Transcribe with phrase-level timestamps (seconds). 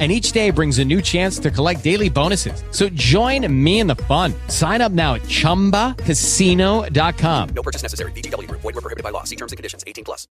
[0.00, 2.64] And each day brings a new chance to collect daily bonuses.
[2.72, 4.34] So join me in the fun.
[4.48, 7.48] Sign up now at chumbacasino.com.
[7.54, 8.10] No purchase necessary.
[8.10, 8.62] VGW Group.
[8.62, 9.22] Void were prohibited by law.
[9.22, 9.84] See terms and conditions.
[9.86, 10.26] 18 plus.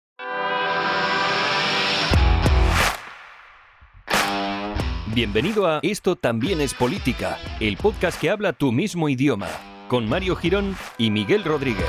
[5.13, 9.49] Bienvenido a Esto también es política, el podcast que habla tu mismo idioma,
[9.87, 11.87] con Mario Girón y Miguel Rodríguez.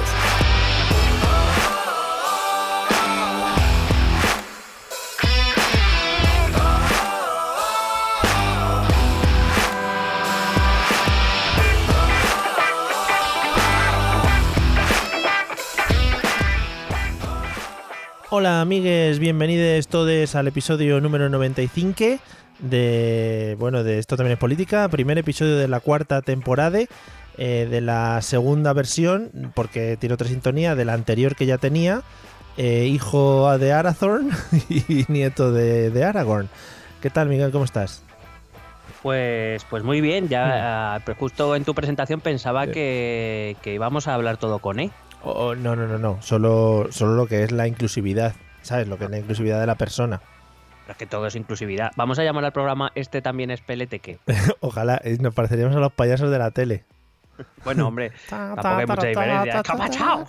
[18.33, 22.23] Hola amigues, bienvenidos todos al episodio número 95
[22.61, 26.79] de, bueno, de Esto también es política, primer episodio de la cuarta temporada,
[27.39, 32.03] eh, de la segunda versión, porque tiene otra sintonía, de la anterior que ya tenía,
[32.57, 34.31] eh, hijo de Arathorn
[34.69, 36.49] y nieto de, de Aragorn.
[37.03, 38.05] ¿Qué tal Miguel, cómo estás?
[39.03, 44.15] Pues, pues muy bien, ya ah, justo en tu presentación pensaba que, que íbamos a
[44.15, 44.93] hablar todo con E.
[45.23, 48.89] Oh, oh, no, no, no, no, solo, solo lo que es la inclusividad, ¿sabes?
[48.89, 50.21] Lo que es la inclusividad de la persona.
[50.83, 51.93] Pero es que todo es inclusividad.
[51.97, 54.19] Vamos a llamar al programa Este también es Peleteque.
[54.61, 56.85] Ojalá, eh, nos pareceríamos a los payasos de la tele.
[57.65, 59.63] Bueno, hombre, tampoco hay mucha diferencia.
[59.63, 60.27] ¡Capachao!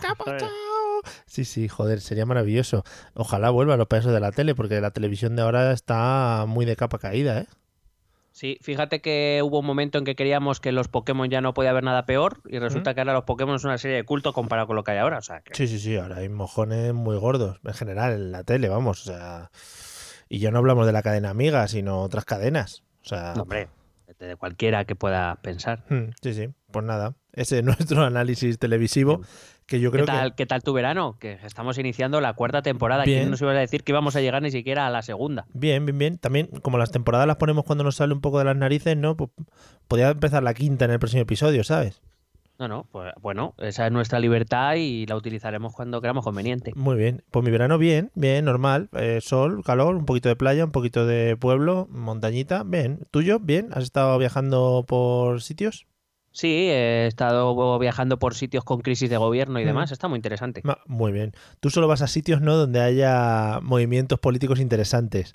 [1.25, 2.83] Sí, sí, joder, sería maravilloso.
[3.13, 6.75] Ojalá vuelvan los payasos de la tele, porque la televisión de ahora está muy de
[6.75, 7.47] capa caída, ¿eh?
[8.31, 11.71] Sí, fíjate que hubo un momento en que queríamos que los Pokémon ya no podía
[11.71, 14.67] haber nada peor y resulta que ahora los Pokémon es una serie de culto comparado
[14.67, 15.17] con lo que hay ahora.
[15.17, 18.43] O sea, que- Sí, sí, sí, ahora hay mojones muy gordos, en general, en la
[18.43, 19.51] tele, vamos, o sea...
[20.29, 22.83] Y ya no hablamos de la cadena amiga, sino otras cadenas.
[23.03, 23.33] O sea...
[23.35, 23.67] no, hombre,
[24.17, 25.83] de cualquiera que pueda pensar.
[25.89, 27.15] hmm, Sí, sí, pues nada.
[27.33, 29.21] Ese es nuestro análisis televisivo,
[29.71, 30.35] que yo ¿Qué creo tal, que...
[30.35, 31.15] ¿Qué tal tu verano?
[31.17, 33.05] Que estamos iniciando la cuarta temporada.
[33.05, 33.19] Bien.
[33.19, 35.45] ¿Quién nos iba a decir que íbamos a llegar ni siquiera a la segunda?
[35.53, 36.17] Bien, bien, bien.
[36.17, 39.15] También, como las temporadas las ponemos cuando nos sale un poco de las narices, ¿no?
[39.15, 39.29] Pues
[39.87, 42.01] podría empezar la quinta en el próximo episodio, ¿sabes?
[42.59, 46.73] No, no, pues bueno, esa es nuestra libertad y la utilizaremos cuando creamos conveniente.
[46.75, 47.23] Muy bien.
[47.31, 48.89] Pues mi verano bien, bien, normal.
[48.91, 53.07] Eh, sol, calor, un poquito de playa, un poquito de pueblo, montañita, bien.
[53.09, 53.39] ¿Tuyo?
[53.39, 53.69] Bien.
[53.71, 55.87] ¿Has estado viajando por sitios?
[56.31, 59.67] Sí, he estado viajando por sitios con crisis de gobierno y Mm.
[59.67, 60.61] demás, está muy interesante.
[60.87, 61.33] Muy bien.
[61.59, 62.55] Tú solo vas a sitios, ¿no?
[62.55, 65.33] Donde haya movimientos políticos interesantes.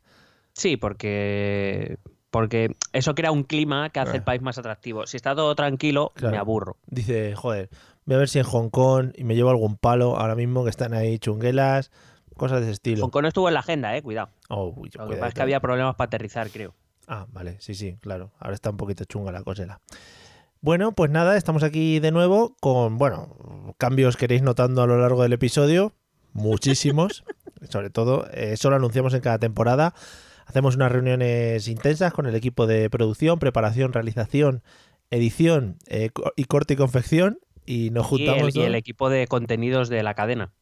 [0.55, 1.99] Sí, porque
[2.31, 5.07] porque eso crea un clima que hace el país más atractivo.
[5.07, 6.33] Si está todo tranquilo, Claro.
[6.33, 6.77] me aburro.
[6.87, 7.71] Dice, joder,
[8.05, 10.69] voy a ver si en Hong Kong y me llevo algún palo ahora mismo que
[10.71, 11.91] están ahí chunguelas,
[12.37, 13.03] cosas de ese estilo.
[13.05, 14.29] Hong Kong no estuvo en la agenda, eh, cuidado.
[14.51, 16.75] Oh, uy, Lo que pasa es que había problemas para aterrizar, creo.
[17.09, 18.33] Ah, vale, sí, sí, claro.
[18.39, 19.81] Ahora está un poquito chunga la cosela.
[20.61, 24.99] Bueno, pues nada, estamos aquí de nuevo con, bueno, cambios que iréis notando a lo
[24.99, 25.95] largo del episodio,
[26.33, 27.25] muchísimos.
[27.71, 29.95] Sobre todo, eh, eso lo anunciamos en cada temporada.
[30.47, 34.63] Hacemos unas reuniones intensas con el equipo de producción, preparación, realización,
[35.11, 37.41] edición eh, y corte y confección.
[37.65, 40.53] Y nos Y juntamos el, y el equipo de contenidos de la cadena.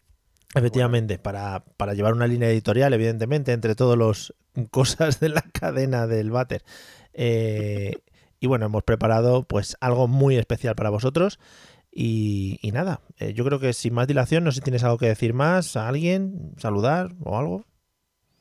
[0.54, 4.34] Efectivamente, para, para llevar una línea editorial, evidentemente, entre todos los
[4.70, 6.62] cosas de la cadena del váter.
[7.12, 7.98] Eh,
[8.44, 11.40] y bueno, hemos preparado pues algo muy especial para vosotros.
[11.90, 14.98] Y, y nada, eh, yo creo que sin más dilación, no sé si tienes algo
[14.98, 17.64] que decir más, a alguien, saludar o algo.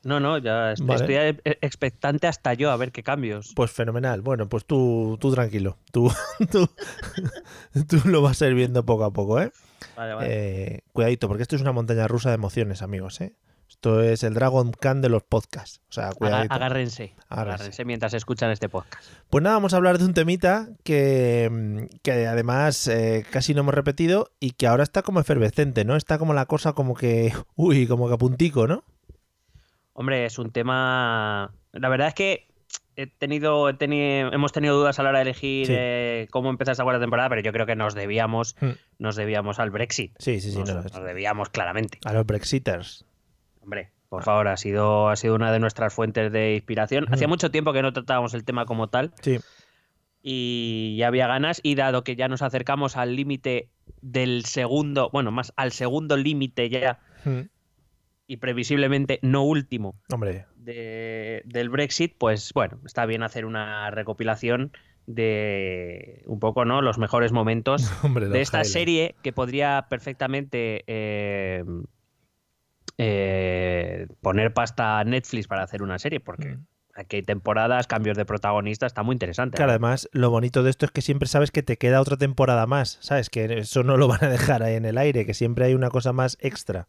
[0.04, 0.96] No, no, ya Vale.
[0.96, 3.54] estoy e- expectante hasta yo a ver qué cambios.
[3.56, 4.22] Pues fenomenal.
[4.22, 5.78] Bueno, pues tú, tú tranquilo.
[5.94, 6.12] Tú,
[6.52, 6.68] tú,
[7.88, 9.54] tú lo vas a ir viendo poco a poco, ¿eh?
[9.96, 10.28] Vale, vale.
[10.30, 13.38] Eh, cuidadito, porque esto es una montaña rusa de emociones, amigos, ¿eh?
[13.84, 15.82] Esto es el Dragon Khan de los podcasts.
[15.90, 16.54] O sea, cuidadito.
[16.54, 17.56] agárrense, Agárrense.
[17.56, 19.04] agárrense mientras escuchan este podcast.
[19.30, 23.74] Pues nada, vamos a hablar de un temita que, que además eh, casi no hemos
[23.74, 25.98] repetido y que ahora está como efervescente, ¿no?
[25.98, 28.86] Está como la cosa como que, uy, como que a puntico, ¿no?
[29.92, 31.54] Hombre, es un tema.
[31.74, 32.48] La verdad es que
[32.96, 35.74] he tenido, he tenido, hemos tenido dudas a la hora de elegir Sí.
[35.76, 38.70] eh, cómo empezar esta cuarta temporada, pero yo creo que nos debíamos, Hmm.
[38.98, 40.14] nos debíamos al Brexit.
[40.20, 40.60] Sí, sí, sí.
[40.60, 42.00] nos, no, nos debíamos claramente.
[42.06, 43.04] a los Brexiters.
[43.64, 47.06] Hombre, por favor, ha sido, ha sido una de nuestras fuentes de inspiración.
[47.12, 49.40] Hacía mucho tiempo que no tratábamos el tema como tal Sí,
[50.22, 51.60] y ya había ganas.
[51.64, 53.70] Y dado que ya nos acercamos al límite
[54.02, 57.42] del segundo, bueno, más al segundo límite ya, Mm.
[58.28, 64.72] y previsiblemente no último, hombre, de- del Brexit, pues bueno, está bien hacer una recopilación
[65.08, 66.82] de un poco, ¿no?
[66.82, 68.28] Los mejores momentos hombre.
[68.30, 71.64] de esta serie que podría perfectamente eh,
[72.98, 73.53] eh,
[74.08, 76.66] poner pasta a Netflix para hacer una serie, porque Mm.
[76.96, 79.58] aquí hay temporadas, cambios de protagonista, está muy interesante.
[79.58, 82.66] Claro, además, lo bonito de esto es que siempre sabes que te queda otra temporada
[82.68, 83.30] más, ¿sabes?
[83.30, 85.90] Que eso no lo van a dejar ahí en el aire, que siempre hay una
[85.90, 86.86] cosa más extra.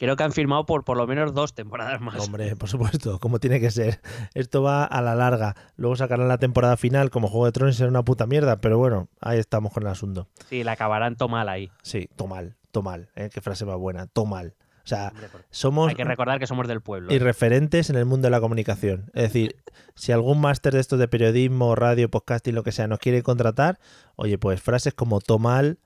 [0.00, 2.20] Creo que han firmado por por lo menos dos temporadas más.
[2.24, 4.00] Hombre, por supuesto, como tiene que ser.
[4.32, 5.56] Esto va a la larga.
[5.76, 9.08] Luego sacarán la temporada final como Juego de Tronos será una puta mierda, pero bueno,
[9.20, 10.28] ahí estamos con el asunto.
[10.48, 11.68] Sí, la acabarán mal ahí.
[11.82, 13.28] Sí, tomal, tomal, ¿eh?
[13.34, 14.54] Qué frase más buena, tomal.
[14.88, 15.12] O sea,
[15.50, 17.10] somos Hay que recordar que somos del pueblo.
[17.10, 17.14] ¿eh?
[17.14, 19.10] irreferentes en el mundo de la comunicación.
[19.12, 19.56] Es decir,
[19.94, 23.78] si algún máster de estos de periodismo, radio, podcasting, lo que sea, nos quiere contratar,
[24.16, 25.78] oye, pues frases como tomal,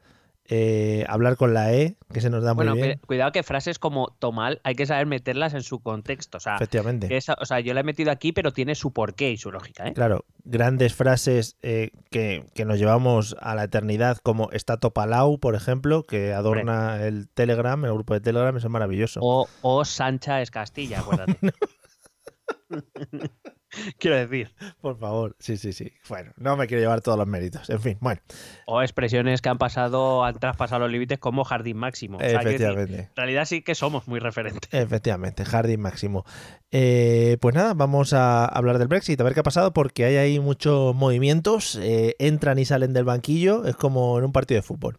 [0.49, 2.99] eh, hablar con la E, que se nos da Bueno, muy bien.
[2.99, 6.39] cu- cuidado que frases como tomal hay que saber meterlas en su contexto.
[6.39, 7.09] O sea, Efectivamente.
[7.09, 9.53] que esa- o sea, yo la he metido aquí, pero tiene su porqué y su
[9.53, 9.87] lógica.
[9.87, 9.93] ¿eh?
[9.95, 15.55] Claro, grandes frases eh, que, que nos llevamos a la eternidad, como está Topalau, por
[15.55, 19.21] ejemplo, que adorna el Telegram, el grupo de Telegram, eso es maravilloso.
[19.23, 21.39] O, o Sancha es Castilla, acuérdate.
[23.99, 24.53] Quiero decir.
[24.81, 25.93] Por favor, sí, sí, sí.
[26.09, 27.71] Bueno, no me quiero llevar todos los méritos.
[27.71, 28.21] En fin, bueno,
[28.67, 32.19] O expresiones que han pasado, han traspasado los límites como jardín máximo.
[32.19, 33.03] O sea, quiero decir, efectivamente.
[33.11, 34.69] en realidad sí que somos muy referentes.
[34.73, 36.25] Efectivamente, jardín máximo.
[36.71, 40.17] Eh, pues nada, vamos a hablar del Brexit, a ver qué ha pasado, porque hay
[40.17, 44.63] ahí muchos movimientos, eh, entran y salen del banquillo, es como en un partido de
[44.63, 44.99] fútbol.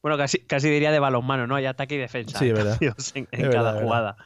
[0.00, 1.56] Bueno, casi, casi diría de balonmano, ¿no?
[1.56, 2.38] Hay ataque y defensa.
[2.38, 2.78] Sí, verdad.
[3.14, 4.16] En, en Es cada verdad, jugada.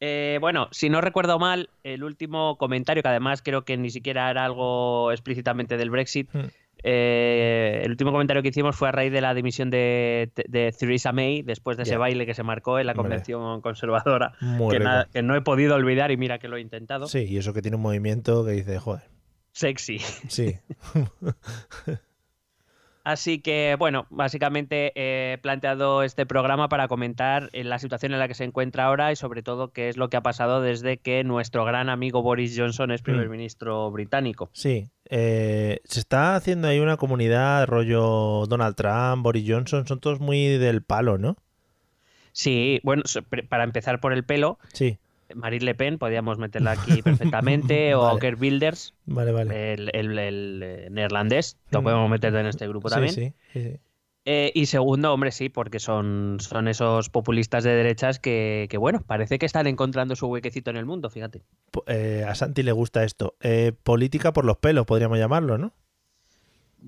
[0.00, 4.30] Eh, bueno, si no recuerdo mal, el último comentario, que además creo que ni siquiera
[4.30, 6.44] era algo explícitamente del Brexit, Hmm.
[6.82, 11.12] eh, el último comentario que hicimos fue a raíz de la dimisión de, de Theresa
[11.12, 13.04] May, después de ese baile que se marcó en la Hombre.
[13.04, 14.34] convención conservadora,
[14.70, 17.06] que, nada- que no he podido olvidar y mira que lo he intentado.
[17.06, 19.04] Sí, y eso que tiene un movimiento que dice, joder,
[19.52, 19.98] Sexy.
[20.28, 20.56] sí.
[23.06, 28.26] Así que, bueno, básicamente he planteado este programa para comentar eh, la situación en la
[28.26, 31.22] que se encuentra ahora y sobre todo qué es lo que ha pasado desde que
[31.22, 33.30] nuestro gran amigo Boris Johnson es primer Mm.
[33.30, 34.50] ministro británico.
[34.52, 40.18] Sí, eh, se está haciendo ahí una comunidad rollo Donald Trump, Boris Johnson, son todos
[40.18, 41.36] muy del palo, ¿no?
[42.32, 43.04] Sí, bueno,
[43.48, 44.98] para empezar por el pelo, Sí,
[45.34, 48.20] Marine Le Pen, podríamos meterla aquí perfectamente, o Vale.
[49.06, 49.72] Vale, vale.
[49.74, 51.84] el, el- el, eh, neerlandés, lo Mm.
[51.84, 53.12] podemos meter en este grupo también.
[53.14, 53.76] Sí, sí.
[54.28, 59.04] Eh, y segundo, hombre, sí, porque son, son esos populistas de derechas que, que, bueno,
[59.06, 61.42] parece que están encontrando su huequecito en el mundo, fíjate.
[61.86, 63.36] Eh, a Santi le gusta esto.
[63.40, 65.72] Eh, política por los pelos, podríamos llamarlo, ¿no?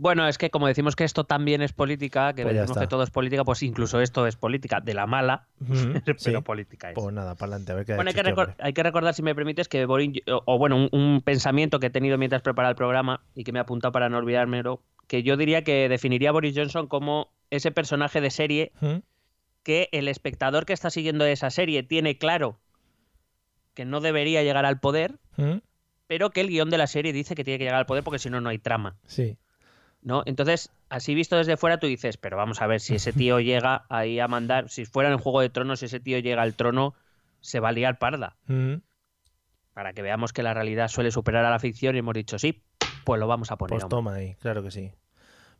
[0.01, 3.03] Bueno, es que como decimos que esto también es política, que Pues decimos que todo
[3.03, 5.49] es política, pues incluso esto es política, de la mala,
[6.05, 6.33] pero sí.
[6.45, 6.95] política es.
[6.95, 9.23] Pues nada, para adelante, a ver qué Bueno, hay que, este hay que recordar, si
[9.23, 12.71] me permites, que Boris, o, o bueno, un, un pensamiento que he tenido mientras preparaba
[12.71, 16.29] el programa y que me he apuntado para no olvidármelo, que yo diría que definiría
[16.29, 18.73] a Boris Johnson como ese personaje de serie
[19.65, 22.61] que el espectador que está siguiendo esa serie tiene claro
[23.75, 25.19] que no debería llegar al poder,
[26.07, 28.19] pero que el guion de la serie dice que tiene que llegar al poder porque
[28.19, 28.97] si no, no hay trama.
[29.07, 29.37] Sí,
[30.03, 30.23] ¿no?
[30.27, 33.85] Entonces, así visto desde fuera, tú dices, pero vamos a ver, si ese tío llega
[33.89, 36.55] ahí a mandar, si fuera en el Juego de Tronos, si ese tío llega al
[36.55, 36.95] trono,
[37.41, 38.37] se va a liar parda.
[38.49, 38.81] ujú,
[39.75, 42.63] Para que veamos que la realidad suele superar a la ficción y hemos dicho, sí,
[43.05, 43.73] pues lo vamos a poner.
[43.73, 43.97] pues hombre".
[43.97, 44.93] toma ahí, claro que sí.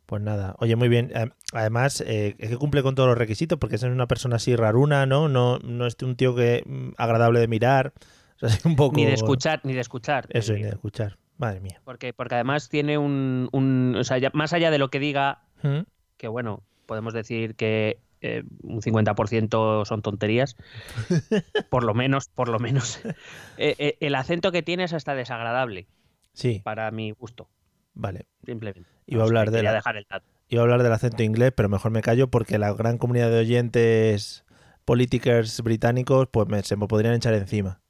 [0.05, 1.11] Pues nada, oye, muy bien.
[1.13, 4.55] Eh, Además, eh, es que cumple con todos los requisitos, porque es una persona así
[4.55, 5.29] raruna, ¿no?
[5.29, 7.93] No, no es un tío que mm, agradable de mirar.
[8.41, 8.95] O sea, es un poco...
[8.95, 10.25] Ni de escuchar, ni de escuchar.
[10.29, 11.17] Eso, ni de escuchar.
[11.39, 11.81] Madre mía.
[11.85, 15.41] Porque, porque además tiene un, un- O sea, ya- más allá de lo que diga,
[15.63, 15.85] Ujú,
[16.17, 20.55] que bueno, podemos decir que eh, un 50% son tonterías,
[21.69, 22.99] por lo menos, por lo menos.
[23.57, 25.87] Eh, eh, el acento que tiene es hasta desagradable,
[26.33, 27.49] Sí, para mi gusto.
[27.93, 28.25] vale.
[28.45, 28.87] Simplemente.
[29.07, 30.25] Iba a hablar de la- dejar el dato.
[30.47, 33.39] Iba a hablar del acento inglés, pero mejor me callo porque la gran comunidad de
[33.39, 34.45] oyentes
[34.85, 37.81] politikers británicos pues me- se me podrían echar encima.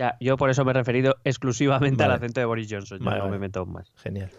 [0.00, 2.98] Ya, yo por eso me he referido exclusivamente al acento de Boris Johnson.
[3.00, 3.32] ya Vale, no vale.
[3.36, 3.92] me meto más.
[3.96, 4.30] Genial.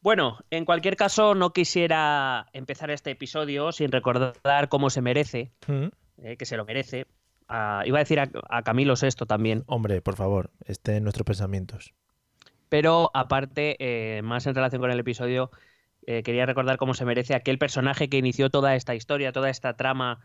[0.00, 5.90] Bueno, en cualquier caso, no quisiera empezar este episodio sin recordar cómo se merece, Ujú.
[6.18, 7.06] eh, que se lo merece.
[7.48, 11.24] a- iba a decir a, a Camilo VI también, Hombre, por favor, esté en nuestros
[11.24, 11.92] pensamientos.
[12.68, 15.50] pero aparte, eh, más en relación con el episodio,
[16.08, 19.74] eh, quería recordar cómo se merece aquel personaje que inició toda esta historia, toda esta
[19.76, 20.20] trama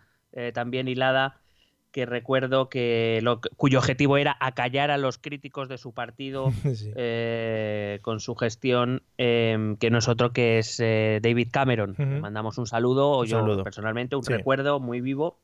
[0.54, 1.42] también hilada,
[1.92, 6.92] que recuerdo que lo, cuyo objetivo era acallar a los críticos de su partido Sí.
[6.96, 11.96] eh, con su gestión, eh, que no es otro que es eh, David Cameron.
[12.22, 13.64] Mandamos un saludo, o yo saludo.
[13.64, 14.32] personalmente, un Sí.
[14.34, 15.40] recuerdo muy vivo.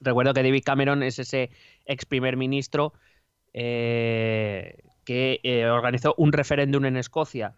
[0.00, 1.50] Recuerdo que David Cameron es ese
[1.86, 2.92] ex primer ministro
[3.52, 7.54] eh, que organizó un referéndum en Escocia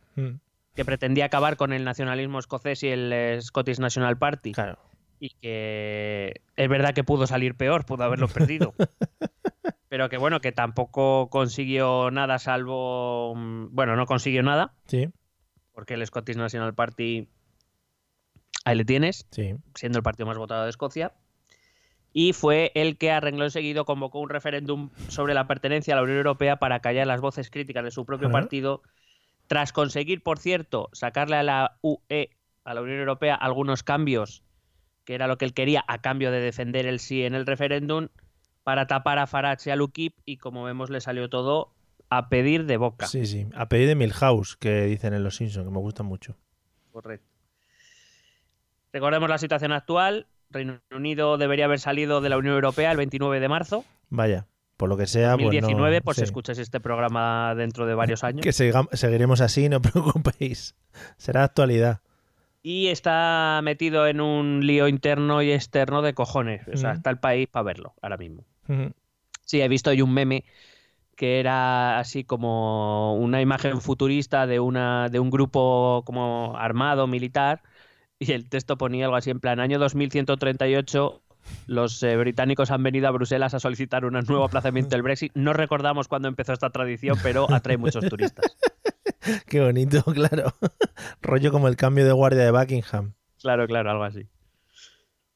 [0.74, 4.52] que pretendía acabar con el nacionalismo escocés y el Scottish National Party.
[4.52, 4.78] Claro.
[5.22, 8.74] Y que es verdad que pudo salir peor, pudo haberlo perdido.
[9.88, 15.10] pero que bueno, que tampoco consiguió nada salvo, mm, bueno, no consiguió nada, Sí,
[15.72, 17.28] porque el Scottish National Party,
[18.64, 19.54] ahí le tienes, sí.
[19.76, 21.12] siendo el partido más votado de Escocia.
[22.12, 26.02] Y fue el que a renglón seguido convocó un referéndum sobre la pertenencia a la
[26.02, 28.82] Unión Europea para callar las voces críticas de su propio partido,
[29.46, 32.30] tras conseguir, por cierto, sacarle a la UE,
[32.64, 34.42] a la Unión Europea, algunos cambios,
[35.04, 38.08] que era lo que él quería, a cambio de defender el sí en el referéndum,
[38.62, 41.74] para tapar a Farage y a UKIP, y como vemos le salió todo
[42.10, 43.06] a pedir de boca.
[43.06, 43.46] Sí, sí.
[43.54, 46.36] A pedir de Milhouse, que dicen en Los Simpsons, que me gusta mucho.
[46.92, 47.26] Correcto.
[48.92, 50.26] Recordemos la situación actual.
[50.50, 54.90] Reino Unido debería haber salido de la Unión Europea el 29 de marzo Vaya, por
[54.90, 56.24] lo que sea, pues no- 2019, por si sí.
[56.24, 58.42] escuches este programa dentro de varios años.
[58.42, 60.76] Que seguiremos así, no preocupéis.
[61.16, 62.02] Será actualidad.
[62.62, 66.66] Y está metido en un lío interno y externo de cojones.
[66.68, 68.44] O sea, está el país para verlo ahora mismo.
[69.44, 70.44] Sí, he visto hoy un meme
[71.16, 77.62] que era así como una imagen futurista de, una, de un grupo como armado, militar,
[78.18, 81.22] y el texto ponía algo así en plan, año 2138,
[81.66, 85.32] los eh, británicos han venido a Bruselas a solicitar un nuevo aplazamiento del Brexit.
[85.34, 88.56] No recordamos cuándo empezó esta tradición, pero atrae muchos turistas.
[89.48, 90.54] Qué bonito, claro.
[91.20, 93.14] Rollo como el cambio de guardia de Buckingham.
[93.40, 94.28] Claro, claro, algo así.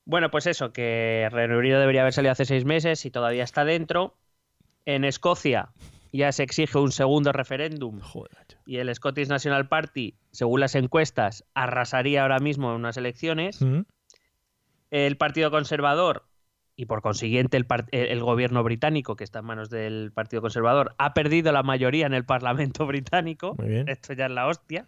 [0.04, 3.64] Bueno, pues eso, que Reino Unido debería haber salido hace seis meses y todavía está
[3.64, 4.16] dentro.
[4.84, 5.70] En Escocia
[6.12, 8.00] ya se exige un segundo referéndum
[8.64, 13.60] y el Scottish National Party, según las encuestas, arrasaría ahora mismo en unas elecciones.
[13.60, 13.84] Ujú.
[14.90, 16.24] El Partido Conservador
[16.76, 17.56] y por consiguiente
[17.90, 22.12] el, gobierno británico, que está en manos del Partido Conservador, ha perdido la mayoría en
[22.14, 23.54] el Parlamento británico.
[23.58, 23.88] Muy bien.
[23.88, 24.84] Esto ya es la hostia.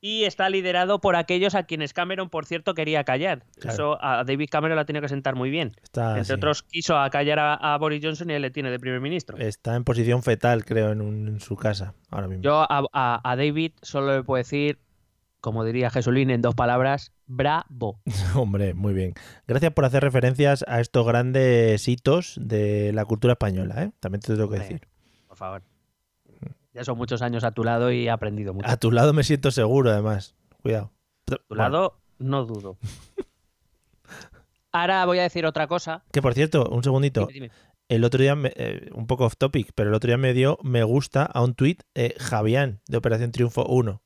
[0.00, 3.44] Y está liderado por aquellos a quienes Cameron, por cierto, quería callar.
[3.58, 3.72] Claro.
[3.72, 5.72] Eso a David Cameron la tiene que sentar muy bien.
[5.82, 6.32] Está, Entre sí.
[6.34, 9.38] otros, quiso acallar a, a Boris Johnson y él le tiene de primer ministro.
[9.38, 12.42] Está en posición fetal, creo, en, un- en su casa ahora mismo.
[12.42, 14.78] Yo a, a- a David solo le puedo decir,
[15.40, 18.00] como diría Jesulín en dos palabras, bravo.
[18.34, 19.14] Hombre, muy bien.
[19.46, 23.90] Gracias por hacer referencias a estos grandes hitos de la cultura española, ¿eh?
[24.00, 24.88] También te tengo que decir.
[25.28, 25.62] Por favor.
[26.72, 28.68] Ya son muchos años a tu lado y he aprendido mucho.
[28.68, 30.34] A tu lado me siento seguro, además.
[30.62, 30.90] Cuidado.
[31.30, 32.76] A tu lado, no dudo.
[34.72, 36.02] Ahora voy a decir otra cosa.
[36.10, 37.20] Que por cierto, un segundito.
[37.26, 37.50] Dime, dime.
[37.88, 40.58] El otro día, me- eh, un poco off topic, pero el otro día me dio
[40.62, 44.02] me gusta a un tuit eh, Javián de Operación Triunfo 1.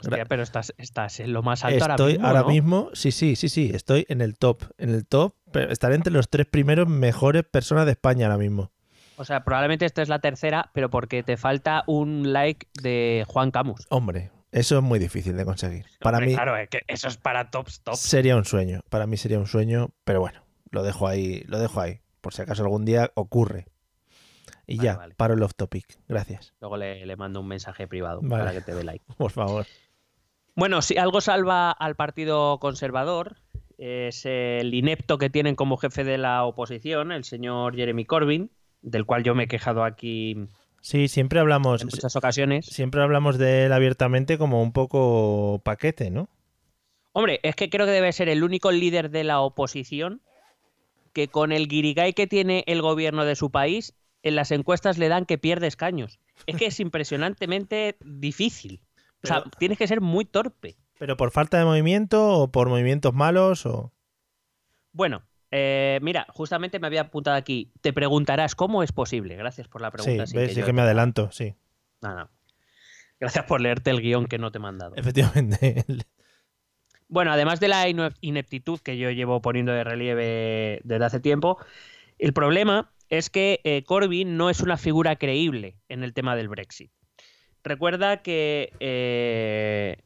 [0.00, 2.88] Hostia, pero estás, estás en lo más alto Estoy ahora mismo.
[2.90, 2.94] ¿no?
[2.94, 6.28] sí, sí, sí, sí, estoy en el top, en el top, pero estaré entre los
[6.28, 8.72] tres primeros mejores personas de España ahora mismo.
[9.16, 13.50] O sea, probablemente esta es la tercera, pero porque te falta un like de Juan
[13.50, 13.86] Camus.
[13.88, 15.86] Hombre, eso es muy difícil de conseguir.
[16.00, 17.98] Para Hombre, mí Claro, es que eso es para tops, tops.
[17.98, 21.80] sería un sueño, para mí sería un sueño, pero bueno, lo dejo ahí, lo dejo
[21.80, 23.66] ahí, por si acaso algún día ocurre.
[24.68, 25.14] Y Vale, ya, vale.
[25.14, 25.86] paro el off topic.
[26.08, 28.42] Gracias, Luego le, le mando un mensaje privado Vale.
[28.44, 29.04] para que te dé like.
[29.16, 29.64] por favor.
[30.56, 33.36] Bueno, si algo salva al Partido Conservador
[33.78, 39.04] es el inepto que tienen como jefe de la oposición, el señor Jeremy Corbyn, del
[39.04, 40.48] cual yo me he quejado aquí en
[40.86, 42.66] Sí, siempre hablamos, muchas ocasiones.
[42.66, 46.28] siempre hablamos de él abiertamente como un poco paquete, ¿no?
[47.12, 50.22] Hombre, es que creo que debe ser el único líder de la oposición
[51.12, 55.08] que con el guirigay que tiene el gobierno de su país, en las encuestas le
[55.08, 56.20] dan que pierde escaños.
[56.46, 58.85] Es que es impresionantemente difícil.
[59.26, 60.76] O sea, tienes que ser muy torpe.
[60.98, 63.92] Pero por falta de movimiento o por movimientos malos o
[64.92, 67.70] Bueno, eh, mira, justamente me había apuntado aquí.
[67.82, 69.36] Te preguntarás cómo es posible.
[69.36, 70.26] Gracias por la sí, pregunta.
[70.26, 71.54] sin ves, que sí que me adelanto, sí,
[72.00, 72.30] No, no.
[73.20, 74.94] Gracias por leerte el guion que no te he mandado.
[74.96, 75.84] efectivamente.
[77.08, 81.56] Bueno, además de la ine- ineptitud que yo llevo poniendo de relieve desde hace tiempo,
[82.18, 86.48] el problema es que eh, Corbyn no es una figura creíble en el tema del
[86.48, 86.90] Brexit.
[87.66, 89.98] Recuerda que, eh,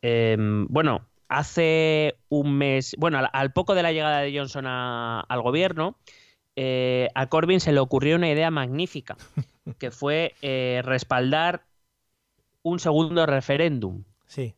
[0.00, 5.20] em, bueno, hace un mes, bueno, al, al poco de la llegada de Johnson a-
[5.20, 5.98] al gobierno,
[6.56, 9.16] eh, a Corbyn se le ocurrió una idea magnífica,
[9.78, 11.64] que fue eh, respaldar
[12.62, 14.54] un segundo referéndum Sí,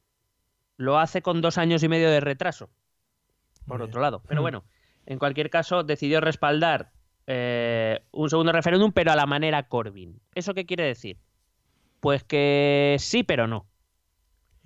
[0.76, 2.70] lo hace con dos años y medio de retraso,
[3.66, 4.22] por otro lado.
[4.28, 4.44] Pero Mm.
[4.44, 4.64] bueno,
[5.06, 6.92] en cualquier caso, decidió respaldar
[7.26, 10.20] eh, un segundo referéndum, pero a la manera Corbyn.
[10.36, 11.16] ¿Eso qué quiere decir?
[12.04, 13.66] Pues que sí, pero no.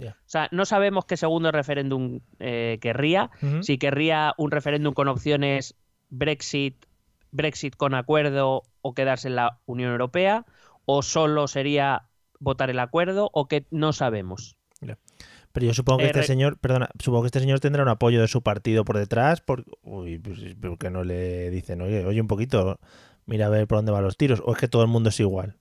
[0.00, 3.30] O sea, no sabemos qué segundo referéndum eh, querría.
[3.60, 5.76] Si querría un referéndum con opciones
[6.08, 6.84] Brexit,
[7.30, 10.46] Brexit con acuerdo o quedarse en la Unión Europea,
[10.84, 12.08] o solo sería
[12.40, 14.56] votar el acuerdo, o que no sabemos.
[14.80, 14.98] Pero
[15.52, 18.20] Pero yo supongo que Eh, este señor, perdona, supongo que este señor tendrá un apoyo
[18.20, 22.20] de su partido por detrás, por, uy, pues, ¿por qué no le dicen, oye, oye
[22.20, 22.80] un poquito,
[23.26, 24.42] mira a ver por dónde van los tiros?
[24.44, 25.56] ¿O es que todo el mundo es igual?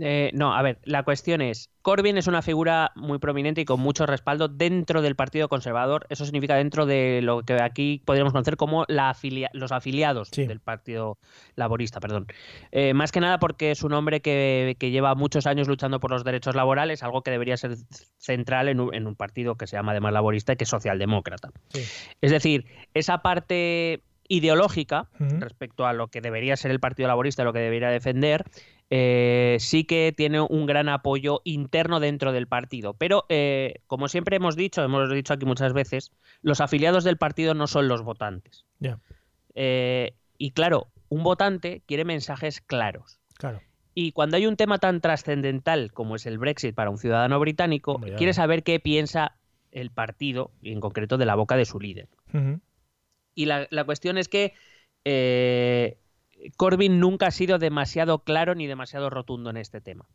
[0.00, 3.78] Eh, no, a ver, la cuestión es, Corbyn es una figura muy prominente y con
[3.78, 6.06] mucho respaldo dentro del Partido Conservador.
[6.08, 10.46] Eso significa dentro de lo que aquí podríamos conocer como la afilia- los afiliados Sí.
[10.46, 11.18] del Partido
[11.56, 12.00] Laborista.
[12.00, 12.26] Perdón.
[12.70, 16.10] Eh, más que nada porque es un hombre que, que lleva muchos años luchando por
[16.10, 17.76] los derechos laborales, algo que debería ser
[18.16, 21.50] central en un, en un partido que se llama además laborista y que es socialdemócrata.
[21.68, 21.82] Sí.
[22.22, 27.52] Es decir, esa parte ideológica respecto a lo que debería ser el Partido Laborista, lo
[27.52, 28.44] que debería defender,
[28.90, 32.94] eh, sí que tiene un gran apoyo interno dentro del partido.
[32.94, 36.12] Pero, eh, como siempre hemos dicho, hemos dicho aquí muchas veces,
[36.42, 38.64] los afiliados del partido no son los votantes.
[39.54, 43.18] Eh, y claro, un votante quiere mensajes claros.
[43.38, 43.60] claro.
[43.94, 47.92] Y cuando hay un tema tan trascendental como es el Brexit para un ciudadano británico,
[47.92, 49.36] Hombre, quiere saber qué piensa
[49.70, 52.08] el partido, y en concreto de la boca de su líder.
[53.34, 54.54] Y la, la cuestión es que
[55.04, 55.98] eh,
[56.56, 60.06] Corbyn nunca ha sido demasiado claro ni demasiado rotundo en este tema.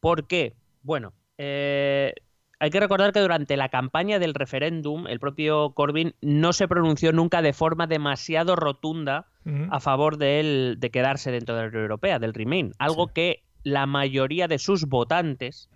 [0.00, 0.54] ¿Por qué?
[0.82, 2.12] Bueno, eh,
[2.58, 7.12] hay que recordar que durante la campaña del referéndum, el propio Corbyn no se pronunció
[7.12, 9.26] nunca de forma demasiado rotunda
[9.70, 12.72] a favor de, él, de quedarse dentro de la Unión Europea, del Remain.
[12.78, 13.12] Algo Sí.
[13.14, 15.68] que la mayoría de sus votantes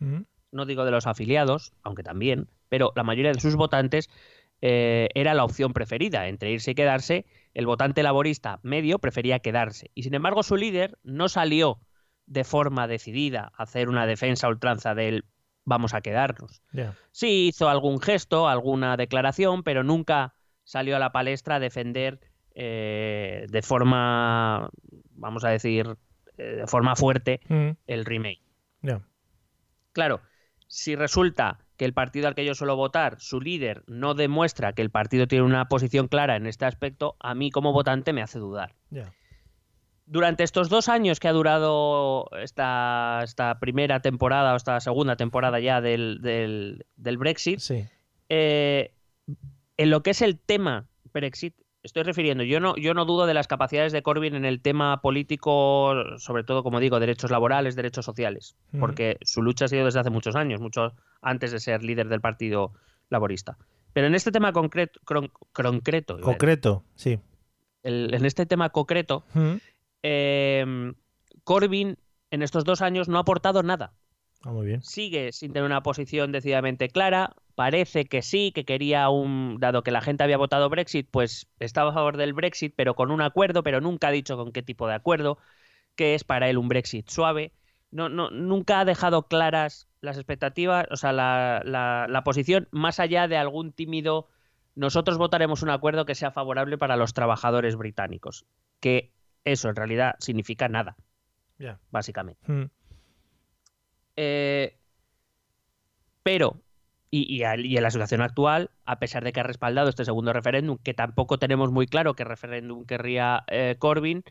[0.52, 4.10] no digo de los afiliados, aunque también, pero la mayoría de sus votantes
[4.62, 6.28] eh, era la opción preferida.
[6.28, 9.90] Entre irse y quedarse, el votante laborista medio prefería quedarse.
[9.94, 11.80] Y sin embargo, su líder no salió
[12.26, 15.24] de forma decidida a hacer una defensa a ultranza del
[15.64, 16.62] vamos a quedarnos.
[17.12, 22.20] Sí hizo algún gesto, alguna declaración, pero nunca salió a la palestra a defender
[22.54, 24.70] eh, de forma,
[25.10, 25.96] vamos a decir,
[26.38, 27.76] eh, de forma fuerte Ujú.
[27.86, 28.42] el remake.
[29.92, 30.20] Claro,
[30.68, 34.82] si resulta que el partido al que yo suelo votar, su líder, no demuestra que
[34.82, 38.38] el partido tiene una posición clara en este aspecto, a mí como votante me hace
[38.38, 38.74] dudar.
[40.04, 45.58] Durante estos dos años que ha durado esta, esta primera temporada o esta segunda temporada
[45.58, 47.86] ya del, del- del Brexit, Sí.
[48.28, 48.92] eh,
[49.78, 53.34] en lo que es el tema Brexit, estoy refiriendo, yo no, yo no dudo de
[53.34, 58.04] las capacidades de Corbyn en el tema político, sobre todo, como digo, derechos laborales, derechos
[58.04, 62.08] sociales, porque su lucha ha sido desde hace muchos años, mucho antes de ser líder
[62.08, 62.72] del Partido
[63.08, 63.56] Laborista.
[63.92, 67.18] Pero en este tema concreto, cron- concreto, Concreto, sí.
[67.82, 69.24] el- en este tema concreto,
[70.02, 70.92] eh,
[71.44, 71.96] Corbyn
[72.30, 73.92] en estos dos años no ha aportado nada
[74.42, 74.82] Ah, muy bien.
[74.82, 77.34] sigue sin tener una posición decididamente clara.
[77.60, 79.58] Parece que sí, que quería un.
[79.60, 83.10] Dado que la gente había votado Brexit, pues estaba a favor del Brexit, pero con
[83.10, 85.36] un acuerdo, pero nunca ha dicho con qué tipo de acuerdo,
[85.94, 87.52] que es para él un Brexit suave.
[87.90, 92.98] No, no, nunca ha dejado claras las expectativas, o sea, la, la- la posición, más
[92.98, 94.28] allá de algún tímido.
[94.74, 98.46] Nosotros votaremos un acuerdo que sea favorable para los trabajadores británicos.
[98.80, 99.12] Que
[99.44, 100.96] eso en realidad significa nada,
[101.58, 101.78] Ya.
[101.90, 102.40] básicamente.
[102.50, 102.70] Ujú.
[104.16, 104.78] Eh,
[106.22, 106.56] pero,
[107.10, 110.94] y, y la situación actual, a pesar de que ha respaldado este segundo referéndum, que
[110.94, 114.22] tampoco tenemos muy claro qué referéndum querría eh, Corbyn,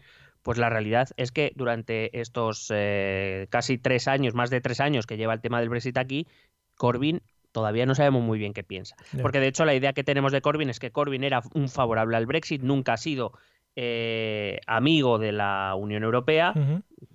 [0.43, 5.05] pues la realidad es que durante estos eh, casi tres años, más de tres años
[5.05, 6.27] que lleva el tema del Brexit aquí,
[6.75, 8.95] Corbyn todavía no sabemos muy bien qué piensa.
[9.21, 12.15] Porque de hecho la idea que tenemos de Corbyn es que Corbyn era un favorable
[12.15, 13.33] al Brexit, nunca ha sido
[13.75, 16.53] eh, amigo de la Unión Europea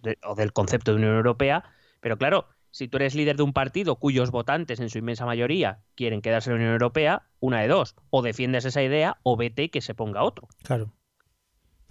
[0.03, 1.65] de- o del concepto de Unión Europea,
[2.01, 5.79] pero claro, si tú eres líder de un partido cuyos votantes en su inmensa mayoría
[5.95, 9.63] quieren quedarse en la Unión Europea, una de dos, o defiendes esa idea o vete
[9.63, 10.49] y que se ponga otro.
[10.65, 10.93] Claro.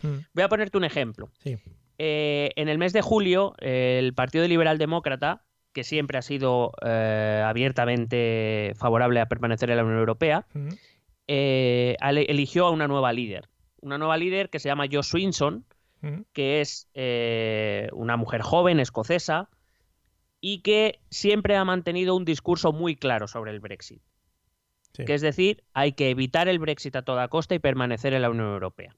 [0.04, 0.24] Ujú.
[0.34, 1.32] Voy a ponerte un ejemplo.
[1.40, 1.58] Sí.
[2.00, 6.74] Eh, en el mes de julio, eh, el Partido Liberal Demócrata, que siempre ha sido
[6.86, 10.68] eh, abiertamente favorable a permanecer en la Unión Europea, Ujú.
[11.30, 13.48] eh, eligió a una nueva líder.
[13.80, 15.66] Una nueva líder que se llama Jo Swinson,
[16.04, 16.26] Ujú.
[16.34, 19.48] que es eh, una mujer joven, escocesa,
[20.46, 24.02] y que siempre ha mantenido un discurso muy claro sobre el Brexit.
[24.92, 25.06] Sí.
[25.06, 28.30] Que es decir, hay que evitar el Brexit a toda costa y permanecer en la
[28.30, 28.94] Unión Europea.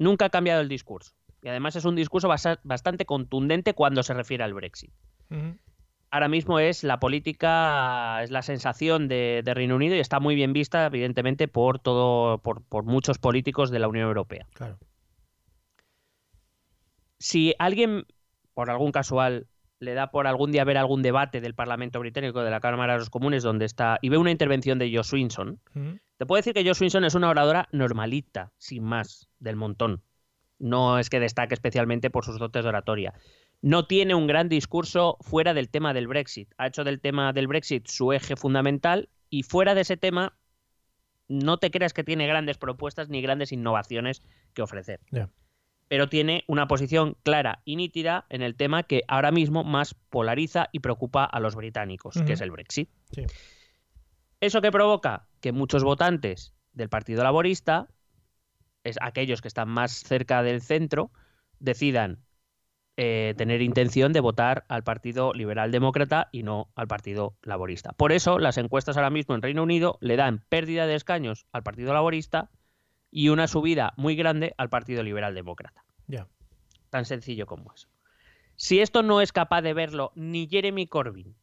[0.00, 1.12] Nunca ha cambiado el discurso.
[1.42, 2.26] Y además es un discurso
[2.64, 4.92] bastante contundente cuando se refiere al Brexit.
[6.10, 10.34] Ahora mismo es la política, es la sensación de, de Reino Unido y está muy
[10.34, 14.48] bien vista, evidentemente, por todo, por, por muchos políticos de la Unión Europea.
[14.54, 14.80] Claro.
[17.20, 18.06] si alguien,
[18.54, 19.46] por algún casual,
[19.82, 23.00] le da por algún día ver algún debate del Parlamento británico, de la Cámara de
[23.00, 25.98] los Comunes, donde está, y ve una intervención de Joe Swinson, Ujú.
[26.16, 30.02] te puedo decir que Joe Swinson es una oradora normalita, sin más, del montón.
[30.58, 33.12] No es que destaque especialmente por sus dotes de oratoria.
[33.60, 36.52] no tiene un gran discurso fuera del tema del Brexit.
[36.58, 40.36] Ha hecho del tema del Brexit su eje fundamental y fuera de ese tema
[41.28, 44.20] no te creas que tiene grandes propuestas ni grandes innovaciones
[44.52, 45.00] que ofrecer.
[45.92, 50.70] Pero tiene una posición clara y nítida en el tema que ahora mismo más polariza
[50.72, 52.88] y preocupa a los británicos, que es el Brexit.
[53.10, 53.26] Sí.
[54.40, 55.28] ¿Eso que provoca?
[55.42, 57.88] Que muchos votantes del Partido Laborista,
[58.84, 61.10] es aquellos que están más cerca del centro,
[61.58, 62.24] decidan
[62.96, 67.92] eh, tener intención de votar al Partido Liberal Demócrata y no al Partido Laborista.
[67.92, 71.62] Por eso, las encuestas ahora mismo en Reino Unido le dan pérdida de escaños al
[71.62, 72.48] Partido Laborista
[73.12, 75.84] y una subida muy grande al Partido Liberal Demócrata.
[76.08, 76.26] Ya.
[76.90, 77.88] Tan sencillo como eso.
[78.56, 81.36] Si esto no es capaz de verlo ni Jeremy Corbyn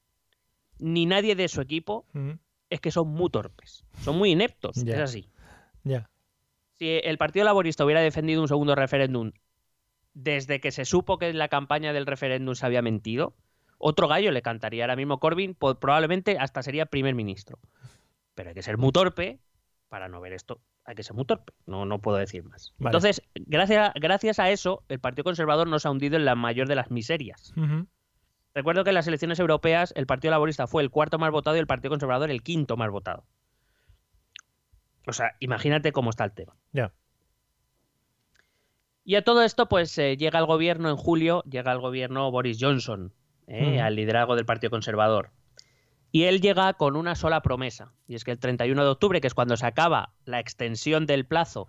[0.80, 2.38] ni nadie de su equipo, Ujú.
[2.70, 4.96] es que son muy torpes, son muy ineptos, Ya.
[4.96, 5.30] es así.
[5.84, 6.10] Ya.
[6.76, 9.32] Si el Partido Laborista hubiera defendido un segundo referéndum
[10.14, 13.36] desde que se supo que en la campaña del referéndum se había mentido,
[13.78, 17.60] otro gallo le cantaría ahora mismo Corbyn, probablemente hasta sería primer ministro.
[18.36, 19.40] Pero hay que ser muy torpe
[19.90, 20.62] para no ver esto.
[20.90, 22.74] Hay que ser muy torpe, no, no puedo decir más.
[22.80, 22.90] Vale.
[22.90, 26.68] Entonces, gracias, gracias a eso, el Partido Conservador no se ha hundido en la mayor
[26.68, 27.54] de las miserias.
[28.56, 31.60] Recuerdo que en las elecciones europeas el Partido Laborista fue el cuarto más votado y
[31.60, 33.24] el Partido Conservador el quinto más votado.
[35.06, 36.56] O sea, imagínate cómo está el tema.
[36.74, 36.92] Ya.
[39.04, 42.58] Y a todo esto, pues eh, llega el gobierno en julio, llega el gobierno Boris
[42.60, 43.14] Johnson,
[43.46, 45.30] eh, al liderazgo del Partido Conservador.
[46.12, 49.28] Y él llega con una sola promesa, y es que el 31 de octubre, que
[49.28, 51.68] es cuando se acaba la extensión del plazo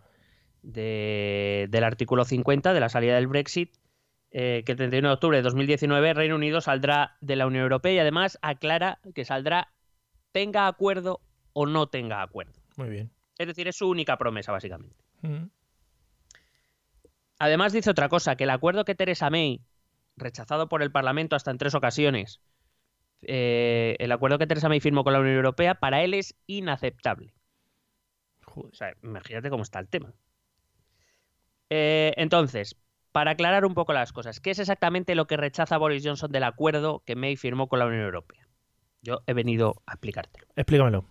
[0.63, 3.75] de- del artículo 50 de la salida del Brexit,
[4.31, 7.93] eh, que el 31 de octubre de 2019 Reino Unido saldrá de la Unión Europea
[7.93, 9.73] y además aclara que saldrá
[10.33, 11.21] tenga acuerdo
[11.53, 12.61] o no tenga acuerdo.
[12.77, 13.11] Muy bien.
[13.39, 14.97] Es decir, es su única promesa, básicamente.
[15.23, 15.51] Ujú.
[17.39, 19.63] Además dice otra cosa, que el acuerdo que Theresa May,
[20.17, 22.41] rechazado por el Parlamento hasta en tres ocasiones,
[23.23, 27.35] eh, el acuerdo que Theresa May firmó con la Unión Europea, para él es inaceptable.
[28.55, 30.13] O sea, imagínate cómo está el tema.
[31.69, 32.77] Eh, entonces,
[33.13, 36.45] para aclarar un poco las cosas, ¿qué es exactamente lo que rechaza Boris Johnson del
[36.45, 38.49] acuerdo que May firmó con la Unión Europea?
[39.03, 40.47] Yo he venido a explicártelo.
[40.57, 41.05] Explícamelo.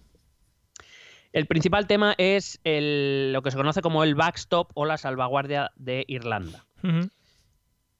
[1.31, 5.71] El principal tema es el- lo que se conoce como el backstop o la salvaguardia
[5.75, 6.65] de Irlanda.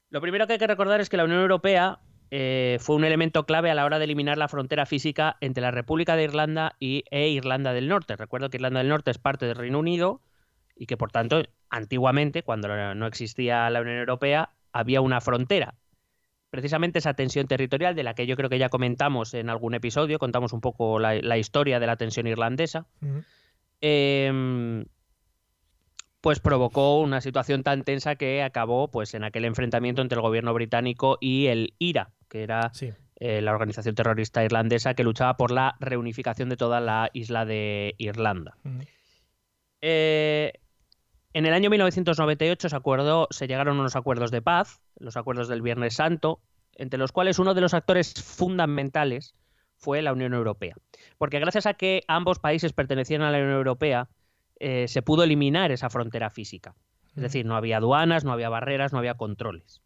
[0.10, 2.00] Lo primero que hay que recordar es que la Unión Europea
[2.32, 5.72] eh, fue un elemento clave a la hora de eliminar la frontera física entre la
[5.72, 8.16] República de Irlanda y, e Irlanda del Norte.
[8.16, 10.22] Recuerdo que Irlanda del Norte es parte del Reino Unido
[10.76, 15.76] y que, por tanto, antiguamente, cuando no existía la Unión Europea, había una frontera.
[16.52, 20.20] Precisamente esa tensión territorial, de la que yo creo que ya comentamos en algún episodio,
[20.20, 22.88] contamos un poco la, la historia de la tensión irlandesa,
[23.82, 24.84] eh,
[26.22, 30.54] pues provocó una situación tan tensa que acabó pues en aquel enfrentamiento entre el gobierno
[30.54, 32.94] británico y el IRA, que era Sí.
[33.18, 37.96] eh, la organización terrorista irlandesa que luchaba por la reunificación de toda la isla de
[37.98, 38.56] Irlanda.
[39.82, 40.54] Eh,
[41.34, 45.62] en el año 1998 se, acordó, se llegaron unos acuerdos de paz, los acuerdos del
[45.62, 46.42] Viernes Santo,
[46.76, 49.36] entre los cuales uno de los actores fundamentales
[49.76, 50.76] fue la Unión Europea.
[51.18, 54.10] Porque gracias a que ambos países pertenecían a la Unión Europea,
[54.60, 56.76] eh, se pudo eliminar esa frontera física.
[57.16, 59.82] Es decir, no había aduanas, no había barreras, no había controles.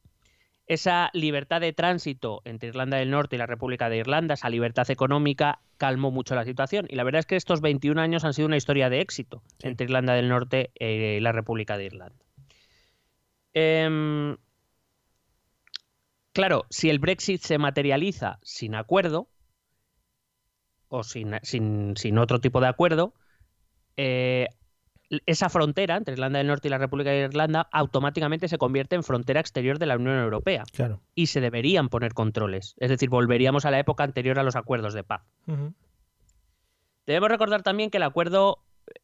[0.65, 4.89] Esa libertad de tránsito entre Irlanda del Norte y la República de Irlanda, esa libertad
[4.89, 6.85] económica, calmó mucho la situación.
[6.89, 9.67] Y la verdad es que estos 21 años han sido una historia de éxito Sí.
[9.67, 12.15] entre Irlanda del Norte eh, y la República de Irlanda.
[13.53, 14.37] Em,
[16.31, 19.27] claro, si el Brexit se materializa sin acuerdo,
[20.87, 23.13] o sin, sin- sin otro tipo de acuerdo,
[23.97, 24.47] eh,
[25.25, 29.03] esa frontera entre Irlanda del Norte y la República de Irlanda automáticamente se convierte en
[29.03, 31.01] frontera exterior de la Unión Europea Claro.
[31.15, 32.75] y se deberían poner controles.
[32.77, 35.21] Es decir, volveríamos a la época anterior a los acuerdos de paz.
[37.05, 38.59] Debemos recordar también que el acuerdo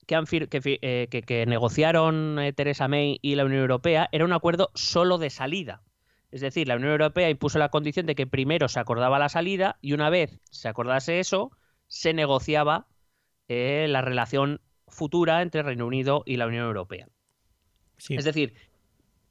[0.07, 3.61] que, han fir- que, fi- eh, que- que negociaron eh, Theresa May y la Unión
[3.61, 5.81] Europea era un acuerdo solo de salida.
[6.31, 9.77] Es decir, la Unión Europea impuso la condición de que primero se acordaba la salida
[9.81, 11.51] y una vez se acordase eso,
[11.87, 12.87] se negociaba
[13.47, 17.07] eh, la relación futura entre Reino Unido y la Unión Europea.
[17.97, 18.15] Sí.
[18.15, 18.53] Es decir,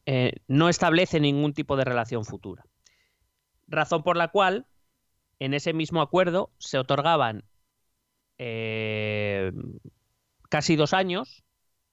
[0.07, 2.65] eh, no establece ningún tipo de relación futura.
[3.67, 4.67] Razón por la cual,
[5.39, 7.45] en ese mismo acuerdo, se otorgaban
[8.39, 9.53] eh,
[10.49, 11.45] casi dos años,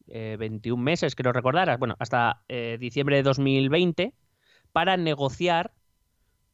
[0.08, 4.14] eh, 21 meses, creo recordar, bueno, hasta eh, diciembre de 2020,
[4.72, 5.74] para negociar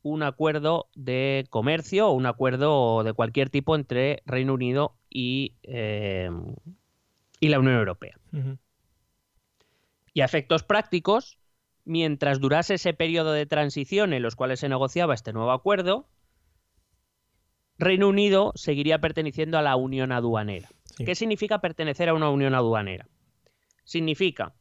[0.03, 6.29] un acuerdo de comercio o un acuerdo de cualquier tipo entre Reino Unido y, eh,
[7.41, 8.15] y la Unión Europea.
[10.13, 11.39] Y a efectos prácticos,
[11.83, 16.07] mientras durase ese periodo de transición en los cuales se negociaba este nuevo acuerdo,
[17.77, 20.69] Reino Unido seguiría perteneciendo a la Unión Aduanera.
[20.95, 21.03] Sí.
[21.03, 23.07] ¿Qué significa pertenecer a una Unión Aduanera?
[23.83, 24.53] Significa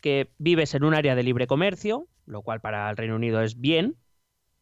[0.00, 3.60] que vives en un área de libre comercio, lo cual para el Reino Unido es
[3.60, 3.96] bien,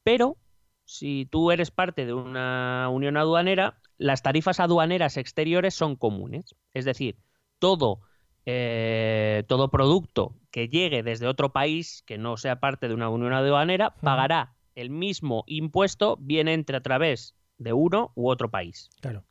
[0.03, 0.39] pero
[0.87, 6.55] si tú eres parte de una unión aduanera, las tarifas aduaneras exteriores son comunes.
[6.73, 7.19] Es decir,
[7.59, 8.01] todo,
[8.45, 13.33] eh, todo producto que llegue desde otro país que no sea parte de una unión
[13.33, 18.91] aduanera pagará el mismo impuesto, bien entre a través de uno u otro país.
[19.01, 19.25] Claro.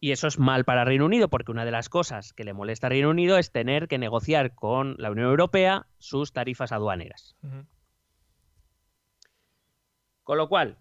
[0.00, 2.86] Y eso es mal para Reino Unido, porque una de las cosas que le molesta
[2.86, 7.36] a Reino Unido es tener que negociar con la Unión Europea sus tarifas aduaneras.
[10.22, 10.78] Con lo cual,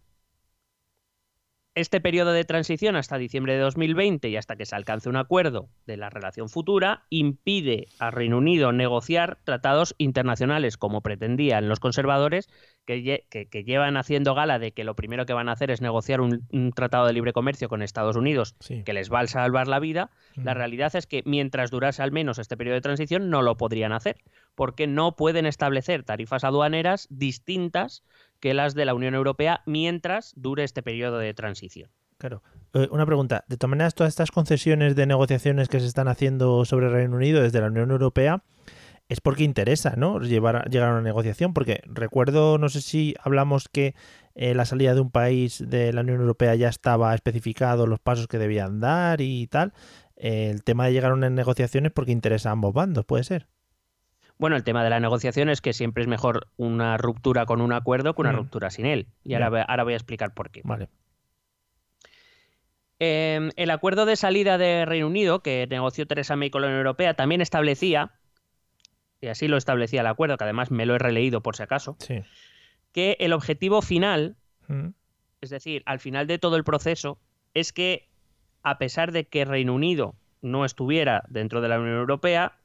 [1.79, 5.69] este periodo de transición hasta diciembre de 2020 y hasta que se alcance un acuerdo
[5.85, 12.49] de la relación futura impide a Reino Unido negociar tratados internacionales como pretendían los conservadores
[12.89, 15.69] que, lle- que- que llevan haciendo gala de que lo primero que van a hacer
[15.69, 18.81] es negociar un, un tratado de libre comercio con Estados Unidos Sí.
[18.83, 20.09] que les va a salvar la vida.
[20.35, 20.57] La Ujú.
[20.57, 24.17] realidad es que mientras durase al menos este periodo de transición no lo podrían hacer
[24.55, 28.03] porque no pueden establecer tarifas aduaneras distintas
[28.39, 31.89] que las de la Unión Europea mientras dure este periodo de transición.
[32.17, 32.41] Claro.
[32.73, 33.45] Eh, una pregunta.
[33.47, 37.15] De todas maneras, todas estas concesiones de negociaciones que se están haciendo sobre el Reino
[37.15, 38.43] Unido desde la Unión Europea
[39.09, 40.19] es porque interesa, ¿no?
[40.21, 41.53] Llevar llegar a una negociación.
[41.53, 43.95] Porque recuerdo, no sé si hablamos que
[44.35, 48.27] eh, la salida de un país de la Unión Europea ya estaba especificado los pasos
[48.27, 49.73] que debían dar y tal.
[50.15, 53.47] Eh, el tema de llegar a unas negociaciones porque interesa a ambos bandos, puede ser.
[54.37, 57.73] Bueno, el tema de la negociación es que siempre es mejor una ruptura con un
[57.73, 58.37] acuerdo que una Mm.
[58.37, 59.07] ruptura sin él.
[59.23, 60.61] Y ahora, ahora voy a explicar por qué.
[60.63, 60.87] Vale.
[62.99, 66.79] Eh, el acuerdo de salida de Reino Unido que negoció Theresa May con la Unión
[66.79, 68.11] Europea también establecía,
[69.21, 71.95] y así lo establecía el acuerdo, que además me lo he releído por si acaso,
[71.99, 72.21] Sí.
[72.93, 74.35] que el objetivo final
[74.67, 74.89] Mm,
[75.41, 77.17] Es decir, al final de todo el proceso,
[77.55, 78.07] es que
[78.61, 82.57] a pesar de que Reino Unido no estuviera dentro de la Unión Europea,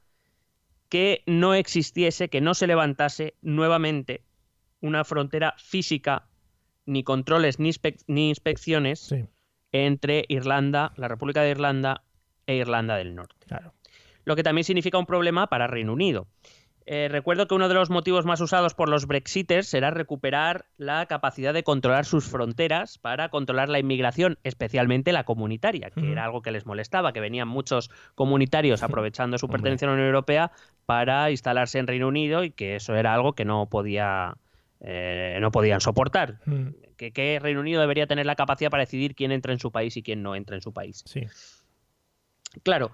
[0.89, 4.23] que no existiese, que no se levantase nuevamente
[4.81, 6.27] una frontera física,
[6.85, 9.25] ni controles ni, inspec- ni inspecciones Sí,
[9.71, 12.03] entre Irlanda, la República de Irlanda
[12.45, 13.45] e Irlanda del Norte.
[13.47, 13.73] claro.
[14.25, 16.27] Lo que también significa un problema para Reino Unido.
[16.87, 21.07] Eh, recuerdo que uno de los motivos más usados por los Brexiters será recuperar la
[21.07, 26.43] capacidad de controlar sus fronteras para controlar la inmigración, especialmente la comunitaria, que era algo
[26.43, 30.51] que les molestaba, que venían muchos comunitarios aprovechando su pertenencia a la Unión Europea
[30.85, 34.37] para instalarse en Reino Unido y que eso era algo que no podía
[34.79, 36.39] eh, no podían soportar.
[36.45, 39.71] Mm, Que, que Reino Unido debería tener la capacidad para decidir quién entra en su
[39.71, 41.03] país y quién no entra en su país.
[41.07, 41.25] Sí.
[42.61, 42.91] Claro,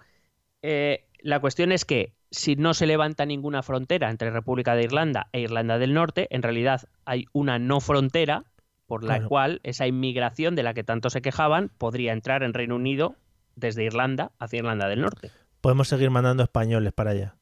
[0.61, 5.27] eh, la cuestión es que si no se levanta ninguna frontera entre República de Irlanda
[5.31, 8.45] e Irlanda del Norte, en realidad hay una no frontera
[8.87, 9.29] por la Claro.
[9.29, 13.15] cual esa inmigración de la que tanto se quejaban podría entrar en Reino Unido
[13.55, 15.31] desde Irlanda hacia Irlanda del Norte.
[15.61, 17.35] Podemos seguir mandando españoles para allá.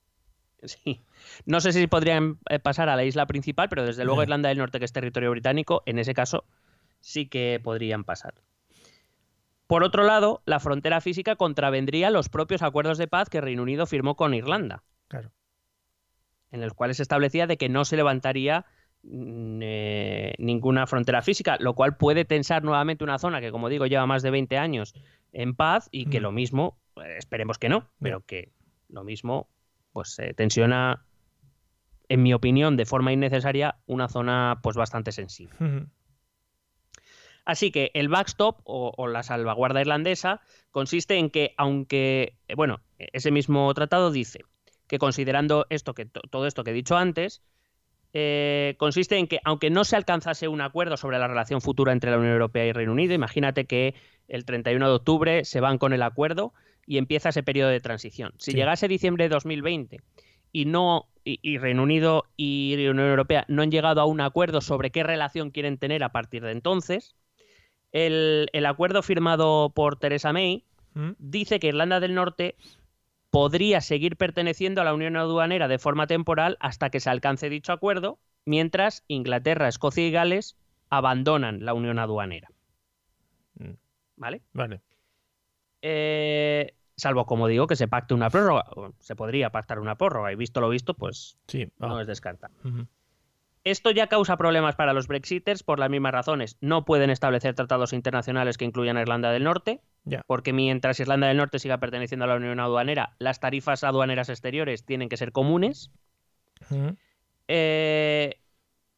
[0.63, 1.02] Sí.
[1.46, 4.22] No sé si podrían eh, pasar a la isla principal, pero desde luego.
[4.24, 6.44] Irlanda del Norte, que es territorio británico, en ese caso
[7.00, 8.34] sí que podrían pasar.
[9.69, 13.86] Por otro lado, la frontera física contravendría los propios acuerdos de paz que Reino Unido
[13.86, 15.32] firmó con Irlanda, Claro.
[16.49, 18.65] en los cuales se establecía de que no se levantaría
[19.03, 23.86] mm, eh, ninguna frontera física, lo cual puede tensar nuevamente una zona que, como digo,
[23.86, 24.95] lleva más de 20 años
[25.34, 26.23] en paz y que Mm.
[26.23, 28.51] lo mismo, eh, esperemos que no, pero que
[28.89, 29.47] lo mismo
[29.93, 31.05] pues se tensiona,
[32.10, 35.55] en mi opinión, de forma innecesaria, una zona pues bastante sensible.
[37.50, 42.82] Así que el backstop o, o la salvaguarda irlandesa consiste en que, aunque, eh, bueno,
[43.00, 44.42] ese mismo tratado dice
[44.88, 47.42] que considerando esto que to- todo esto que he dicho antes,
[48.14, 52.12] eh, consiste en que, aunque no se alcanzase un acuerdo sobre la relación futura entre
[52.12, 53.94] la Unión Europea y Reino Unido, imagínate que
[54.28, 56.54] el 31 de octubre se van con el acuerdo
[56.86, 58.32] y empieza ese periodo de transición.
[58.38, 58.58] Si Sí.
[58.58, 60.02] llegase diciembre de 2020
[60.52, 64.62] y no y, y Reino Unido y Unión Europea no han llegado a un acuerdo
[64.62, 67.16] sobre qué relación quieren tener a partir de entonces,
[67.91, 70.63] el, el acuerdo firmado por Theresa May
[70.95, 72.56] Mm, dice que Irlanda del Norte
[73.30, 77.71] podría seguir perteneciendo a la Unión Aduanera de forma temporal hasta que se alcance dicho
[77.73, 80.58] acuerdo, mientras Inglaterra, Escocia y Gales
[80.89, 82.49] abandonan la Unión Aduanera.
[83.60, 83.73] Mm.
[84.17, 84.41] ¿Vale?
[84.54, 84.82] Vale.
[85.84, 88.65] Eh, salvo, como digo, que se pacte una prórroga.
[88.97, 91.67] Se podría pactar una prórroga y visto lo visto, pues Sí.
[91.78, 92.58] no es descartable.
[92.63, 92.88] ujú.
[93.65, 96.58] Esto ya causa problemas para los Brexiters por las mismas razones.
[96.62, 99.82] No pueden establecer tratados internacionales que incluyan a Irlanda del Norte,
[100.28, 104.86] porque mientras Irlanda del Norte siga perteneciendo a la Unión Aduanera, las tarifas aduaneras exteriores
[104.86, 105.91] tienen que ser comunes.
[107.48, 108.39] Eh,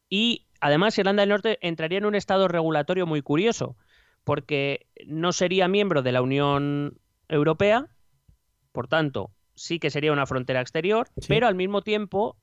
[0.09, 3.75] y además Irlanda del Norte entraría en un estado regulatorio muy curioso,
[4.23, 7.87] porque no sería miembro de la Unión Europea,
[8.71, 11.27] por tanto, sí que sería una frontera exterior, Sí.
[11.29, 12.37] pero al mismo tiempo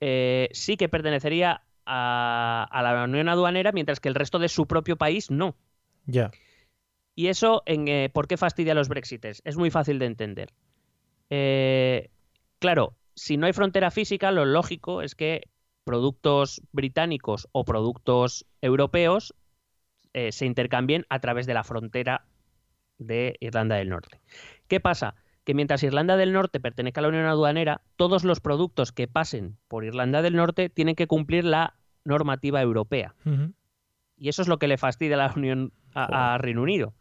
[0.00, 4.66] eh, sí que pertenecería a, a la Unión Aduanera, mientras que el resto de su
[4.66, 5.56] propio país no.
[6.06, 6.30] Ya.
[7.14, 9.42] Y eso, en, eh, ¿por qué fastidia a los Brexiters?
[9.44, 10.52] Es muy fácil de entender.
[11.30, 12.10] Eh,
[12.60, 15.42] claro, si no hay frontera física, lo lógico es que
[15.82, 19.34] productos británicos o productos europeos
[20.12, 22.24] eh, se intercambien a través de la frontera
[22.98, 24.20] de Irlanda del Norte.
[24.68, 25.16] ¿Qué pasa?
[25.48, 29.56] Que mientras Irlanda del Norte pertenezca a la Unión Aduanera, todos los productos que pasen
[29.66, 31.72] por Irlanda del Norte tienen que cumplir la
[32.04, 33.14] normativa europea.
[34.18, 36.92] Y eso es lo que le fastidia a la Unión a- a Reino Unido.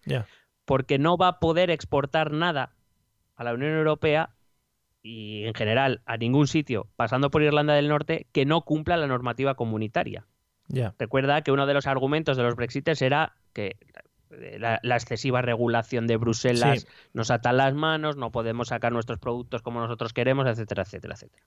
[0.63, 2.71] Porque no va a poder exportar nada
[3.36, 4.29] a la Unión Europea
[5.03, 9.07] y en general a ningún sitio pasando por Irlanda del Norte que no cumpla la
[9.07, 10.25] normativa comunitaria.
[10.97, 13.75] Recuerda que uno de los argumentos de los brexiters era que
[14.29, 16.87] la, la excesiva regulación de Bruselas Sí.
[17.13, 21.43] nos ata las manos, no podemos sacar nuestros productos como nosotros queremos, etcétera, etcétera, etcétera.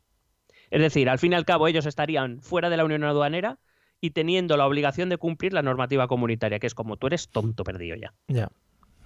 [0.71, 3.59] Es decir, al fin y al cabo ellos estarían fuera de la Unión Aduanera
[4.01, 7.65] y teniendo la obligación de cumplir la normativa comunitaria, que es como tú eres tonto
[7.65, 8.15] perdido ya.
[8.29, 8.49] Ya.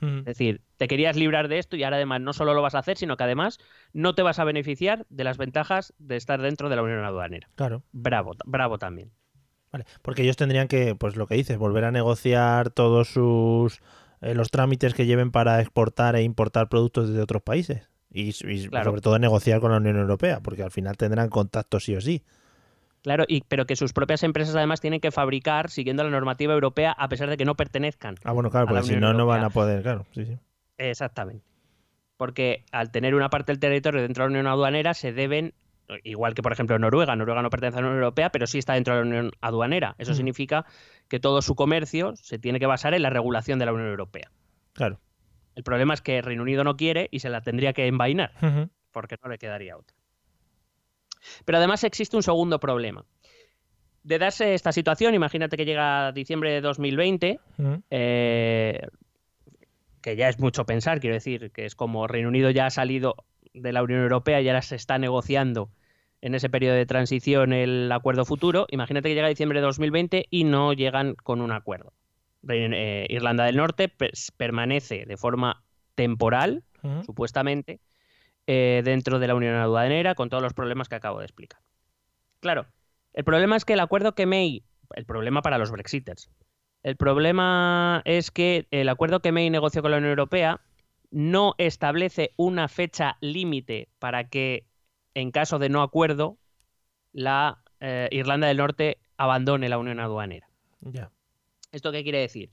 [0.02, 0.18] Ujú.
[0.18, 2.80] Es decir, te querías librar de esto y ahora además no solo lo vas a
[2.80, 3.58] hacer, sino que además
[3.92, 7.48] no te vas a beneficiar de las ventajas de estar dentro de la Unión Aduanera.
[7.54, 7.82] Claro.
[7.92, 9.10] Bravo, bravo también.
[9.74, 9.87] Vale.
[10.02, 13.80] Porque ellos tendrían que, pues lo que dices, volver a negociar todos sus
[14.20, 17.88] eh, los trámites que lleven para exportar e importar productos desde otros países.
[18.12, 18.84] Y, y Claro.
[18.84, 22.22] sobre todo negociar con la Unión Europea, porque al final tendrán contacto sí o sí.
[23.02, 26.92] Claro, y, pero que sus propias empresas además tienen que fabricar siguiendo la normativa europea
[26.96, 28.14] a pesar de que no pertenezcan.
[28.22, 30.06] Ah, bueno, claro, porque si no, no van a poder, claro.
[30.12, 30.38] Sí, sí.
[30.78, 31.44] Exactamente.
[32.16, 35.52] Porque al tener una parte del territorio dentro de la Unión Aduanera se deben,
[36.03, 38.75] igual que por ejemplo Noruega, Noruega no pertenece a la Unión Europea, pero sí está
[38.75, 39.94] dentro de la Unión Aduanera.
[39.99, 40.16] Eso Mm.
[40.16, 40.64] significa
[41.09, 44.31] que todo su comercio se tiene que basar en la regulación de la Unión Europea.
[44.73, 44.99] Claro.
[45.55, 48.33] El problema es que Reino Unido no quiere y se la tendría que envainar.
[48.90, 49.97] Porque no le quedaría otra.
[51.44, 53.05] Pero además existe un segundo problema.
[54.03, 57.83] De darse esta situación, imagínate que llega diciembre de 2020, Ujú.
[57.90, 58.87] eh,
[60.03, 63.14] que ya es mucho pensar, quiero decir, que es como Reino Unido ya ha salido
[63.54, 65.70] de la Unión Europea y ahora se está negociando
[66.20, 68.66] en ese periodo de transición el acuerdo futuro.
[68.70, 71.92] Imagínate que llega diciembre de 2020 y no llegan con un acuerdo.
[72.48, 73.90] Eh, Irlanda del Norte
[74.36, 75.62] permanece de forma
[75.94, 76.62] temporal,
[77.06, 77.80] supuestamente,
[78.46, 81.60] eh, dentro de la Unión Aduanera con todos los problemas que acabo de explicar.
[82.40, 82.66] Claro,
[83.14, 84.64] el problema es que el acuerdo que May,
[84.94, 86.30] el problema para los Brexiters,
[86.82, 90.60] el problema es que el acuerdo que May negoció con la Unión Europea
[91.14, 94.66] no establece una fecha límite para que,
[95.14, 96.38] en caso de no acuerdo,
[97.12, 100.48] la eh, Irlanda del Norte abandone la Unión Aduanera.
[100.81, 101.12] Ya.
[101.70, 102.50] ¿Esto qué quiere decir?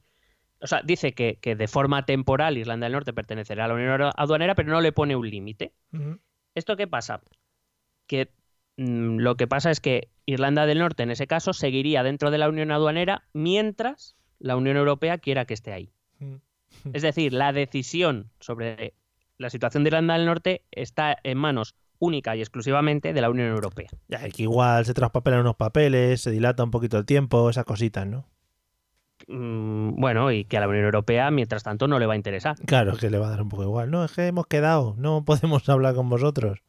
[0.62, 4.12] O sea, dice que, que de forma temporal Irlanda del Norte pertenecerá a la Unión
[4.16, 5.74] Aduanera, pero no le pone un límite.
[6.54, 7.24] ¿Esto qué pasa?
[8.06, 8.30] Que
[8.78, 12.38] mm, lo que pasa es que Irlanda del Norte, en ese caso, seguiría dentro de
[12.38, 15.92] la Unión Aduanera mientras la Unión Europea quiera que esté ahí.
[16.94, 18.94] Es decir, la decisión sobre
[19.38, 23.50] la situación de Irlanda del Norte está en manos única y exclusivamente de la Unión
[23.50, 23.90] Europea.
[24.08, 28.08] Ya, que igual se traspapelan unos papeles, se dilata un poquito el tiempo, esas cositas,
[28.08, 28.26] ¿no?
[29.28, 32.56] Mm, Bueno, y que a la Unión Europea, mientras tanto, no le va a interesar.
[32.66, 33.92] Claro, que le va a dar un poco igual.
[33.92, 36.60] No, es que hemos quedado, no podemos hablar con vosotros.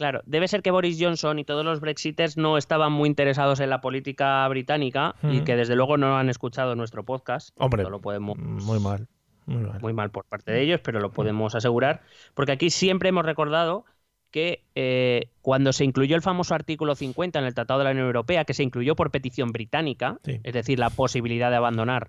[0.00, 3.68] Claro, debe ser que Boris Johnson y todos los Brexiters no estaban muy interesados en
[3.68, 7.50] la política británica y que desde luego no han escuchado nuestro podcast.
[7.58, 9.08] Hombre, lo podemos muy mal.
[9.44, 9.78] Muy mal.
[9.82, 12.00] muy mal por parte de ellos, pero lo podemos asegurar,
[12.32, 13.84] porque aquí siempre hemos recordado
[14.30, 18.06] que eh, cuando se incluyó el famoso artículo 50 en el Tratado de la Unión
[18.06, 20.40] Europea, que se incluyó por petición británica, Sí.
[20.42, 22.08] es decir, la posibilidad de abandonar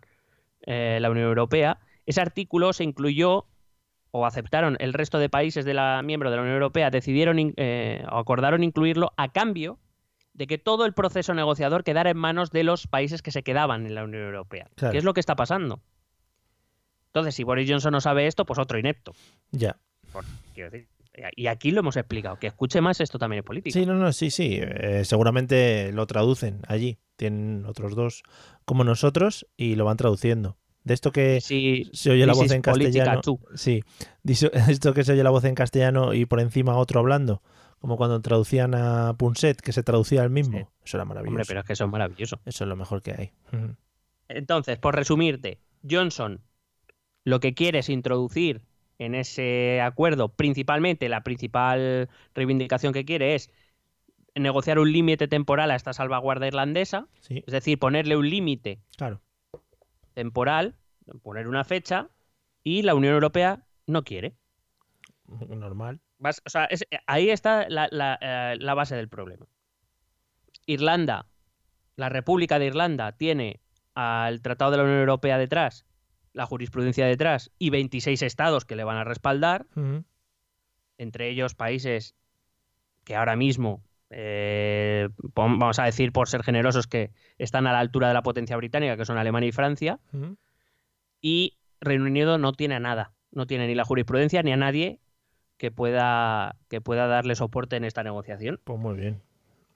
[0.61, 3.47] eh, la Unión Europea, ese artículo se incluyó
[4.11, 8.03] o aceptaron el resto de países de la miembro de la Unión Europea, decidieron eh,
[8.11, 9.79] o acordaron incluirlo a cambio
[10.33, 13.85] de que todo el proceso negociador quedara en manos de los países que se quedaban
[13.85, 14.69] en la Unión Europea.
[14.75, 14.91] Claro.
[14.91, 15.81] ¿Qué es lo que está pasando?
[17.07, 19.13] Entonces, si Boris Johnson no sabe esto, pues otro inepto.
[19.51, 19.77] Ya.
[20.53, 20.87] Quiero decir,
[21.35, 22.39] y aquí lo hemos explicado.
[22.39, 23.77] Que escuche más, esto también es política.
[23.77, 24.59] Sí, no, no, sí, sí.
[24.61, 26.99] eh, seguramente lo traducen allí.
[27.17, 28.23] Tienen otros dos
[28.65, 30.57] como nosotros y lo van traduciendo.
[30.83, 33.21] De esto que Sí, se oye la voz en castellano.
[33.55, 33.83] Sí,
[34.23, 37.41] esto que se oye la voz en castellano y por encima otro hablando,
[37.79, 40.57] como cuando traducían a Punset, que se traducía al mismo.
[40.57, 40.65] Sí.
[40.85, 41.31] Eso era maravilloso.
[41.31, 42.41] Hombre, pero es que eso es maravilloso.
[42.45, 43.31] Eso es lo mejor que hay.
[44.27, 45.59] Entonces, por resumirte,
[45.89, 46.41] Johnson
[47.23, 48.61] lo que quiere es introducir
[48.97, 53.51] en ese acuerdo, principalmente la principal reivindicación que quiere es
[54.35, 59.21] negociar un límite temporal a esta salvaguarda irlandesa, Sí, es decir, ponerle un límite claro.
[60.13, 60.75] Temporal,
[61.23, 62.09] poner una fecha,
[62.63, 64.35] y la Unión Europea no quiere.
[65.27, 65.99] Normal.
[66.19, 69.47] Vas- o sea, es- ahí está la, la, eh, la base del problema.
[70.65, 71.25] Irlanda,
[71.95, 73.59] la República de Irlanda, tiene
[73.95, 75.85] al Tratado de la Unión Europea detrás,
[76.33, 79.65] la jurisprudencia detrás, y 26 estados que le van a respaldar,
[80.97, 82.15] entre ellos países
[83.03, 88.09] que ahora mismo, eh, vamos a decir por ser generosos, que están a la altura
[88.09, 89.99] de la potencia británica, que son Alemania y Francia,
[91.21, 94.99] y Reino Unido no tiene a nada, no tiene ni la jurisprudencia ni a nadie
[95.57, 98.59] que pueda, que pueda darle soporte en esta negociación.
[98.63, 99.21] Pues muy bien.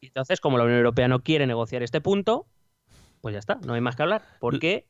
[0.01, 2.45] Entonces, como la Unión Europea no quiere negociar este punto,
[3.21, 4.21] pues ya está, no hay más que hablar.
[4.39, 4.88] Porque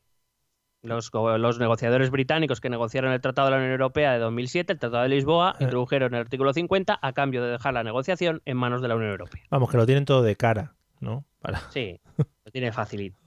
[0.82, 4.72] los, go- los negociadores británicos que negociaron el Tratado de la Unión Europea de 2007,
[4.74, 5.64] el Tratado de Lisboa, Eh.
[5.64, 9.10] introdujeron el artículo 50 a cambio de dejar la negociación en manos de la Unión
[9.10, 9.42] Europea.
[9.50, 11.24] Vamos, que lo tienen todo de cara, ¿no?
[11.40, 13.18] Para Sí, lo tiene facilito.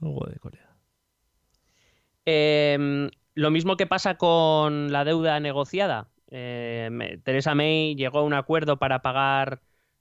[2.26, 6.08] Eh, lo mismo que pasa con la deuda negociada.
[6.30, 9.60] Eh, Theresa May llegó a un acuerdo para pagar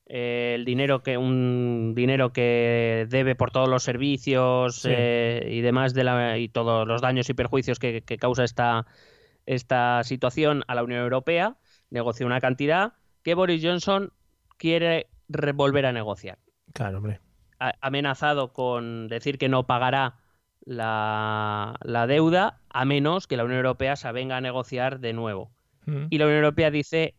[0.10, 4.89] eh, el dinero que un dinero que debe por todos los servicios Sí.
[4.91, 8.86] eh, y demás de la, y todos los daños y perjuicios que, que causa esta,
[9.45, 11.57] esta situación a la Unión Europea.
[11.91, 12.93] Negoció una cantidad
[13.24, 14.12] que Boris Johnson
[14.57, 16.38] quiere re- volver a negociar
[16.74, 17.20] Claro, hombre.
[17.60, 20.16] ha amenazado con decir que no pagará
[20.66, 25.51] la, la deuda a menos que la Unión Europea se venga a negociar de nuevo.
[25.88, 26.07] Ujú.
[26.10, 27.16] Y la Unión Europea dice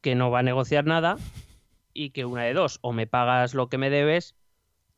[0.00, 1.16] que no va a negociar nada
[1.98, 4.36] y que una de dos, o me pagas lo que me debes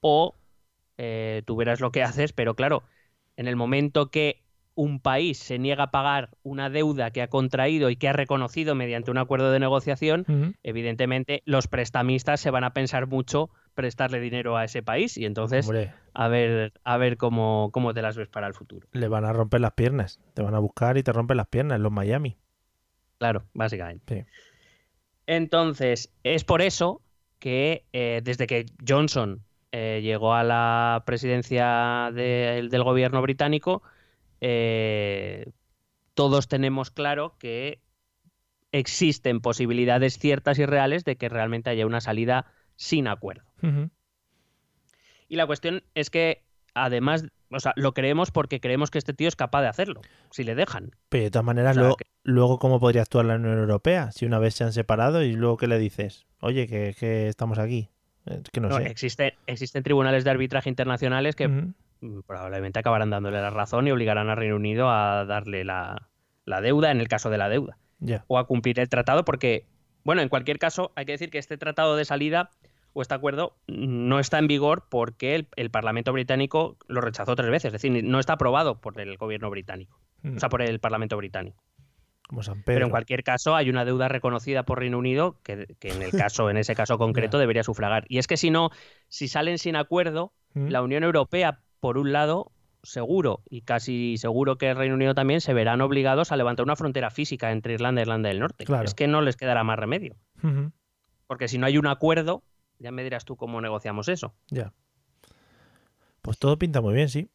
[0.00, 0.34] o
[0.98, 2.82] eh, tú verás lo que haces, pero claro,
[3.36, 4.42] en el momento que
[4.74, 8.74] un país se niega a pagar una deuda que ha contraído y que ha reconocido
[8.74, 14.56] mediante un acuerdo de negociación, evidentemente los prestamistas se van a pensar mucho prestarle dinero
[14.56, 18.28] a ese país y entonces Hombre, a ver a ver cómo, cómo te las ves
[18.28, 18.86] para el futuro.
[18.92, 20.20] le van a romper las piernas.
[20.34, 22.36] Te van a buscar y te rompen las piernas en los Miami.
[23.18, 24.24] Claro, básicamente.
[24.24, 24.49] Sí.
[25.32, 27.00] Entonces, es por eso
[27.38, 33.80] que eh, desde que Johnson eh, llegó a la presidencia de- del gobierno británico,
[34.40, 35.46] eh,
[36.14, 37.80] todos tenemos claro que
[38.72, 43.44] existen posibilidades ciertas y reales de que realmente haya una salida sin acuerdo.
[45.28, 46.42] Y la cuestión es que,
[46.74, 50.00] además, o sea, lo creemos porque creemos que este tío es capaz de hacerlo,
[50.32, 50.90] si le dejan.
[51.08, 54.10] Pero de todas maneras, O sea, luego, que- luego, ¿cómo podría actuar la Unión Europea?
[54.12, 56.26] Si una vez se han separado y luego, ¿qué le dices?
[56.40, 57.88] Oye, que, que estamos aquí.
[58.26, 58.84] Eh, que no, No, sé.
[58.90, 61.74] existe- existen tribunales de arbitraje internacionales que mm,
[62.26, 66.08] probablemente acabarán dándole la razón y obligarán a Reino Unido a darle la,
[66.44, 67.78] la deuda en el caso de la deuda
[68.28, 69.66] o a cumplir el tratado porque,
[70.04, 72.50] bueno, en cualquier caso hay que decir que este tratado de salida
[72.94, 77.50] o este acuerdo no está en vigor porque el, el Parlamento británico lo rechazó tres
[77.50, 80.36] veces, es decir, no está aprobado por el gobierno británico, Mm.
[80.36, 81.62] o sea, por el Parlamento británico.
[82.30, 85.88] Como San Pero en cualquier caso hay una deuda reconocida por Reino Unido que, que
[85.88, 88.04] en el caso, en ese caso concreto, debería sufragar.
[88.08, 88.70] Y es que si no,
[89.08, 90.68] si salen sin acuerdo, Mm.
[90.68, 92.52] la Unión Europea, por un lado,
[92.82, 96.76] seguro, y casi seguro que el Reino Unido también, se verán obligados a levantar una
[96.76, 98.64] frontera física entre Irlanda e Irlanda del Norte.
[98.64, 98.84] Claro.
[98.84, 100.16] Es que no les quedará más remedio.
[101.26, 102.42] Porque si no hay un acuerdo,
[102.78, 104.34] ya me dirás tú cómo negociamos eso.
[104.48, 104.72] Ya.
[106.22, 107.30] Pues todo pinta muy bien, sí.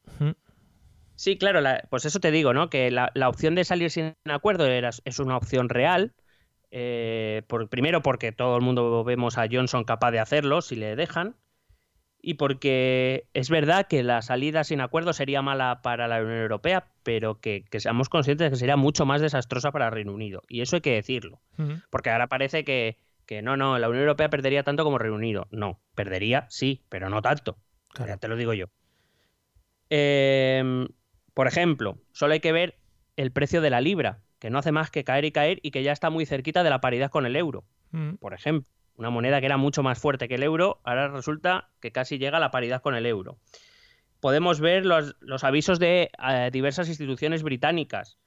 [1.16, 2.70] Sí, claro, la- pues eso te digo, ¿no?
[2.70, 6.14] Que la, la opción de salir sin acuerdo era, es una opción real.
[6.72, 10.96] eh, por, primero porque todo el mundo vemos a Johnson capaz de hacerlo si le
[10.96, 11.36] dejan.
[12.22, 16.88] Y porque es verdad que la salida sin acuerdo sería mala para la Unión Europea,
[17.04, 20.42] pero que, que seamos conscientes de que sería mucho más desastrosa para Reino Unido.
[20.50, 21.40] Y eso hay que decirlo.
[21.92, 22.98] Porque ahora parece que,
[23.28, 25.48] que no, no, la Unión Europea perdería tanto como Reino Unido.
[25.52, 27.58] No, perdería, sí, pero no tanto.
[27.94, 28.12] Claro.
[28.14, 28.66] Ya te lo digo yo.
[29.90, 30.88] Em,
[31.36, 32.80] por ejemplo, solo hay que ver
[33.16, 35.84] el precio de la libra, que no hace más que caer y caer y que
[35.84, 37.64] ya está muy cerquita de la paridad con el euro.
[37.94, 38.18] Ujú.
[38.18, 41.92] Por ejemplo, una moneda que era mucho más fuerte que el euro, ahora resulta que
[41.92, 43.38] casi llega a la paridad con el euro.
[44.20, 48.18] Podemos ver los, los avisos de eh, diversas instituciones británicas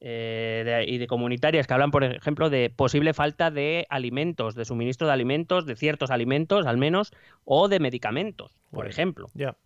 [0.00, 4.64] eh, de- y de comunitarias que hablan, por ejemplo, de posible falta de alimentos, de
[4.64, 7.12] suministro de alimentos, de ciertos alimentos al menos,
[7.44, 8.90] o de medicamentos, por Bueno.
[8.90, 9.56] ejemplo Ya.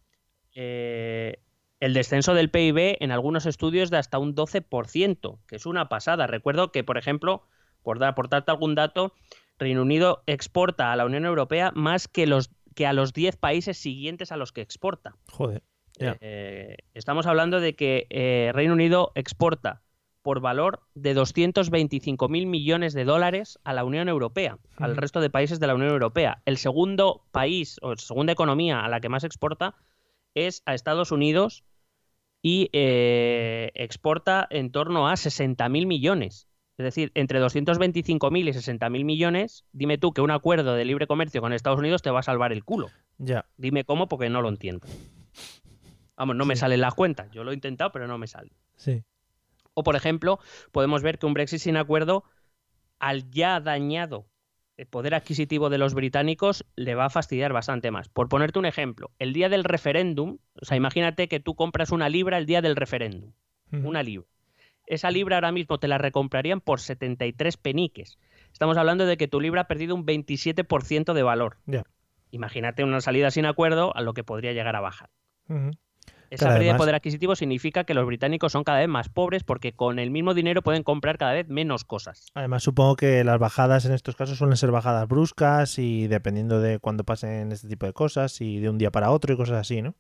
[0.55, 1.39] eh,
[1.81, 6.27] el descenso del PIB en algunos estudios de hasta un 12%, que es una pasada.
[6.27, 7.43] Recuerdo que, por ejemplo,
[7.83, 9.13] por, dar, por darte algún dato,
[9.59, 13.79] Reino Unido exporta a la Unión Europea más que, los, que a los 10 países
[13.79, 15.17] siguientes a los que exporta.
[15.31, 15.63] Joder.
[15.99, 19.83] Eh, estamos hablando de que eh, Reino Unido exporta
[20.21, 25.61] por valor de 225.000 millones de dólares a la Unión Europea, al resto de países
[25.61, 26.43] de la Unión Europea.
[26.47, 29.77] El segundo país o segunda economía a la que más exporta
[30.37, 31.65] es a Estados Unidos
[32.43, 36.47] y eh, exporta en torno a 60.000 millones.
[36.79, 41.41] Es decir, entre 225.000 y 60.000 millones, dime tú que un acuerdo de libre comercio
[41.41, 42.91] con Estados Unidos te va a salvar el culo.
[43.19, 43.47] Ya.
[43.57, 44.87] Dime cómo porque no lo entiendo.
[46.17, 47.31] Vamos, no me salen las cuentas.
[47.33, 48.53] Yo lo he intentado, pero no me sale.
[48.77, 49.03] Sí.
[49.73, 50.39] O, por ejemplo,
[50.71, 52.25] podemos ver que un Brexit sin acuerdo,
[52.99, 54.27] al ya dañado
[54.77, 58.09] eh, poder adquisitivo de los británicos, le va a fastidiar bastante más.
[58.09, 62.09] Por ponerte un ejemplo, el día del referéndum, o sea, imagínate que tú compras una
[62.09, 63.33] libra el día del referéndum,
[63.71, 64.29] una libra.
[64.87, 68.19] Esa libra ahora mismo te la recomprarían por 73 peniques.
[68.53, 71.57] Estamos hablando de que tu libra ha perdido un 27% de valor.
[72.31, 75.11] Imagínate una salida sin acuerdo a lo que podría llegar a bajar.
[76.31, 79.73] Esa pérdida de poder adquisitivo significa que los británicos son cada vez más pobres porque
[79.73, 82.27] con el mismo dinero pueden comprar cada vez menos cosas.
[82.35, 86.79] Además, supongo que las bajadas en estos casos suelen ser bajadas bruscas y dependiendo de
[86.79, 89.83] cuándo pasen este tipo de cosas y de un día para otro y cosas así,
[89.83, 89.95] ¿no?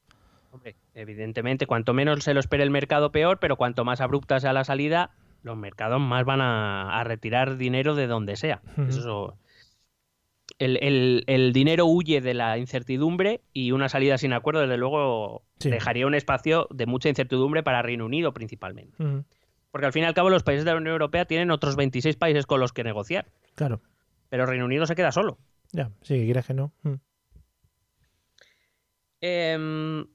[0.52, 4.52] Hombre, evidentemente, cuanto menos se lo espere el mercado, peor, pero cuanto más abrupta sea
[4.52, 5.10] la salida,
[5.42, 8.62] los mercados más van a, a retirar dinero de donde sea.
[8.72, 8.82] Ujú.
[8.88, 9.36] Eso-
[10.58, 15.42] el, el- el dinero huye de la incertidumbre y una salida sin acuerdo, desde luego,
[15.58, 15.70] Sí.
[15.70, 18.96] dejaría un espacio de mucha incertidumbre para Reino Unido principalmente.
[19.70, 22.16] Porque al fin y al cabo los países de la Unión Europea tienen otros 26
[22.16, 23.80] países con los que negociar, Claro.
[24.30, 25.38] pero Reino Unido se queda solo.
[25.72, 26.72] Ya, sí, que quieras que no.
[29.20, 30.06] Em,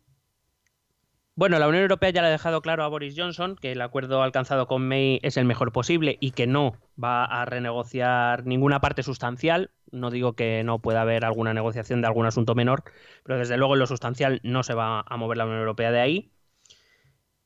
[1.35, 4.21] bueno, la Unión Europea ya le ha dejado claro a Boris Johnson que el acuerdo
[4.21, 9.03] alcanzado con May es el mejor posible y que no va a renegociar ninguna parte
[9.03, 9.71] sustancial.
[9.91, 12.83] No digo que no pueda haber alguna negociación de algún asunto menor,
[13.23, 15.99] pero desde luego en lo sustancial no se va a mover la Unión Europea de
[15.99, 16.31] ahí.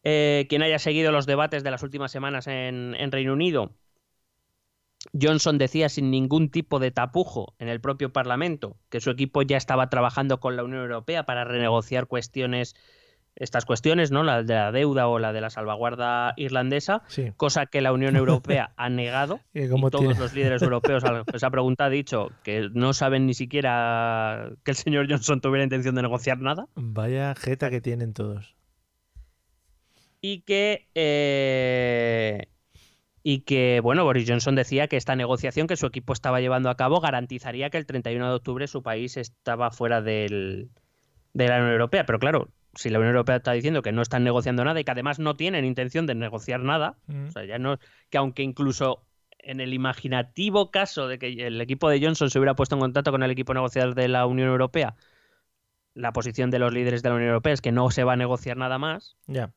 [0.04, 3.74] Eh, quien haya seguido los debates de las últimas semanas en, en Reino Unido,
[5.20, 9.58] Johnson decía sin ningún tipo de tapujo en el propio Parlamento que su equipo ya
[9.58, 12.76] estaba trabajando con la Unión Europea para renegociar cuestiones,
[13.36, 14.24] estas cuestiones, ¿no?
[14.24, 17.32] La de la deuda o la de la salvaguarda irlandesa, Sí.
[17.36, 19.42] cosa que la Unión Europea ha negado.
[19.54, 22.94] Y Y como todos tiene- los líderes europeos a esa pregunta ha dicho que no
[22.94, 26.68] saben ni siquiera que el señor Johnson tuviera intención de negociar nada.
[26.76, 28.56] Vaya jeta que tienen todos.
[30.22, 32.48] y que eh,
[33.22, 36.78] y que bueno Boris Johnson decía que esta negociación que su equipo estaba llevando a
[36.78, 40.70] cabo garantizaría que el 31 de octubre su país estaba fuera del,
[41.34, 44.24] de la Unión Europea pero claro si la Unión Europea está diciendo que no están
[44.24, 47.28] negociando nada y que además no tienen intención de negociar nada Ujú.
[47.28, 49.04] o sea ya no que aunque incluso
[49.40, 53.12] en el imaginativo caso de que el equipo de Johnson se hubiera puesto en contacto
[53.12, 54.96] con el equipo negociador de la Unión Europea
[55.94, 58.18] la posición de los líderes de la Unión Europea es que no se va a
[58.18, 59.52] negociar nada más Ya.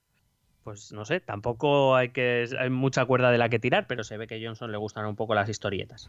[0.62, 4.16] pues no sé, tampoco hay que hay mucha cuerda de la que tirar, pero se
[4.18, 6.06] ve que a Johnson le gustan un poco las historietas.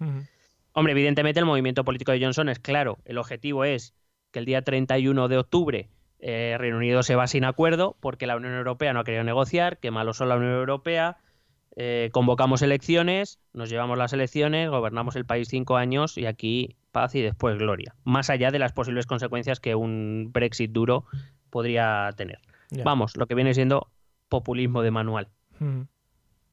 [0.73, 2.99] Hombre, evidentemente el movimiento político de Johnson es claro.
[3.05, 3.95] El objetivo es
[4.31, 5.89] que el día 31 de octubre
[6.19, 9.77] eh, Reino Unido se va sin acuerdo porque la Unión Europea no ha querido negociar,
[9.79, 11.17] que malos son la Unión Europea,
[11.75, 17.15] eh, convocamos elecciones, nos llevamos las elecciones, gobernamos el país cinco años y aquí paz
[17.15, 17.95] y después gloria.
[18.03, 21.05] Más allá de las posibles consecuencias que un Brexit duro
[21.49, 22.39] podría tener.
[22.83, 23.89] Vamos, lo que viene siendo
[24.27, 25.87] populismo de manual Ujú.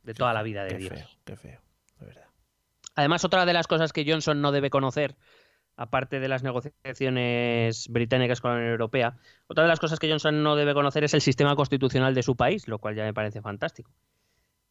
[0.02, 0.94] de toda la vida de Qué Dios.
[0.94, 1.60] feo, qué feo.
[2.00, 2.24] De verdad.
[2.94, 5.16] Además, otra de las cosas que Johnson no debe conocer,
[5.76, 9.16] aparte de las negociaciones británicas con la Unión Europea,
[9.46, 12.36] otra de las cosas que Johnson no debe conocer es el sistema constitucional de su
[12.36, 13.90] país, lo cual ya me parece fantástico.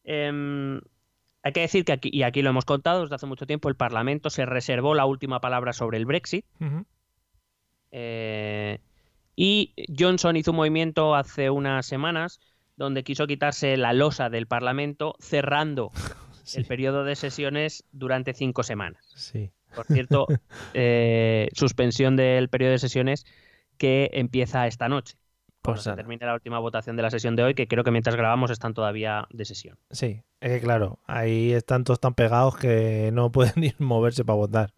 [0.04, 0.80] Em,
[1.42, 3.76] hay que decir que aquí, y aquí lo hemos contado desde hace mucho tiempo, el
[3.76, 6.44] Parlamento se reservó la última palabra sobre el Brexit.
[7.92, 8.80] Eh,
[9.36, 12.40] y Johnson hizo un movimiento hace unas semanas
[12.76, 15.92] donde quiso quitarse la losa del Parlamento cerrando
[16.46, 19.04] Sí, el periodo de sesiones durante cinco semanas.
[19.16, 19.50] sí.
[19.76, 20.26] Por cierto,
[20.74, 23.24] eh, suspensión del periodo de sesiones
[23.78, 25.16] que empieza esta noche.
[25.62, 28.14] Pues se termine la última votación de la sesión de hoy, que creo que mientras
[28.16, 29.76] grabamos están todavía de sesión.
[29.90, 34.36] Sí, es que claro, ahí están todos tan pegados que no pueden ni moverse para
[34.36, 34.72] votar.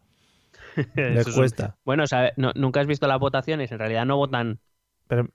[0.94, 1.76] Les es un- cuesta.
[1.84, 4.60] Bueno, o sea, no- nunca has visto las votaciones, en realidad no votan
[5.08, 5.28] Pero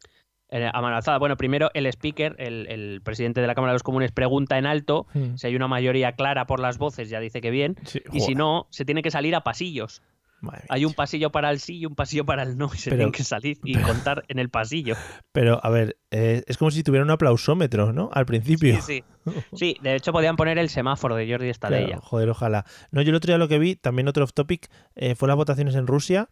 [0.54, 1.18] eh, a mano alzada.
[1.18, 4.66] Bueno, primero el speaker, el, el presidente de la Cámara de los Comunes, pregunta en
[4.66, 5.36] alto Mm.
[5.38, 7.76] si hay una mayoría clara por las voces, ya dice que bien.
[7.86, 10.02] Sí, Y si no, se tiene que salir a pasillos.
[10.42, 12.70] madre Hay un pasillo para el sí y un pasillo para el no.
[12.74, 14.96] Y se Pero- tienen que salir y pero- contar en el pasillo.
[15.32, 18.10] Pero, a ver, eh, es como si tuviera un aplausómetro, ¿no?
[18.14, 18.76] Al principio.
[18.82, 19.34] Sí, sí.
[19.56, 21.86] Sí, de hecho podían poner el semáforo de Jordi Estadella.
[21.88, 22.66] Claro, joder, ojalá.
[22.92, 25.38] No, yo el otro día lo que vi, también otro off topic, eh, fue las
[25.38, 26.28] votaciones en Rusia.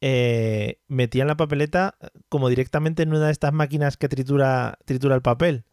[0.00, 1.96] Eh, metían la papeleta
[2.28, 5.64] como directamente en una de estas máquinas que tritura, tritura el papel.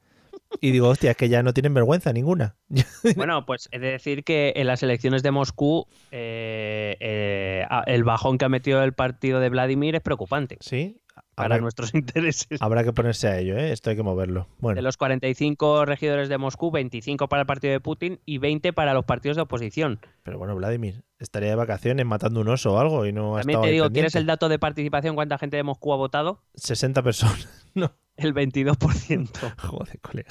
[0.62, 2.56] Y digo, hostia, es que ya no tienen vergüenza ninguna.
[3.16, 8.38] Bueno, pues he de decir que en las elecciones de Moscú eh, eh, el bajón
[8.38, 11.02] que ha metido el partido de Vladimir es preocupante Sí,
[11.36, 12.62] para habrá, nuestros intereses.
[12.62, 13.72] habrá que ponerse a ello, ¿eh?
[13.72, 14.48] Esto hay que moverlo.
[14.60, 18.74] Bueno, De los 45 regidores de Moscú, 25 para el partido de Putin y 20
[18.74, 20.00] para los partidos de oposición.
[20.24, 23.62] pero bueno, Vladimir, estaría de vacaciones matando un oso o algo y no ha También
[23.62, 23.90] te digo.
[23.90, 25.16] ¿quieres el dato de participación?
[25.16, 26.42] ¿Cuánta gente de Moscú ha votado?
[26.56, 27.48] 60 personas.
[27.74, 29.30] no, El 22%.
[29.58, 30.30] joder, colega.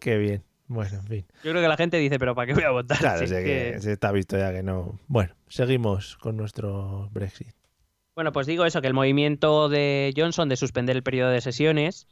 [0.00, 0.44] Qué bien.
[0.70, 1.26] Bueno, en fin.
[1.42, 2.98] Yo creo que la gente dice, pero ¿para qué voy a votar?
[2.98, 3.72] Claro, Si es sé que...
[3.74, 4.98] que- se está visto ya que no.
[5.06, 7.48] Bueno, seguimos con nuestro Brexit.
[8.18, 12.08] Bueno, pues digo eso, que el movimiento de Johnson de suspender el periodo de sesiones,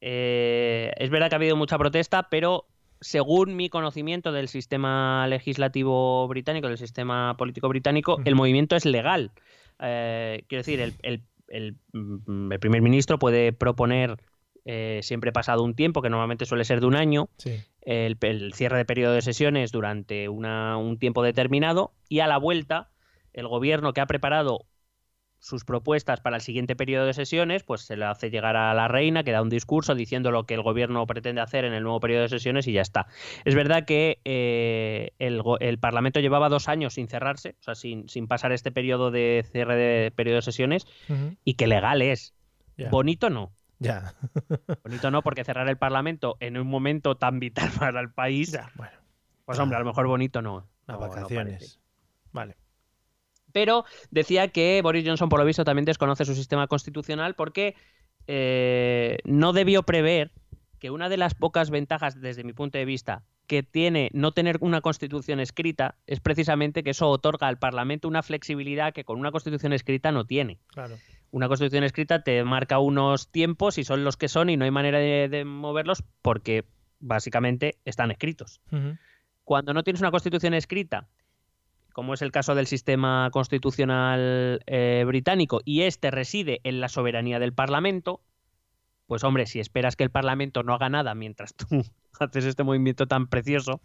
[0.00, 2.66] eh, es verdad que ha habido mucha protesta, pero
[3.00, 9.32] según mi conocimiento del sistema legislativo británico, del sistema político británico, el movimiento es legal.
[9.80, 14.16] Eh, quiero decir, el, el- el, mm, el primer ministro puede proponer,
[14.64, 17.56] eh, siempre pasado un tiempo, que normalmente suele ser de un año, Sí.
[17.80, 22.38] el, el cierre de periodo de sesiones durante una- un tiempo determinado y a la
[22.38, 22.90] vuelta
[23.32, 24.60] el gobierno que ha preparado
[25.38, 28.88] sus propuestas para el siguiente periodo de sesiones, pues se le hace llegar a la
[28.88, 32.00] reina, que da un discurso diciendo lo que el gobierno pretende hacer en el nuevo
[32.00, 33.06] periodo de sesiones y ya está.
[33.44, 38.26] Es verdad que eh, el, Parlamento llevaba dos años sin cerrarse, o sea, sin, sin
[38.26, 40.86] pasar este periodo de cierre de periodo de sesiones,
[41.44, 42.34] y que legal es.
[42.90, 43.52] Bonito no.
[43.78, 44.14] Ya.
[44.82, 48.92] Bonito no, porque cerrar el Parlamento en un momento tan vital para el país, bueno.
[49.44, 50.66] pues hombre, a lo mejor bonito no.
[50.86, 51.58] Las no- no vacaciones.
[51.58, 51.78] parece.
[52.32, 52.67] vale.
[53.52, 57.74] Pero decía que Boris Johnson, por lo visto, también desconoce su sistema constitucional porque
[58.26, 60.32] eh, no debió prever
[60.78, 64.58] que una de las pocas ventajas, desde mi punto de vista, que tiene no tener
[64.60, 69.32] una constitución escrita es precisamente que eso otorga al Parlamento una flexibilidad que con una
[69.32, 70.60] constitución escrita no tiene.
[70.68, 70.96] Claro.
[71.30, 74.70] Una constitución escrita te marca unos tiempos y son los que son y no hay
[74.70, 76.64] manera de, de moverlos porque
[77.00, 78.60] básicamente están escritos.
[79.44, 81.08] Cuando no tienes una constitución escrita,
[81.98, 87.40] como es el caso del sistema constitucional eh, británico, y este reside en la soberanía
[87.40, 88.20] del Parlamento,
[89.08, 91.66] pues hombre, si esperas que el Parlamento no haga nada mientras tú
[92.20, 93.80] haces este movimiento tan precioso,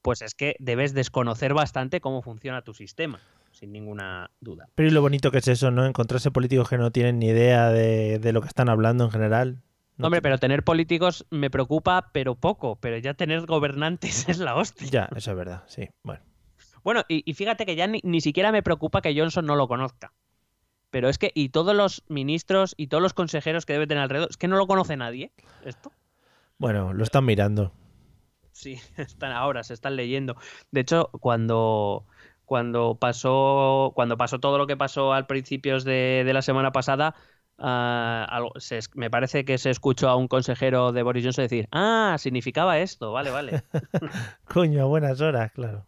[0.00, 3.20] pues es que debes desconocer bastante cómo funciona tu sistema,
[3.50, 4.70] sin ninguna duda.
[4.74, 5.84] Pero y lo bonito que es eso, ¿no?
[5.84, 9.58] Encontrarse políticos que no tienen ni idea de, de lo que están hablando en general.
[9.98, 14.54] No Hombre, pero tener políticos me preocupa, pero poco, pero ya tener gobernantes es la
[14.54, 14.88] hostia.
[14.88, 15.90] Ya, eso es verdad, sí.
[16.02, 16.22] Bueno.
[16.86, 19.66] Bueno, y, y fíjate que ya ni, ni siquiera me preocupa que Johnson no lo
[19.66, 20.12] conozca.
[20.90, 24.28] Pero es que, y todos los ministros y todos los consejeros que debe tener alrededor,
[24.30, 25.32] es que no lo conoce nadie.
[25.64, 25.90] Esto.
[26.58, 27.72] Bueno, lo están mirando.
[28.52, 30.36] Sí, están ahora, se están leyendo.
[30.70, 32.06] De hecho, cuando,
[32.44, 33.90] cuando pasó.
[33.96, 37.16] Cuando pasó todo lo que pasó al principios de, de la semana pasada.
[37.58, 41.42] ah, algo- se es- me parece que se escuchó a un consejero de Boris Johnson
[41.46, 43.64] decir, ah, significaba esto, vale, vale.
[44.54, 45.84] Coño, a buenas horas, claro.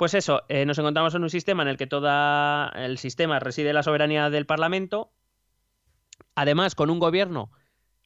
[0.00, 2.08] Pues eso, eh, nos encontramos en un sistema en el que todo
[2.74, 5.12] el sistema reside en la soberanía del Parlamento,
[6.34, 7.50] además con un gobierno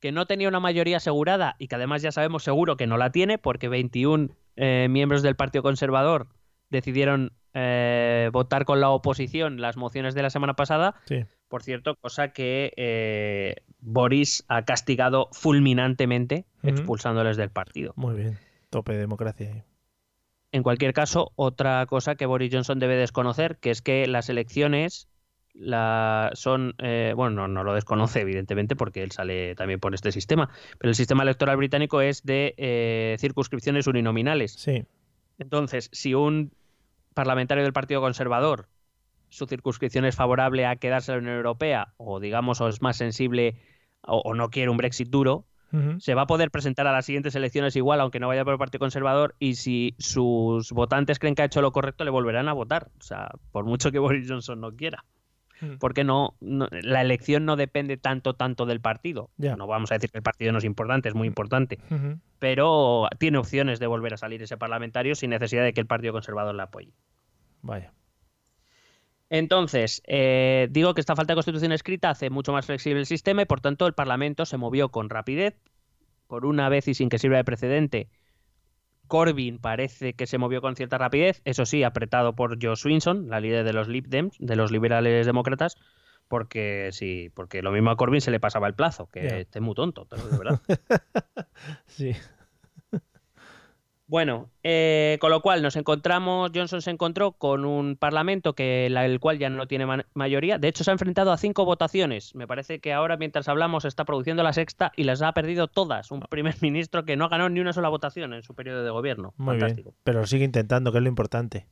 [0.00, 3.12] que no tenía una mayoría asegurada y que además ya sabemos seguro que no la
[3.12, 6.26] tiene porque 21 eh, miembros del Partido Conservador
[6.68, 10.96] decidieron eh, votar con la oposición las mociones de la semana pasada.
[11.04, 11.24] Sí.
[11.46, 17.92] Por cierto, cosa que eh, Boris ha castigado fulminantemente expulsándoles del partido.
[17.94, 18.36] Muy bien.
[18.70, 19.62] Tope de democracia ahí.
[20.54, 25.08] En cualquier caso, otra cosa que Boris Johnson debe desconocer, que es que las elecciones
[25.52, 30.12] la, son, eh, bueno, no, no lo desconoce evidentemente porque él sale también por este
[30.12, 30.48] sistema,
[30.78, 34.52] pero el sistema electoral británico es de eh, circunscripciones uninominales.
[34.52, 34.84] Sí.
[35.40, 36.52] Entonces, si un
[37.14, 38.68] parlamentario del Partido Conservador
[39.30, 42.96] su circunscripción es favorable a quedarse en la Unión Europea o digamos o es más
[42.96, 43.56] sensible
[44.02, 45.46] o, o no quiere un Brexit duro,
[46.00, 48.58] Se va a poder presentar a las siguientes elecciones igual, aunque no vaya por el
[48.58, 52.52] Partido Conservador, y si sus votantes creen que ha hecho lo correcto, le volverán a
[52.52, 52.90] votar.
[53.00, 55.04] O sea, por mucho que Boris Johnson no quiera.
[55.78, 59.30] Porque no, no- la elección no depende tanto, tanto del partido.
[59.56, 61.78] No vamos a decir que el partido no es importante, es muy importante.
[62.38, 66.12] Pero tiene opciones de volver a salir ese parlamentario sin necesidad de que el Partido
[66.12, 66.92] Conservador le apoye.
[67.62, 67.92] Vaya.
[69.36, 73.42] Entonces, eh, digo que esta falta de constitución escrita hace mucho más flexible el sistema
[73.42, 75.56] y por tanto el Parlamento se movió con rapidez.
[76.28, 78.08] Por una vez y sin que sirva de precedente,
[79.08, 83.40] Corbyn parece que se movió con cierta rapidez, eso sí, apretado por Joe Swinson, la
[83.40, 85.78] líder de los Lib Dems, de los liberales demócratas,
[86.28, 89.38] porque sí, porque lo mismo a Corbyn se le pasaba el plazo, que Ya.
[89.38, 90.60] este es muy tonto, digo de verdad.
[91.86, 92.12] Sí.
[94.14, 99.04] Bueno, eh, con lo cual nos encontramos, Johnson se encontró con un parlamento que la-
[99.06, 100.56] el cual ya no tiene ma- mayoría.
[100.56, 102.32] De hecho, se ha enfrentado a cinco votaciones.
[102.36, 106.12] Me parece que ahora, mientras hablamos, está produciendo la sexta y las ha perdido todas.
[106.12, 108.90] Un primer ministro que no ha ganado ni una sola votación en su periodo de
[108.90, 109.34] gobierno.
[109.36, 109.90] Muy Fantástico.
[109.90, 110.00] bien.
[110.04, 111.66] Pero sigue intentando, que es lo importante.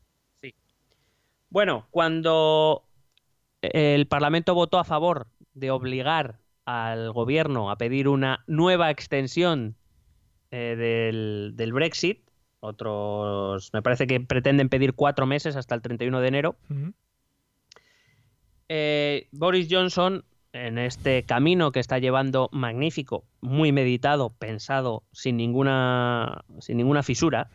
[1.48, 2.82] Bueno, cuando
[3.60, 9.76] el Parlamento votó a favor de obligar al gobierno a pedir una nueva extensión
[10.50, 12.31] eh, del, del Brexit,
[12.64, 16.56] otros, me parece que pretenden pedir cuatro meses hasta el 31 de enero,
[18.68, 26.44] eh, Boris Johnson, en este camino que está llevando magnífico, muy meditado, pensado, sin ninguna,
[26.60, 27.50] sin ninguna fisura,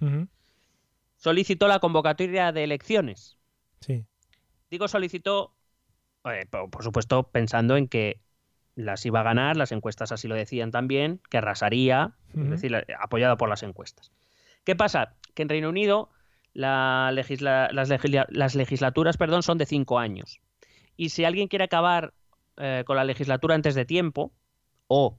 [1.16, 3.38] solicitó la convocatoria de elecciones.
[3.80, 4.06] Sí.
[4.70, 5.54] Digo solicitó,
[6.26, 8.20] eh, por, por supuesto, pensando en que
[8.76, 12.44] las iba a ganar, las encuestas así lo decían también, que arrasaría, Ujú.
[12.44, 14.12] es decir, eh, apoyado por las encuestas.
[14.68, 15.16] ¿Qué pasa?
[15.34, 16.10] Que en Reino Unido
[16.52, 20.42] la legisla- las, legisla- las legislaturas perdón, son de cinco años.
[20.98, 22.14] Y si alguien quiere acabar
[22.58, 24.34] eh, con la legislatura antes de tiempo,
[24.88, 25.18] o,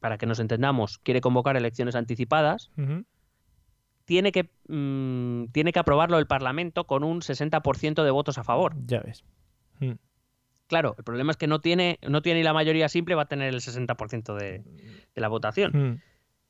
[0.00, 2.70] para que nos entendamos, quiere convocar elecciones anticipadas,
[4.04, 8.74] tiene que, mm, tiene que aprobarlo el Parlamento con un 60% de votos a favor.
[8.86, 9.24] Ya ves.
[9.80, 9.92] Mm.
[10.66, 13.28] Claro, el problema es que no tiene, no tiene ni la mayoría simple, va a
[13.28, 14.58] tener el 60% de,
[15.14, 15.72] de la votación.
[15.72, 16.02] Mm.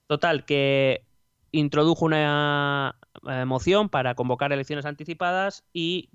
[0.09, 1.05] Total, que
[1.53, 2.97] introdujo una
[3.29, 6.11] eh, moción para convocar elecciones anticipadas y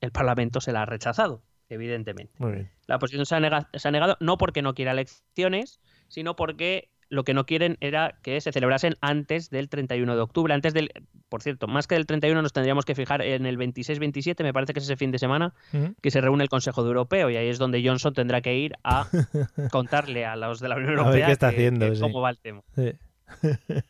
[0.00, 2.32] el Parlamento se la ha rechazado, evidentemente.
[2.38, 2.70] Muy bien.
[2.86, 6.88] La oposición se ha, nega- se ha negado no porque no quiera elecciones, sino porque
[7.08, 10.90] lo que no quieren era que se celebrasen antes del 31 de octubre, antes del,
[11.28, 14.72] por cierto, más que del 31 nos tendríamos que fijar en el 26-27, me parece
[14.72, 15.52] que es ese fin de semana,
[16.00, 18.74] que se reúne el Consejo de Europeo y ahí es donde Johnson tendrá que ir
[18.84, 19.06] a
[19.72, 22.00] contarle a los de la Unión A ver Europea qué está que- haciendo, que sí.
[22.00, 22.62] cómo va el tema.
[22.76, 22.92] Sí.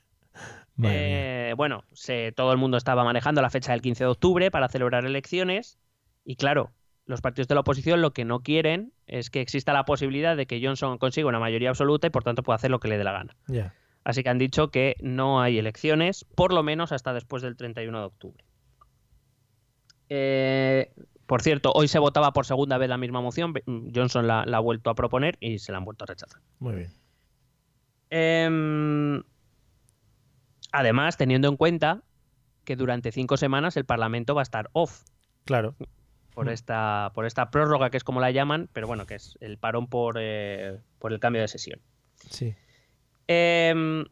[0.89, 4.69] Eh, bueno, se- todo el mundo estaba manejando la fecha del 15 de octubre para
[4.69, 5.79] celebrar elecciones
[6.25, 6.71] y claro,
[7.07, 10.47] los partidos de la oposición lo que no quieren es que exista la posibilidad de
[10.47, 13.05] que Johnson consiga una mayoría absoluta y por tanto pueda hacer lo que le dé
[13.05, 13.37] la gana.
[14.05, 17.99] Así que han dicho que no hay elecciones, por lo menos hasta después del 31
[18.01, 18.45] de octubre.
[20.09, 20.93] Eh,
[21.27, 23.55] por cierto, hoy se votaba por segunda vez la misma moción.
[23.95, 26.41] Johnson la, la ha vuelto a proponer y se la han vuelto a rechazar.
[26.59, 26.93] Muy bien.
[28.11, 29.23] Em,
[30.73, 32.03] además, teniendo en cuenta
[32.65, 35.03] que durante cinco semanas el Parlamento va a estar off
[35.45, 35.75] Claro.
[36.35, 36.51] por Mm.
[36.51, 39.89] esta, por esta prórroga, que es como la llaman, pero bueno, que es el parón
[39.89, 41.81] por, eh, por el cambio de sesión.
[42.29, 42.55] Sí.
[43.27, 44.05] Em,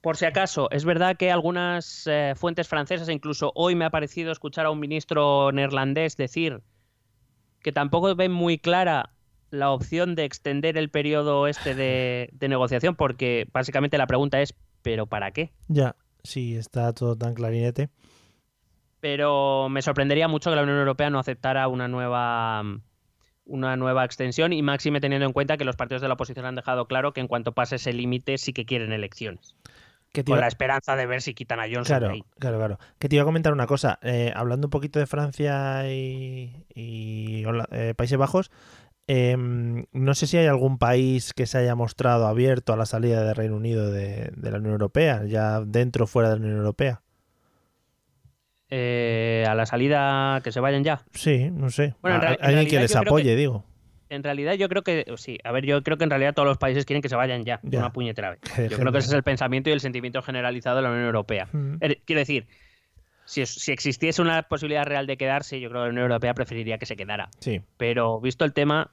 [0.00, 4.32] por si acaso, es verdad que algunas eh, fuentes francesas, incluso hoy me ha parecido
[4.32, 6.62] escuchar a un ministro neerlandés decir
[7.60, 9.10] que tampoco ven muy clara
[9.50, 14.54] la opción de extender el periodo este de, de negociación, porque básicamente la pregunta es,
[14.82, 15.52] ¿pero para qué?
[15.68, 15.96] Ya.
[16.22, 17.88] Sí, está todo tan clarinete.
[19.00, 22.62] Pero me sorprendería mucho que la Unión Europea no aceptara una nueva
[23.46, 26.54] una nueva extensión y máxime teniendo en cuenta que los partidos de la oposición han
[26.54, 29.56] dejado claro que en cuanto pase ese límite sí que quieren elecciones.
[30.12, 32.22] Que te Con la esperanza de ver si quitan a Johnson Claro, ahí.
[32.38, 32.78] claro, claro.
[32.98, 33.98] Que te iba a comentar una cosa.
[34.02, 38.50] eh, hablando un poquito de Francia y, eh, Países Bajos,
[39.12, 43.24] em, no sé si hay algún país que se haya mostrado abierto a la salida
[43.24, 46.58] del Reino Unido de, de la Unión Europea, ya dentro o fuera de la Unión
[46.58, 47.02] Europea.
[48.70, 51.02] Eh, a la salida que se vayan ya.
[51.12, 51.94] Sí, no sé.
[52.02, 53.64] Bueno, A- alguien que les apoye, que- digo.
[54.10, 56.58] En realidad yo creo que sí, a ver, yo creo que en realidad todos los
[56.58, 57.78] países quieren que se vayan ya, Ya.
[57.78, 58.40] una puñetera vez.
[58.70, 61.48] Yo creo que ese es el pensamiento y el sentimiento generalizado de la Unión Europea.
[61.52, 61.76] Mm.
[61.80, 62.48] Eh, Quiero decir,
[63.24, 66.78] si, si existiese una posibilidad real de quedarse, yo creo que la Unión Europea preferiría
[66.78, 67.28] que se quedara.
[67.38, 68.90] Sí, Pero visto el tema,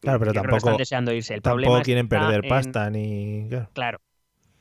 [0.00, 1.34] Claro, pero tampoco- están deseando irse.
[1.34, 3.46] El problema tampoco quieren está perder en- pasta ni...
[3.48, 3.70] claro.
[3.72, 3.98] Claro,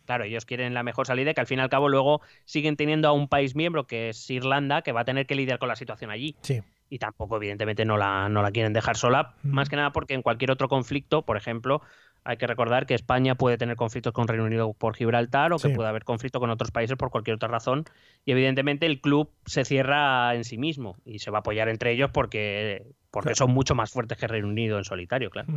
[0.06, 3.08] claro, ellos quieren la mejor salida, que al fin y al cabo luego siguen teniendo
[3.08, 5.76] a un país miembro que es Irlanda, que va a tener que lidiar con la
[5.76, 6.36] situación allí.
[6.42, 10.14] Sí, y tampoco evidentemente no la, no la quieren dejar sola, más que nada porque
[10.14, 11.82] en cualquier otro conflicto, por ejemplo,
[12.26, 15.70] hay que recordar que España puede tener conflictos con Reino Unido por Gibraltar o que
[15.70, 15.74] Sí.
[15.76, 17.86] puede haber conflicto con otros países por cualquier otra razón
[18.26, 21.92] y evidentemente el club se cierra en sí mismo y se va a apoyar entre
[21.92, 23.36] ellos porque, porque Claro.
[23.36, 25.48] son mucho más fuertes que Reino Unido en solitario, claro.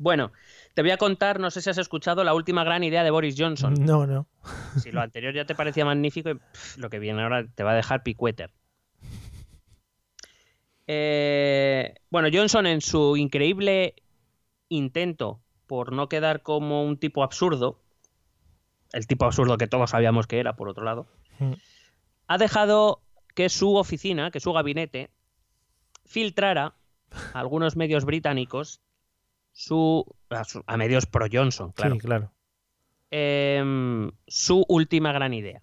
[0.00, 0.32] Bueno,
[0.74, 3.34] te voy a contar, no sé si has escuchado la última gran idea de Boris
[3.38, 3.74] Johnson.
[3.80, 4.26] No, no.
[4.82, 6.30] Si lo anterior ya te parecía magnífico,
[6.76, 8.50] lo que viene ahora te va a dejar picueter.
[10.90, 13.94] Eh, bueno, Johnson en su increíble
[14.68, 17.78] intento por no quedar como un tipo absurdo,
[18.92, 21.06] el tipo absurdo que todos sabíamos que era, por otro lado,
[21.38, 21.52] Mm.
[22.26, 23.02] ha dejado
[23.34, 25.10] que su oficina, que su gabinete,
[26.06, 26.74] filtrara
[27.34, 28.80] a algunos medios británicos
[29.52, 32.32] su, a, su- a medios pro Johnson, claro Sí, claro.
[33.10, 35.62] em, su última gran idea.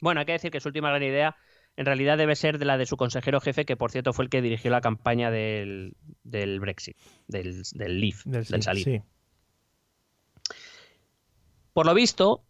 [0.00, 1.36] Bueno, hay que decir que su última gran idea
[1.78, 4.30] en realidad debe ser de la de su consejero jefe, que por cierto fue el
[4.30, 6.96] que dirigió la campaña del, del Brexit,
[7.28, 8.84] del, del Leave, del, Del- salir.
[8.84, 9.00] sí.
[11.72, 12.42] Por lo visto,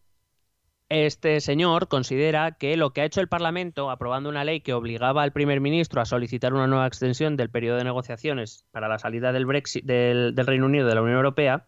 [0.89, 5.23] este señor considera que lo que ha hecho el Parlamento, aprobando una ley que obligaba
[5.23, 9.33] al primer ministro a solicitar una nueva extensión del periodo de negociaciones para la salida
[9.33, 11.67] del Brexit del, del Reino Unido de la Unión Europea,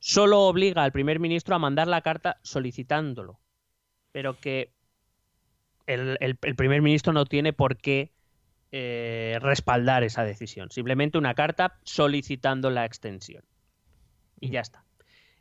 [0.00, 3.38] solo obliga al primer ministro a mandar la carta solicitándolo,
[4.10, 4.72] pero que
[5.94, 8.12] el, el- el primer ministro no tiene por qué
[8.72, 10.70] eh, respaldar esa decisión.
[10.70, 13.44] Simplemente una carta solicitando la extensión.
[14.38, 14.84] Y ya está.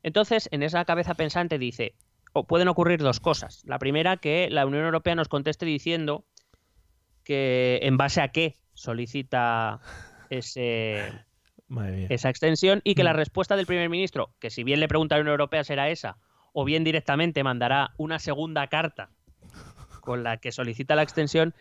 [0.01, 1.93] Entonces, en esa cabeza pensante dice,
[2.33, 3.63] o pueden ocurrir dos cosas.
[3.65, 6.25] La primera, que la Unión Europea nos conteste diciendo
[7.23, 9.79] que en base a qué solicita
[10.29, 11.11] ese,
[12.09, 13.17] esa extensión y que la Mm.
[13.17, 16.17] respuesta del primer ministro, que si bien le pregunta a la Unión Europea será esa,
[16.53, 19.11] o bien directamente mandará una segunda carta
[20.09, 21.53] con la que solicita la extensión,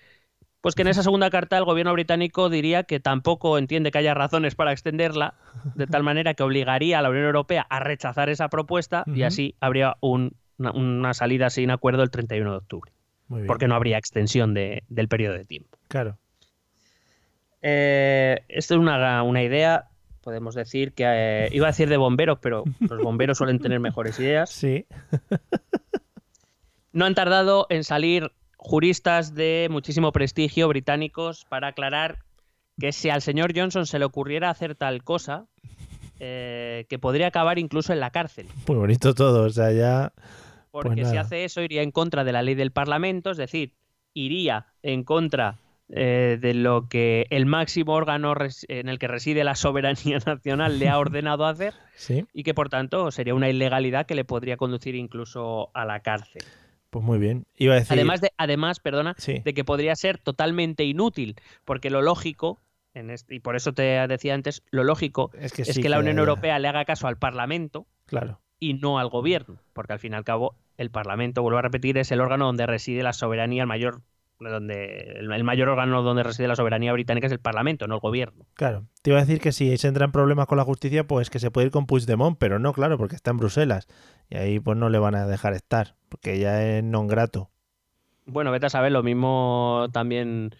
[0.62, 4.14] pues que en esa segunda carta el gobierno británico diría que tampoco entiende que haya
[4.14, 5.34] razones para extenderla,
[5.74, 9.55] de tal manera que obligaría a la Unión Europea a rechazar esa propuesta y así
[9.61, 12.90] habría un- una, una salida sin acuerdo el 31 de octubre,
[13.28, 13.46] Muy bien.
[13.49, 15.76] porque no habría extensión de- del periodo de tiempo.
[15.88, 16.16] Claro.
[17.61, 19.88] Eh, esto es una, una idea,
[20.22, 24.18] podemos decir que eh, iba a decir de bomberos, pero los bomberos suelen tener mejores
[24.18, 24.49] ideas.
[24.59, 24.86] Sí.
[26.92, 32.18] No han tardado en salir juristas de muchísimo prestigio británicos para aclarar
[32.78, 35.46] que si al señor Johnson se le ocurriera hacer tal cosa,
[36.20, 38.46] eh, que podría acabar incluso en la cárcel.
[38.66, 39.44] Muy bonito todo.
[39.46, 40.12] O sea, ya.
[40.70, 41.20] Porque Pues si nada.
[41.26, 43.72] hace eso iría en contra de la ley del Parlamento, es decir,
[44.12, 45.56] iría en contra
[45.88, 48.34] eh, de lo que el máximo órgano
[48.68, 52.26] en el que reside la soberanía nacional le ha ordenado hacer Sí.
[52.34, 56.42] y que por tanto sería una ilegalidad que le podría conducir incluso a la cárcel.
[56.91, 57.47] Pues muy bien.
[57.57, 57.93] Iba a decir.
[57.93, 59.41] Además, de, además perdona, Sí.
[59.45, 62.61] de que podría ser totalmente inútil, porque lo lógico,
[62.95, 65.89] en este- y por eso te decía antes, lo lógico Es que, es sí que
[65.89, 68.41] la Unión Europea le haga caso al Parlamento Claro.
[68.59, 71.99] y no al gobierno, porque al fin y al cabo el Parlamento, vuelvo a repetir,
[71.99, 74.01] es el órgano donde reside la soberanía, el mayor,
[74.39, 78.47] donde, el, mayor órgano donde reside la soberanía británica es el Parlamento, no el gobierno.
[78.55, 78.86] Claro.
[79.03, 81.51] Te iba a decir que si se entran problemas con la justicia, pues que se
[81.51, 83.89] puede ir con Puigdemont, pero no, claro, porque está en Bruselas.
[84.30, 87.51] Y ahí pues no le van a dejar estar, porque ya es non grato.
[88.26, 90.55] Bueno, vete a saber, lo mismo también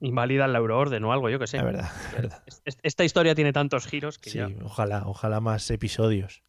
[0.00, 1.56] invalida la euroorden o algo, yo que sé.
[1.58, 2.42] La verdad, la verdad.
[2.46, 4.48] Es- es- Esta historia tiene tantos giros que Sí, ya...
[4.62, 6.42] ojalá, ojalá más episodios.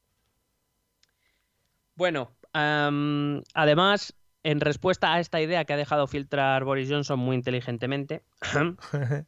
[1.96, 4.14] Bueno, además,
[4.46, 8.22] en respuesta a esta idea que ha dejado filtrar Boris Johnson muy inteligentemente,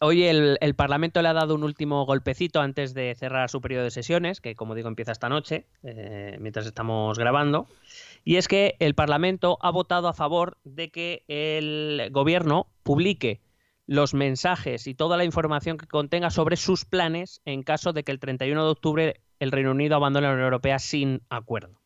[0.00, 3.84] hoy el, el Parlamento le ha dado un último golpecito antes de cerrar su periodo
[3.84, 7.68] de sesiones, que como digo empieza esta noche, eh, mientras estamos grabando,
[8.22, 13.40] y es que el Parlamento ha votado a favor de que el gobierno publique
[13.86, 18.12] los mensajes y toda la información que contenga sobre sus planes en caso de que
[18.12, 21.79] el 31 de octubre el Reino Unido abandone la Unión Europea sin acuerdo.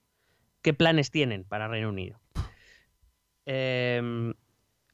[0.64, 2.18] ¿Qué planes tienen para Reino Unido?
[3.44, 4.32] Em,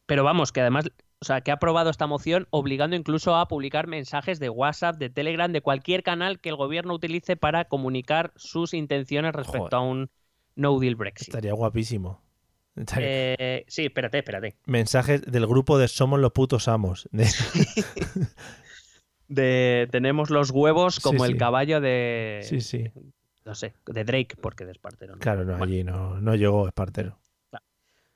[0.04, 0.90] pero vamos, que además,
[1.20, 5.10] o sea, que ha aprobado esta moción obligando incluso a publicar mensajes de WhatsApp, de
[5.10, 9.74] Telegram, de cualquier canal que el gobierno utilice para comunicar sus intenciones respecto Joder.
[9.74, 10.10] a un
[10.56, 11.28] no deal Brexit.
[11.28, 12.20] Estaría guapísimo.
[12.74, 13.06] Estaría-
[13.38, 14.56] Eh, sí, espérate, espérate.
[14.66, 17.08] Mensajes del grupo de Somos los putos amos.
[17.12, 17.28] De-
[19.28, 22.90] De, tenemos los huevos Sí, como el caballo de, Sí, sí.
[23.44, 25.14] No sé, de Drake, porque de Espartero.
[25.14, 25.20] ¿no?
[25.20, 25.64] Claro, no, Bueno.
[25.64, 27.18] allí no, no llegó Espartero.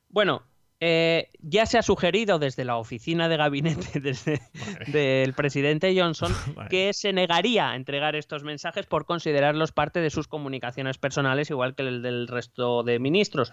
[0.08, 0.42] Bueno,
[0.80, 4.40] eh, ya se ha sugerido desde la oficina de gabinete desde-
[4.86, 6.68] del presidente Johnson Vale.
[6.68, 11.74] que se negaría a entregar estos mensajes por considerarlos parte de sus comunicaciones personales, igual
[11.74, 13.52] que el del resto de ministros,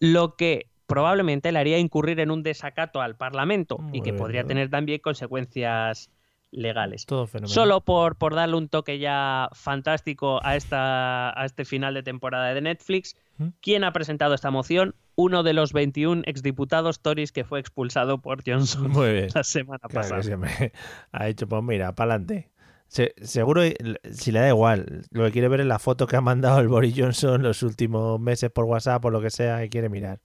[0.00, 4.70] lo que probablemente le haría incurrir en un desacato al Parlamento y que podría tener
[4.70, 6.10] también consecuencias
[6.50, 7.04] legales.
[7.06, 7.54] Todo fenomenal.
[7.54, 12.54] Solo por, por darle un toque ya fantástico a, esta, a este final de temporada
[12.54, 13.48] de Netflix, ¿Mm?
[13.60, 14.94] ¿quién ha presentado esta moción?
[15.14, 19.28] Uno de los 21 exdiputados Tories que fue expulsado por Johnson Muy bien.
[19.34, 20.20] la semana Claro pasada.
[20.20, 20.72] que sí, hombre.
[21.12, 22.50] ha dicho, pues mira, para adelante.
[22.88, 23.62] seguro,
[24.10, 26.68] si le da igual, lo que quiere ver es la foto que ha mandado el
[26.68, 30.20] Boris Johnson los últimos meses por WhatsApp o lo que sea y quiere mirar.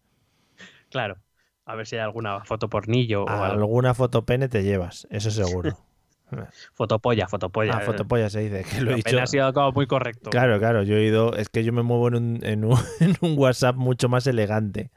[0.89, 1.17] Claro.
[1.65, 3.61] A ver si hay alguna foto pornillo o algo.
[3.63, 5.77] Alguna foto pene te llevas, eso seguro.
[6.73, 7.77] Fotopolla, fotopolla.
[7.77, 9.19] ah, fotopolla se dice, que lo he dicho.
[9.21, 10.29] ha sido como muy correcto.
[10.29, 13.15] Claro, claro, yo he ido, es que yo me muevo en un, en un, en
[13.21, 14.91] un WhatsApp mucho más elegante.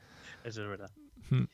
[0.45, 0.91] Eso es verdad.
[1.31, 1.45] Hmm.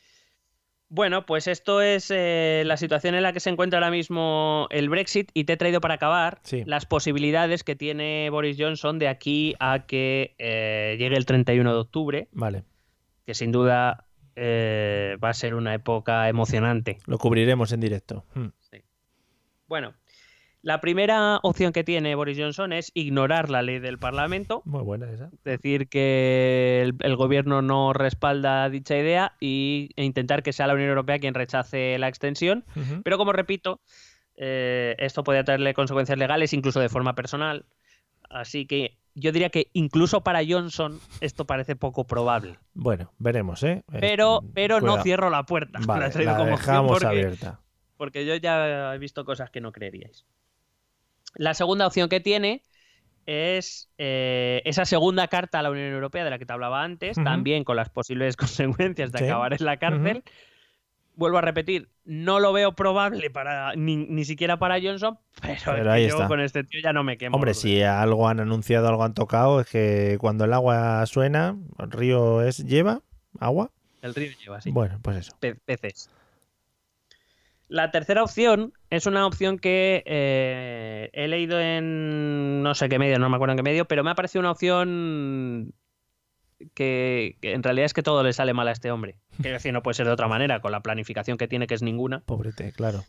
[0.94, 4.90] Bueno, pues esto es eh, la situación en la que se encuentra ahora mismo el
[4.90, 6.64] Brexit y te he traído para acabar Sí.
[6.66, 11.78] las posibilidades que tiene Boris Johnson de aquí a que eh, llegue el 31 de
[11.80, 12.64] octubre, Vale.
[13.24, 14.04] que sin duda
[14.36, 16.98] eh, va a ser una época emocionante.
[17.06, 18.26] Lo cubriremos en directo.
[18.34, 18.48] Mm.
[19.72, 19.94] Bueno,
[20.60, 25.10] la primera opción que tiene Boris Johnson es ignorar la ley del Parlamento, Muy buena
[25.10, 25.30] esa.
[25.44, 30.74] decir que el, el gobierno no respalda dicha idea y, e intentar que sea la
[30.74, 32.66] Unión Europea quien rechace la extensión.
[33.02, 33.80] Pero como repito,
[34.36, 37.64] eh, esto podría traerle consecuencias legales, incluso de forma personal.
[38.28, 42.58] Así que yo diría que incluso para Johnson esto parece poco probable.
[42.74, 43.84] Bueno, veremos, ¿eh?
[43.90, 45.78] Eh, Pero, pero no cierro la puerta.
[45.80, 47.60] La Vale, como dejamos porque, abierta.
[48.02, 50.24] Porque yo ya he visto cosas que no creeríais.
[51.36, 52.64] La segunda opción que tiene
[53.26, 57.14] es eh, esa segunda carta a la Unión Europea de la que te hablaba antes,
[57.22, 59.24] también con las posibles consecuencias de Sí.
[59.26, 60.24] acabar en la cárcel.
[61.14, 65.92] Vuelvo a repetir, no lo veo probable para ni, ni siquiera para Johnson, pero, Pero
[65.92, 66.26] ahí yo está.
[66.26, 67.36] con este tío ya no me quemo.
[67.36, 71.90] Hombre, si algo han anunciado, algo han tocado, es que cuando el agua suena, el
[71.92, 73.00] río es lleva
[73.38, 73.70] agua.
[74.00, 74.72] El río lleva así.
[74.72, 75.36] Bueno, pues eso.
[75.38, 76.10] pe- peces.
[77.72, 83.18] La tercera opción es una opción que eh, he leído en no sé qué medio,
[83.18, 85.72] no me acuerdo en qué medio, pero me ha parecido una opción
[86.74, 89.16] que, que en realidad es que todo le sale mal a este hombre.
[89.40, 91.82] Quiero decir, no puede ser de otra manera, con la planificación que tiene, que es
[91.82, 93.04] ninguna, Pobrete, claro.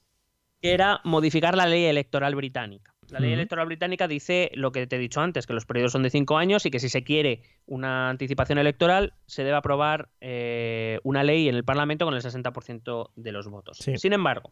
[0.62, 2.93] que era modificar la ley electoral británica.
[3.14, 6.04] La ley electoral británica dice lo que te he dicho antes, que los periodos son
[6.04, 11.00] de cinco años y que si se quiere una anticipación electoral, se debe aprobar eh,
[11.04, 13.78] una ley en el Parlamento con el 60% de los votos.
[13.78, 13.98] Sí.
[13.98, 14.52] Sin embargo,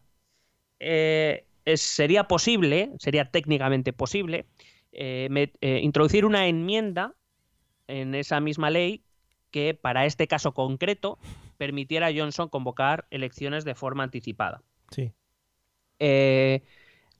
[0.78, 4.46] eh, es- sería posible, sería técnicamente posible,
[4.92, 5.28] eh,
[5.60, 7.14] eh, introducir una enmienda
[7.88, 9.02] en esa misma ley
[9.50, 11.18] que para este caso concreto
[11.58, 14.62] permitiera a Johnson convocar elecciones de forma anticipada.
[14.90, 15.12] Sí.
[15.98, 16.62] Eh,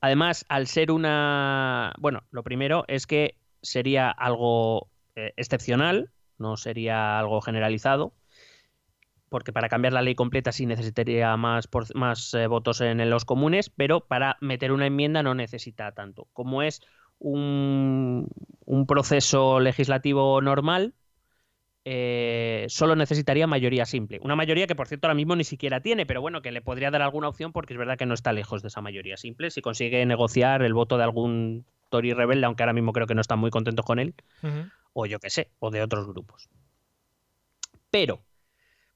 [0.02, 1.94] además, al ser una...
[1.98, 8.14] Bueno, lo primero es que sería algo eh, excepcional, no sería algo generalizado,
[9.28, 13.24] porque para cambiar la ley completa sí necesitaría más, por- más eh, votos en los
[13.24, 16.28] comunes, pero para meter una enmienda no necesita tanto.
[16.32, 16.82] Como es
[17.18, 18.28] un,
[18.66, 20.94] un proceso legislativo normal,
[21.84, 24.20] eh, solo necesitaría mayoría simple.
[24.22, 26.90] Una mayoría que, por cierto, ahora mismo ni siquiera tiene, pero bueno, que le podría
[26.90, 29.50] dar alguna opción porque es verdad que no está lejos de esa mayoría simple.
[29.50, 33.20] Si consigue negociar el voto de algún Tory rebelde, aunque ahora mismo creo que no
[33.20, 34.14] están muy contentos con él,
[34.92, 36.48] o yo qué sé, o de otros grupos.
[37.90, 38.22] Pero,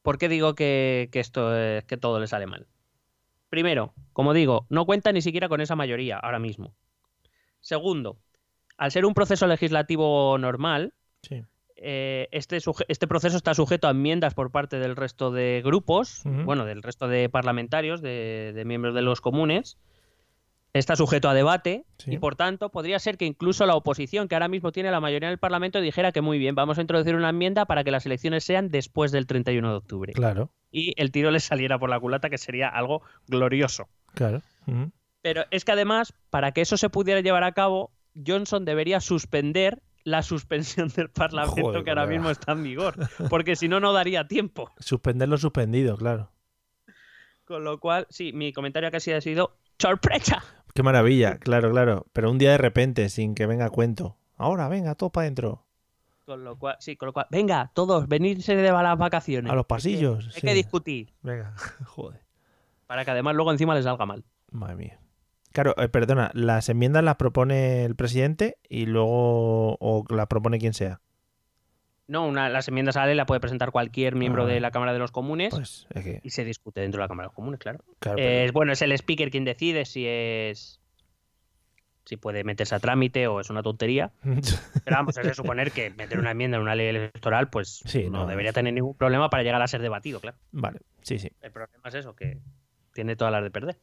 [0.03, 2.67] ¿por qué digo que, que esto es que todo le sale mal?
[3.51, 6.75] Primero, como digo, no cuenta ni siquiera con esa mayoría ahora mismo.
[7.61, 8.19] Segundo,
[8.77, 11.43] al ser un proceso legislativo normal, Sí.
[11.77, 12.59] Eh, este,
[12.89, 17.07] este proceso está sujeto a enmiendas por parte del resto de grupos, bueno, del resto
[17.09, 19.77] de parlamentarios, de, de miembros de los comunes.
[20.73, 22.13] Está sujeto a debate Sí.
[22.15, 25.29] y, por tanto, podría ser que incluso la oposición, que ahora mismo tiene la mayoría
[25.29, 28.05] en el Parlamento, dijera que muy bien, vamos a introducir una enmienda para que las
[28.05, 30.13] elecciones sean después del 31 de octubre.
[30.13, 33.89] Claro, Y el tiro les saliera por la culata, que sería algo glorioso.
[34.15, 34.43] claro.
[35.23, 37.91] Pero es que además, para que eso se pudiera llevar a cabo,
[38.27, 42.95] Johnson debería suspender la suspensión del Parlamento Joder, que ahora mismo está en vigor,
[43.29, 44.71] porque si no, no daría tiempo.
[44.79, 46.31] Suspender lo suspendido, claro.
[47.45, 50.43] Con lo cual, sí, mi comentario casi ha sido ¡sorpresa!
[50.75, 52.07] Qué maravilla, claro, claro.
[52.13, 54.17] Pero un día de repente, sin que venga cuento.
[54.37, 55.65] Ahora, venga, todo para adentro.
[56.25, 59.51] Con lo cual, sí, con lo cual, venga, todos, venirse de las vacaciones.
[59.51, 61.55] A los Hay que- pasillos, Hay que discutir, Venga,
[61.87, 62.21] joder.
[62.87, 64.25] para que además luego encima les salga mal.
[64.53, 65.01] Madre mía.
[65.57, 70.75] Claro, eh, perdona, las enmiendas las propone el presidente y luego o las propone quien
[70.75, 71.01] sea.
[72.09, 74.47] No, una, las enmiendas a la ley la puede presentar cualquier miembro Ah.
[74.49, 77.09] de la Cámara de los Comunes Pues es que, y se discute dentro de la
[77.09, 77.79] Cámara de los Comunes, claro.
[78.01, 80.79] claro, Eh, bueno, es el speaker quien decide si es.
[82.05, 84.13] si puede meterse a trámite o es una tontería.
[84.85, 88.11] pero- vamos, es de suponer que meter una enmienda en una ley electoral, pues Sí,
[88.11, 90.37] no, no, debería tener ningún problema para llegar a ser debatido, claro.
[90.53, 91.31] vale, sí, sí.
[91.41, 92.41] El problema es eso, que
[92.93, 93.79] tiene todas las de perder.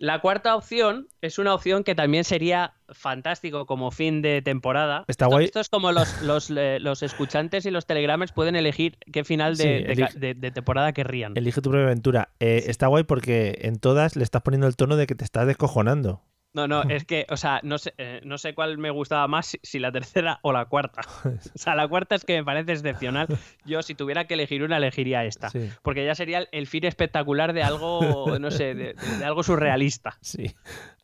[0.00, 5.04] La cuarta opción es una opción que también sería fantástico como fin de temporada.
[5.08, 5.44] Está guay.
[5.44, 9.62] esto es como los, los, los escuchantes y los telegramers pueden elegir qué final de,
[9.62, 11.36] Sí, de ca- elige- de- de temporada querrían.
[11.36, 12.30] Elige tu propia aventura.
[12.40, 15.46] Eh, Está guay porque en todas le estás poniendo el tono de que te estás
[15.46, 16.22] descojonando.
[16.52, 19.46] No, no, es que, o sea, no sé, eh, no sé cuál me gustaba más,
[19.46, 21.02] si, si la tercera o la cuarta.
[21.24, 23.28] O sea, la cuarta es que me parece excepcional.
[23.64, 25.50] Yo, si tuviera que elegir una, elegiría esta.
[25.50, 29.24] Sí, Porque ya sería el, el fin espectacular de algo, no sé, de, de- de
[29.24, 30.18] algo surrealista.
[30.20, 30.54] sí.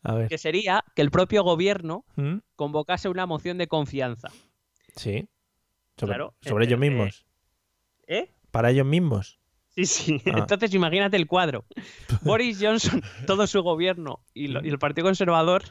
[0.03, 0.27] A ver.
[0.29, 2.37] Que sería que el propio gobierno ¿Mm?
[2.55, 4.29] convocase una moción de confianza.
[4.95, 5.27] Sí.
[5.97, 7.25] Sobre, Claro, sobre eh, ellos eh, mismos.
[8.07, 8.29] ¿Eh?
[8.51, 9.36] Para ellos mismos.
[9.77, 10.21] Sí, sí.
[10.25, 10.39] Ah.
[10.39, 11.63] Entonces imagínate el cuadro.
[12.23, 15.63] Boris Johnson, todo su gobierno y, lo- y el Partido Conservador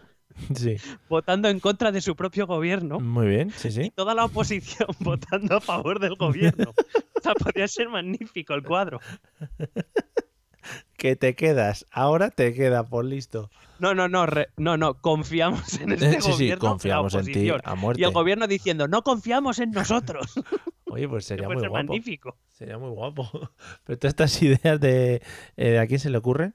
[0.54, 0.76] Sí.
[1.08, 3.00] votando en contra de su propio gobierno.
[3.00, 3.92] Muy bien, sí, Y sí.
[3.94, 6.72] toda la oposición votando a favor del gobierno.
[7.16, 9.00] O sea, podría ser magnífico el cuadro.
[10.96, 11.84] Que te quedas.
[11.90, 13.50] Ahora te queda por listo.
[13.78, 16.64] No, no, no, re- no, no, confiamos en este sí, sí, gobierno.
[16.64, 18.00] la confiamos en ti a muerte.
[18.00, 20.32] Y el gobierno diciendo, no confiamos en nosotros.
[20.86, 21.84] Oye, pues sería muy ser guapo.
[21.86, 22.38] magnífico.
[22.50, 23.28] Sería muy guapo.
[23.84, 25.20] Pero todas estas ideas de,
[25.58, 26.52] eh, ¿a quién se le ocurre?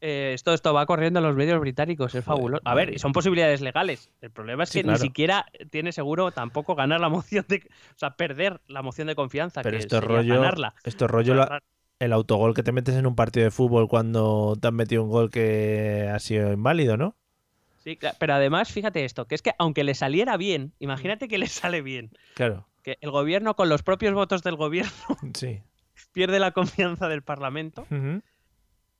[0.00, 2.60] Eh, esto, esto va corriendo en los medios británicos, es fabuloso.
[2.66, 4.10] A ver, y son posibilidades legales.
[4.20, 4.98] El problema es Sí, que claro.
[4.98, 7.62] ni siquiera tiene seguro tampoco ganar la moción de.
[7.94, 9.62] O sea, perder la moción de confianza.
[9.62, 10.74] Pero que esto rollo, ganarla.
[10.84, 11.62] esto es rollo la-
[12.04, 15.10] el autogol que te metes en un partido de fútbol cuando te han metido un
[15.10, 17.16] gol que ha sido inválido, ¿no?
[17.82, 21.48] Sí, pero además, fíjate esto, que es que aunque le saliera bien, imagínate que le
[21.48, 24.90] sale bien, Claro, que el gobierno con los propios votos del gobierno
[25.34, 25.62] sí.
[26.12, 27.86] pierde la confianza del Parlamento,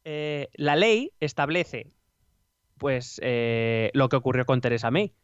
[0.04, 1.86] eh, la ley establece
[2.76, 5.14] pues eh, lo que ocurrió con Teresa May.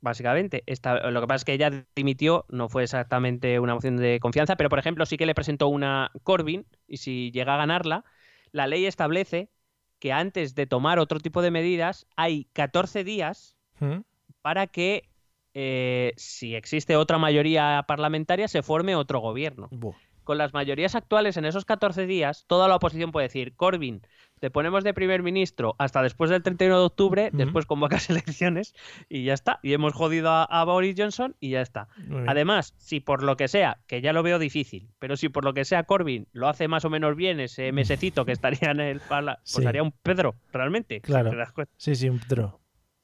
[0.00, 4.20] Básicamente, Esta- lo que pasa es que ella dimitió, no fue exactamente una moción de
[4.20, 8.04] confianza, pero por ejemplo sí que le presentó una Corbyn y si llega a ganarla,
[8.52, 9.50] la ley establece
[9.98, 14.04] que antes de tomar otro tipo de medidas hay 14 días Ujú.
[14.40, 15.08] para que
[15.54, 19.68] eh, si existe otra mayoría parlamentaria se forme otro gobierno.
[19.72, 19.96] Buah.
[20.22, 24.02] Con las mayorías actuales en esos 14 días, toda la oposición puede decir, Corbyn,
[24.38, 27.36] te ponemos de primer ministro hasta después del 31 de octubre, Ujú.
[27.36, 28.74] después convocas elecciones
[29.08, 29.60] y ya está.
[29.62, 31.88] Y hemos jodido a, a Boris Johnson y ya está.
[32.26, 35.54] Además, si por lo que sea, que ya lo veo difícil, pero si por lo
[35.54, 39.00] que sea Corbyn lo hace más o menos bien ese mesecito que estaría en el
[39.00, 39.66] pala, pues Sí.
[39.66, 41.00] haría un Pedro, realmente.
[41.00, 41.30] Claro.
[41.76, 42.58] Sí, sí, un draw.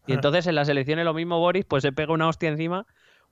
[0.06, 2.86] Y entonces en las elecciones lo mismo Boris, pues se pega una hostia encima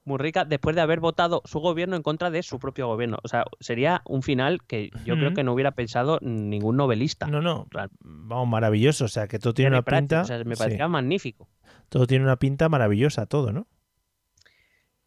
[0.05, 3.19] muy rica después de haber votado su gobierno en contra de su propio gobierno.
[3.23, 7.27] O sea, sería un final que yo creo que no hubiera pensado ningún novelista.
[7.27, 7.69] No, no.
[8.01, 9.05] Vamos, maravilloso.
[9.05, 10.23] O sea, que todo tiene una pinta.
[10.23, 11.49] o sea, me sí, parecía magnífico.
[11.89, 13.67] todo tiene una pinta maravillosa, todo, ¿no?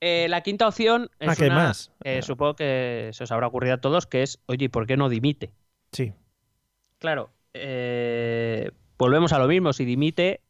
[0.02, 1.92] Eh, la quinta opción es ah, que una, más.
[2.04, 4.98] eh, supongo que se os habrá ocurrido a todos, que es, oye, ¿y por qué
[4.98, 5.54] no dimite?
[5.92, 6.14] Sí.
[7.00, 9.74] Claro, eh, volvemos a lo mismo.
[9.74, 10.42] Si dimite,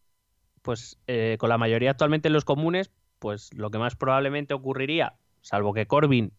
[0.62, 5.16] pues eh, con la mayoría actualmente en los comunes, pues lo que más probablemente ocurriría,
[5.42, 6.32] salvo que Corbyn,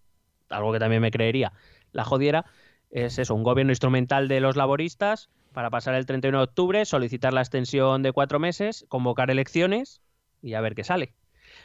[0.50, 1.52] algo que también me creería,
[1.92, 2.44] la jodiera,
[2.90, 7.32] es eso, un gobierno instrumental de los laboristas para pasar el 31 de octubre, solicitar
[7.32, 10.00] la extensión de cuatro meses, convocar elecciones
[10.42, 11.14] y a ver qué sale.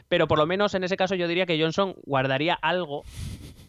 [0.08, 3.04] Pero por lo menos en ese caso yo diría que Johnson guardaría algo,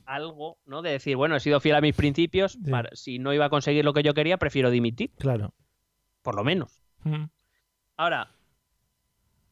[0.06, 0.80] algo, ¿no?
[0.82, 2.70] De decir, bueno, he sido fiel a mis principios, Sí.
[2.70, 5.52] para- si no iba a conseguir lo que yo quería, prefiero dimitir, Claro.
[6.22, 6.82] por lo menos.
[7.96, 8.30] Ahora,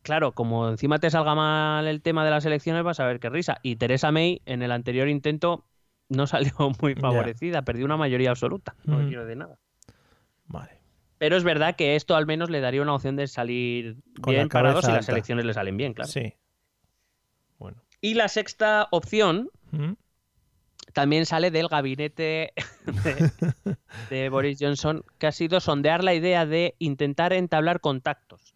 [0.02, 3.28] claro, como encima te salga mal el tema de las elecciones, vas a ver qué
[3.28, 3.58] risa.
[3.62, 5.66] Y Teresa May en el anterior intento
[6.08, 8.74] no salió muy favorecida, perdió una mayoría absoluta.
[8.84, 9.08] No Ujú.
[9.08, 9.58] quiero de nada.
[10.46, 10.80] Vale.
[11.18, 14.48] Pero es verdad que esto al menos le daría una opción de salir Con bien
[14.48, 16.10] parado cabeza si las elecciones le salen bien, claro.
[16.10, 16.34] Sí.
[17.58, 17.82] Bueno.
[18.00, 19.50] Y la sexta opción
[20.94, 22.54] también sale del gabinete
[22.86, 23.30] de,
[24.10, 28.49] de Boris Johnson, que ha sido sondear la idea de intentar entablar contactos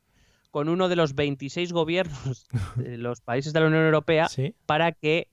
[0.55, 2.47] con uno de los 26 gobiernos
[2.77, 4.55] de los países de la Unión Europea Sí.
[4.67, 5.27] para que,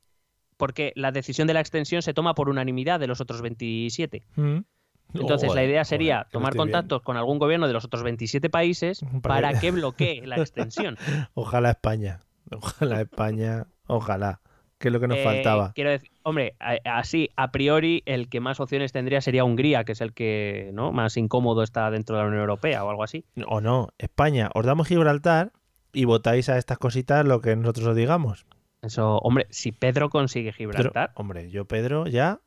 [0.57, 4.23] porque la decisión de la extensión se toma por unanimidad de los otros 27.
[4.35, 4.65] Ujú.
[5.13, 9.59] Entonces la idea sería tomar contactos con algún gobierno de los otros 27 países Para
[9.59, 10.97] que bloquee la extensión.
[11.35, 12.21] Ojalá España.
[12.49, 13.67] Ojalá España.
[13.85, 14.41] Ojalá.
[14.81, 15.71] Que es lo que nos Eh, faltaba.
[15.73, 16.55] Quiero decir, hombre,
[16.85, 20.91] así, a priori, el que más opciones tendría sería Hungría, que es el que ¿no?
[20.91, 23.23] más incómodo está dentro de la Unión Europea o algo así.
[23.47, 23.89] O no.
[23.99, 25.51] España, os damos Gibraltar
[25.93, 28.45] y votáis a estas cositas lo que nosotros os digamos.
[28.81, 31.11] Eso, hombre, si Pedro consigue Pero, Gibraltar.
[31.13, 32.39] hombre, yo Pedro ya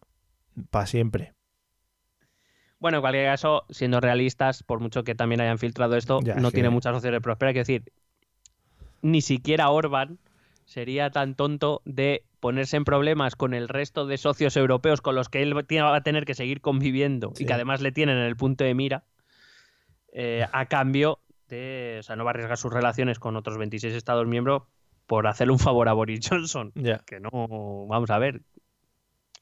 [0.71, 1.33] para siempre.
[2.81, 6.51] Bueno, en cualquier caso, siendo realistas, por mucho que también hayan filtrado esto, Ya, no
[6.51, 7.55] tiene que- muchas opciones de prosperar.
[7.55, 7.93] Quiero decir,
[9.03, 10.19] ni siquiera Orban
[10.65, 15.29] sería tan tonto de ponerse en problemas con el resto de socios europeos con los
[15.29, 17.45] que él va a tener que seguir conviviendo Sí.
[17.45, 19.05] y que además le tienen en el punto de mira,
[20.13, 23.95] eh, a cambio de, o sea, no va a arriesgar sus relaciones con otros 26
[23.95, 24.63] Estados miembros
[25.07, 26.73] por hacerle un favor a Boris Johnson
[27.07, 27.31] que no,
[27.89, 28.43] vamos a ver.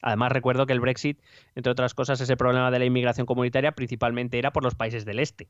[0.01, 1.21] Además recuerdo que el Brexit,
[1.55, 5.19] entre otras cosas, ese problema de la inmigración comunitaria principalmente era por los países del
[5.19, 5.47] este.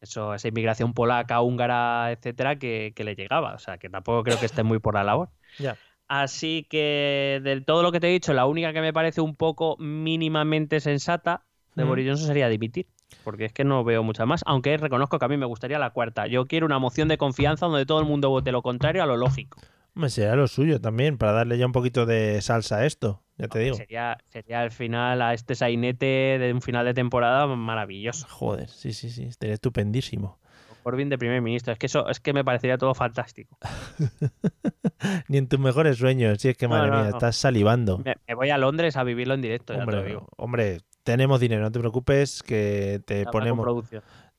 [0.00, 3.54] Eso, esa inmigración polaca, húngara, etcétera, que, que le llegaba.
[3.54, 5.30] O sea, que tampoco creo que esté muy por la labor.
[5.58, 5.76] Ya.
[6.08, 9.34] Así que, del todo lo que te he dicho, la única que me parece un
[9.34, 11.88] poco mínimamente sensata de Mm.
[11.88, 12.86] Boris Johnson sería dimitir.
[13.24, 14.42] Porque es que no veo mucha más.
[14.46, 16.26] Aunque reconozco que a mí me gustaría la cuarta.
[16.26, 19.16] Yo quiero una moción de confianza donde todo el mundo vote lo contrario a lo
[19.16, 19.60] lógico.
[19.96, 23.48] Hombre, será lo suyo también, para darle ya un poquito de salsa a esto, ya
[23.48, 23.76] te Hombre, digo.
[23.78, 26.04] Sería, sería el final a este sainete
[26.38, 28.26] de un final de temporada maravilloso.
[28.28, 30.38] Joder, sí, sí, sí, estaría estupendísimo.
[30.82, 31.72] Corbyn de primer ministro.
[31.72, 33.58] Es que eso es que me parecería todo fantástico.
[35.28, 37.08] Ni en tus mejores sueños, si es que No, madre no, mía, no.
[37.10, 37.98] estás salivando.
[37.98, 40.28] Me, me voy a Londres a vivirlo en directo, ya te lo Hombre, digo.
[40.36, 43.86] hombre, tenemos dinero, no te preocupes, que te ponemos,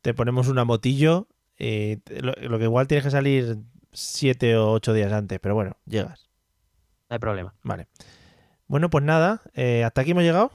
[0.01, 1.27] te ponemos una motillo
[1.57, 3.57] y te- lo, lo que igual tienes que salir
[3.97, 6.29] siete o ocho días antes, pero bueno, llegas.
[7.09, 7.53] No hay problema.
[7.63, 7.87] Vale.
[8.67, 10.51] Bueno, pues nada, eh, hasta aquí hemos llegado.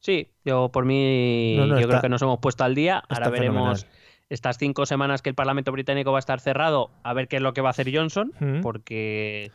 [0.00, 3.02] Sí, yo por mí No, no, yo está- creo que nos hemos puesto al día.
[3.08, 4.06] Ahora veremos fenomenal.
[4.30, 7.42] estas cinco semanas que el Parlamento británico va a estar cerrado, a ver qué es
[7.42, 8.60] lo que va a hacer Johnson, Mm.
[8.62, 9.50] porque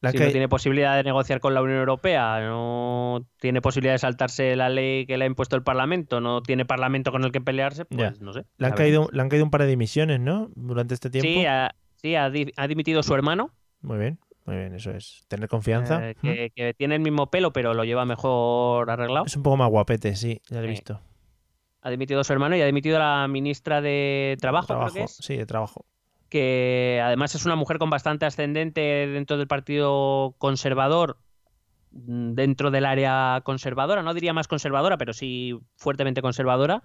[0.00, 3.94] La si que- no tiene posibilidad de negociar con la Unión Europea, no tiene posibilidad
[3.94, 7.32] de saltarse la ley que le ha impuesto el Parlamento, no tiene Parlamento con el
[7.32, 8.24] que pelearse, pues Ya.
[8.24, 8.44] no sé.
[8.58, 10.50] le, han a caído, le han caído un par de dimisiones, ¿no?
[10.54, 11.26] Durante este tiempo.
[11.28, 13.50] Sí, ha, sí ha, di- ha dimitido su hermano,
[13.80, 15.24] Muy bien, muy bien, eso es.
[15.28, 16.10] Tener confianza.
[16.10, 19.26] eh, que, que tiene el mismo pelo, pero lo lleva mejor arreglado.
[19.26, 21.00] Es un poco más guapete, sí, ya lo he visto.
[21.82, 25.12] Ha dimitido su hermano y ha dimitido a la ministra de Trabajo, creo que es.
[25.20, 25.84] Sí, de trabajo.
[26.28, 31.18] que además es una mujer con bastante ascendente dentro del Partido Conservador,
[31.92, 36.82] mm, dentro del área conservadora, no diría más conservadora, pero sí fuertemente conservadora,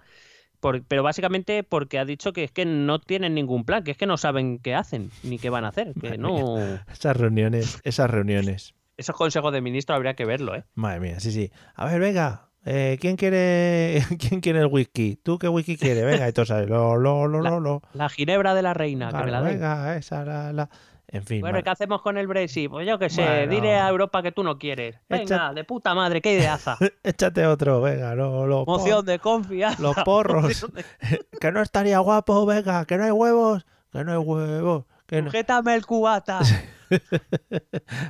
[0.63, 3.97] por- pero básicamente porque ha dicho que es que no tienen ningún plan, que es
[3.97, 6.79] que no saben qué hacen ni qué van a hacer, que Madre no...
[6.91, 8.73] Esas reuniones, esas reuniones.
[8.95, 10.63] Esos consejos de ministro habría que verlo, ¿eh?
[10.75, 11.51] Madre mía, sí, sí.
[11.75, 12.47] A ver, venga.
[12.65, 15.17] eh, ¿quién quiere quién quiere el whisky?
[15.21, 16.05] ¿Tú qué whisky quieres?
[16.05, 16.69] Venga, sabes.
[16.69, 17.81] Lo, lo, lo, La- lo, lo.
[17.93, 19.53] La ginebra de la reina, que me la den.
[19.55, 20.69] venga, esa, la, la.
[21.13, 21.41] En fin.
[21.41, 21.63] Bueno, ¿y vale.
[21.63, 22.69] ¿qué hacemos con el Brexit?
[22.69, 23.51] Pues yo qué sé, Bueno.
[23.51, 24.99] dile a Europa que tú no quieres.
[25.07, 26.75] Venga, Echa- de puta madre, qué ideaza.
[27.03, 29.81] Échate otro, venga, lo, lo, Moción de confianza.
[29.81, 30.65] los porros.
[31.39, 34.85] que no estaría guapo, venga, que no hay huevos, que no hay huevos.
[35.05, 35.29] Que no...
[35.29, 36.39] Sujétame el cubata.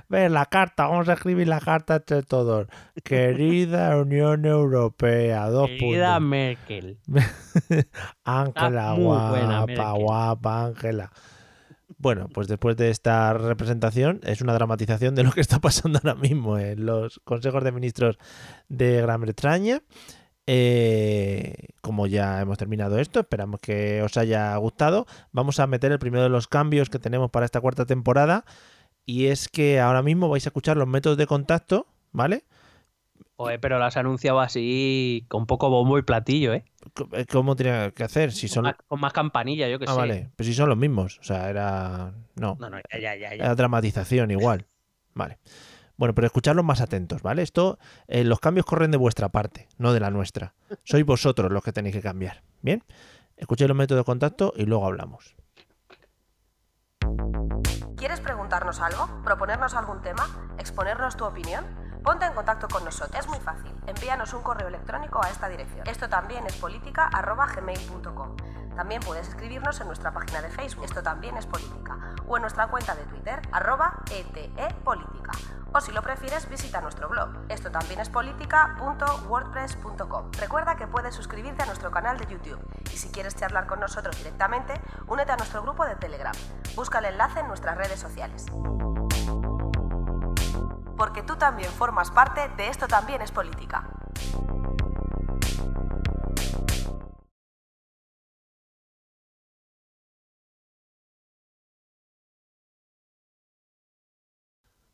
[0.09, 2.67] Ven, la carta, vamos a escribir la carta entre todos.
[3.03, 6.30] Querida Unión Europea, dos Querida puntos.
[6.30, 6.97] Merkel.
[8.23, 10.03] Ángela, buena, guapa, Merkel.
[10.03, 11.11] guapa, Ángela.
[12.03, 16.19] Bueno, pues después de esta representación, es una dramatización de lo que está pasando ahora
[16.19, 18.17] mismo en los consejos de ministros
[18.67, 19.81] de Gran Bretaña.
[20.45, 25.05] Eh, como ya hemos terminado esto, esperamos que os haya gustado.
[25.31, 28.43] Vamos a meter el primero de los cambios que tenemos para esta cuarta temporada.
[29.05, 32.43] Y es que ahora mismo vais a escuchar los métodos de contacto, ¿vale?
[33.35, 36.65] Joder, pero las has anunciado así con poco bombo y platillo, ¿eh?
[37.14, 38.31] Eh, ¿Cómo tenía que hacer?
[38.31, 38.64] Si Con, son...
[38.65, 39.97] más, con más campanilla, yo que Ah, sé.
[39.97, 40.30] vale.
[40.35, 41.18] Pero si son los mismos.
[41.19, 42.14] O sea, era...
[42.35, 42.57] No.
[42.60, 43.34] No, no, ya, ya, ya.
[43.34, 44.68] Era dramatización igual.
[45.15, 45.39] Vale.
[45.97, 47.41] Bueno, pero escuchadlos más atentos, ¿vale?
[47.41, 50.53] Esto, eh, los cambios corren de vuestra parte, no de la nuestra.
[50.84, 52.43] Sois vosotros los que tenéis que cambiar.
[52.61, 52.84] ¿Bien?
[53.38, 55.35] Escuchéis los métodos de contacto y luego hablamos.
[58.03, 59.07] ¿Quieres preguntarnos algo?
[59.23, 60.27] ¿Proponernos algún tema?
[60.57, 61.63] ¿Exponernos tu opinión?
[62.03, 63.17] Ponte en contacto con nosotros.
[63.17, 63.73] Es muy fácil.
[63.88, 65.88] Envíanos un correo electrónico a esta dirección.
[65.88, 68.35] Esto también es política.gmail.com.
[68.75, 70.84] También puedes escribirnos en nuestra página de Facebook.
[70.84, 71.97] Esto también es política.
[72.27, 75.31] O en nuestra cuenta de Twitter, arroba etepolítica.
[75.75, 77.31] O si lo prefieres, visita nuestro blog.
[77.49, 80.31] Esto también es política.wordpress.com.
[80.33, 82.59] Recuerda que puedes suscribirte a nuestro canal de YouTube.
[82.93, 86.35] Y si quieres charlar con nosotros directamente, únete a nuestro grupo de Telegram.
[86.75, 88.45] Busca el enlace en nuestras redes sociales.
[90.95, 93.87] Porque tú también formas parte de Esto también es política.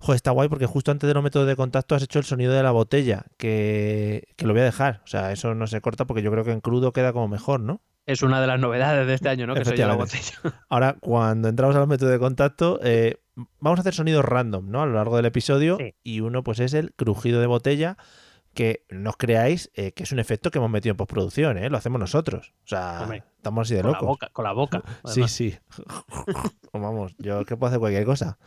[0.02, 2.54] Joder, está guay porque justo antes de los métodos de contacto has hecho el sonido
[2.54, 5.02] de la botella, que, que lo voy a dejar.
[5.04, 7.60] O sea, eso no se corta porque yo creo que en crudo queda como mejor,
[7.60, 7.82] ¿no?
[8.06, 9.54] Es una de las novedades de este año, ¿no?
[9.54, 10.34] Que se oye la botella.
[10.70, 13.18] Ahora, cuando entramos a los métodos de contacto, eh,
[13.60, 14.82] vamos a hacer sonidos random, ¿no?
[14.82, 15.78] A lo largo del episodio.
[15.78, 15.94] Sí.
[16.02, 17.98] Y uno, pues, es el crujido de botella,
[18.56, 21.70] que no os creáis eh, que es un efecto que hemos metido en postproducción, ¿eh?
[21.70, 22.54] Lo hacemos nosotros.
[22.64, 24.08] O sea, Hombre, estamos así de Con la locos.
[24.08, 24.30] boca.
[24.34, 25.32] Con la boca Sí, además.
[25.32, 25.58] sí.
[26.74, 28.38] Vamos, yo que puedo hacer cualquier cosa.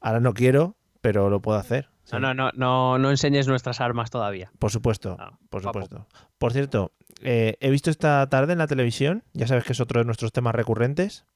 [0.00, 1.90] Ahora no quiero, pero lo puedo hacer.
[2.04, 2.12] Sí.
[2.12, 4.50] No, no, no, no, no enseñes nuestras armas todavía.
[4.58, 6.06] Por supuesto, Ah, por supuesto.
[6.38, 10.00] Por cierto, eh, he visto esta tarde en la televisión, ya sabes que es otro
[10.00, 11.26] de nuestros temas recurrentes,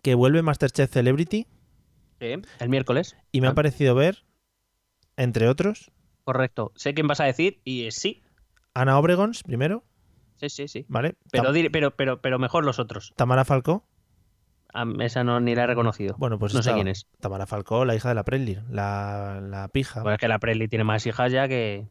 [0.00, 1.46] que vuelve Masterchef Celebrity
[2.20, 3.16] Sí, el miércoles.
[3.32, 3.54] y me ha Ah.
[3.54, 4.24] parecido ver,
[5.18, 5.90] entre otros,
[6.24, 6.72] Correcto.
[6.76, 8.22] Sé quién vas a decir y eh, sí.
[8.74, 9.84] Ana Obregons, primero,
[10.36, 10.86] Sí, sí, sí.
[10.88, 11.16] ¿vale?
[11.30, 13.12] Pero, Tam- pero, pero, pero mejor los otros.
[13.16, 13.84] Tamara Falcó.
[15.00, 16.14] Esa no ni la he reconocido.
[16.18, 17.06] Bueno, pues no sé quién es.
[17.20, 20.02] Tamara Falcó, la hija de la Presley, la, la pija.
[20.02, 21.86] Pues es que la Presley tiene más hijas ya que.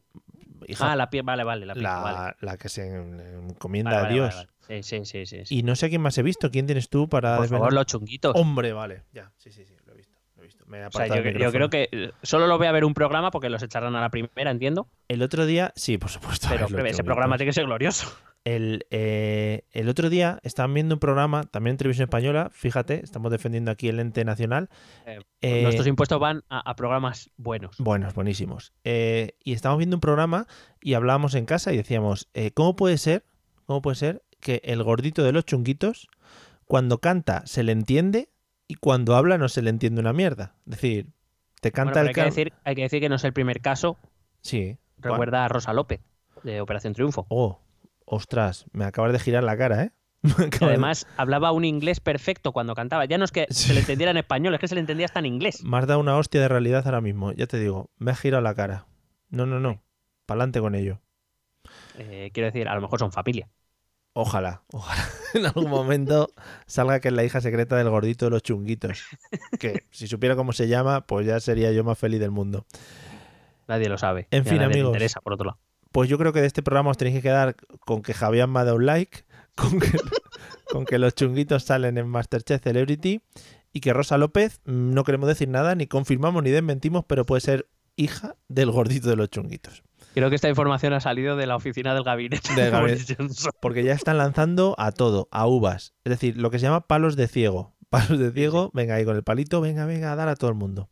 [0.68, 2.36] hija- Ah, la pie, vale, vale, la pija, la, vale.
[2.41, 4.36] la que se encomienda Vale, a Dios.
[4.36, 4.49] vale.
[4.84, 5.58] Sí, sí, sí, sí.
[5.58, 6.49] Y no sé quién más he visto.
[6.49, 7.60] ¿Quién tienes tú para Por desvelar?
[7.62, 8.36] favor, los chunguitos.
[8.36, 9.03] Hombre, vale.
[9.12, 10.16] Ya, sí, sí, sí, lo he visto.
[10.41, 10.60] visto.
[10.72, 12.93] Me he O sea, apartado yo, creo que eh, solo lo voy a ver un
[12.93, 14.88] programa porque los echarán a la primera, entiendo.
[15.10, 16.48] El otro día, sí, por supuesto.
[16.49, 18.10] Pero es ese programa me tiene que ser glorioso.
[18.45, 23.31] El, eh, el otro día estaban viendo un programa, también en televisión española, fíjate, estamos
[23.34, 24.69] defendiendo aquí el ente nacional.
[25.06, 27.76] Eh, Eh, Nuestros impuestos van a, a programas buenos.
[27.77, 28.72] Buenos, buenísimos.
[28.85, 30.48] Y estábamos viendo un programa
[30.80, 33.26] y hablábamos en casa y decíamos, ¿cómo puede ser?
[33.65, 36.07] ¿Cómo puede ser que el gordito de los chunguitos,
[36.65, 38.30] cuando canta se le entiende
[38.72, 40.56] y cuando habla no se le entiende una mierda?
[40.65, 41.07] Es decir,
[41.60, 43.98] te canta el hay, que decir, hay que decir que no es el primer caso.
[44.41, 44.77] Sí.
[44.98, 45.15] Bueno.
[45.15, 45.99] Recuerda a Rosa López,
[46.43, 47.26] de Operación Triunfo.
[47.30, 47.60] Oh,
[48.06, 49.91] ostras, me acabas de girar la cara, ¿eh?
[50.22, 53.06] De- además hablaba un inglés perfecto cuando cantaba.
[53.06, 53.68] Ya no es que Sí.
[53.69, 55.64] se le entendiera en español, es que se le entendía hasta en inglés.
[55.65, 58.41] Me has dado una hostia de realidad ahora mismo, ya te digo, me has girado
[58.41, 58.85] la cara.
[59.30, 59.84] No, no, no.
[60.26, 61.02] Pa'lante con ello.
[61.98, 63.49] Eh, quiero decir, a lo mejor son familia.
[64.14, 66.30] Ojalá, ojalá en algún momento
[66.66, 69.04] salga que es la hija secreta del gordito de los chunguitos.
[69.60, 72.66] Que si supiera cómo se llama, pues ya sería yo más feliz del mundo.
[73.68, 74.28] Nadie lo sabe.
[74.32, 74.90] En fin, amigos.
[74.90, 75.60] interesa, por otro lado.
[75.92, 78.60] Pues yo creo que de este programa os tenéis que quedar con que Javier me
[78.60, 79.24] ha dado un like,
[79.56, 79.88] con que,
[80.72, 83.22] con que los chunguitos salen en Masterchef Celebrity
[83.72, 87.42] y que Rosa López mm, no queremos decir nada, ni confirmamos ni desmentimos, pero puede
[87.42, 89.84] ser hija del gordito de los chunguitos.
[90.14, 93.16] Creo que esta información ha salido de la oficina del gabinete de gabinete.
[93.16, 93.52] Boris Johnson.
[93.62, 95.94] Porque ya están lanzando a todo, a uvas.
[96.04, 97.76] Es decir, lo que se llama palos de ciego.
[97.92, 100.56] Palos de ciego, venga ahí con el palito, venga, venga, a dar a todo el
[100.56, 100.90] mundo.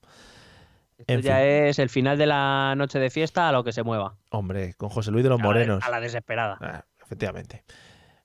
[0.98, 1.46] Esto En ya fin.
[1.46, 4.18] es el final de la noche de fiesta a lo que se mueva.
[4.32, 5.84] Hombre, con José Luis de los A la Morenos.
[5.86, 6.58] A la desesperada.
[6.60, 7.64] Ah, efectivamente.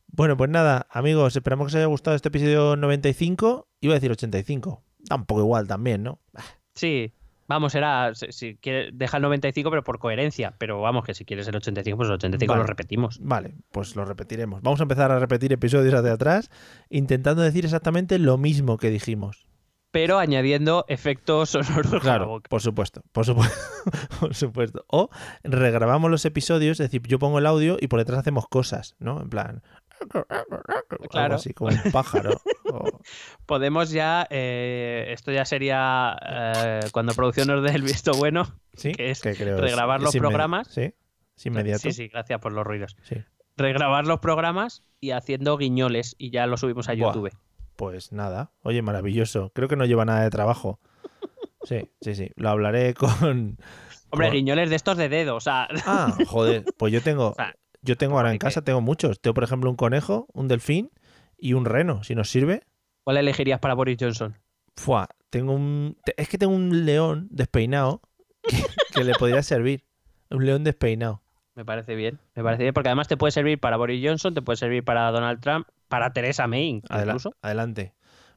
[0.08, 3.68] Bueno, pues nada, amigos, esperamos que os haya gustado este episodio 95.
[3.80, 4.82] Iba a decir 85.
[4.98, 6.18] Da un poco igual también, ¿no?
[6.74, 7.12] Sí,
[7.46, 8.14] vamos, será.
[8.14, 10.54] Si, si quieres, deja el 95, pero por coherencia.
[10.58, 12.62] Pero vamos, que si quieres el 85, pues el 85 Vale.
[12.62, 13.18] lo repetimos.
[13.20, 14.62] Vale, pues lo repetiremos.
[14.62, 16.50] Vamos a empezar a repetir episodios hacia atrás,
[16.88, 19.46] intentando decir exactamente lo mismo que dijimos.
[19.94, 23.56] Pero añadiendo efectos sonoros Claro, por supuesto, por supuesto,
[24.20, 24.84] por supuesto.
[24.88, 25.08] O
[25.44, 29.20] regrabamos los episodios, es decir, yo pongo el audio y por detrás hacemos cosas, ¿no?
[29.22, 29.62] En plan,
[30.28, 31.34] algo Claro.
[31.36, 32.40] así como un pájaro.
[32.72, 33.00] o-
[33.46, 34.26] Podemos ya.
[34.30, 38.46] eh, esto ya sería eh, cuando producción nos dé el visto bueno.
[38.74, 38.92] ¿Sí?
[38.92, 40.68] Que es creo regrabar los programas.
[40.68, 40.92] Sí,
[41.36, 41.80] es inmediato.
[41.80, 42.96] Sí, sí, gracias por los ruidos.
[43.02, 43.16] Sí.
[43.56, 47.12] Regrabar los programas y haciendo guiñoles y ya lo subimos a Buah.
[47.14, 47.30] YouTube.
[47.76, 49.50] Pues nada, oye, maravilloso.
[49.54, 50.80] Creo que no lleva nada de trabajo.
[51.64, 52.30] Sí, sí, sí.
[52.36, 53.58] Lo hablaré con.
[54.10, 55.66] Hombre, guiñoles de estos de dedo, o sea.
[55.86, 56.64] Ah, joder.
[56.76, 57.28] Pues yo tengo.
[57.32, 57.54] O sea,
[57.84, 59.20] Yo tengo ahora en casa, tengo muchos.
[59.20, 60.90] Tengo, por ejemplo, un conejo, un delfín
[61.38, 62.02] y un reno.
[62.04, 62.62] Si nos sirve.
[63.04, 64.36] ¿Cuál elegirías para Boris Johnson?
[64.76, 65.96] Fua, tengo un.
[66.16, 68.00] Es que tengo un león despeinado
[68.42, 68.56] que,
[68.94, 69.84] que le podría servir.
[70.30, 71.22] Un león despeinado.
[71.54, 72.18] Me parece bien.
[72.34, 75.08] Me parece bien porque además te puede servir para Boris Johnson, te puede servir para
[75.12, 77.36] Donald Trump, para Teresa May Adela- incluso.
[77.42, 77.94] adelante.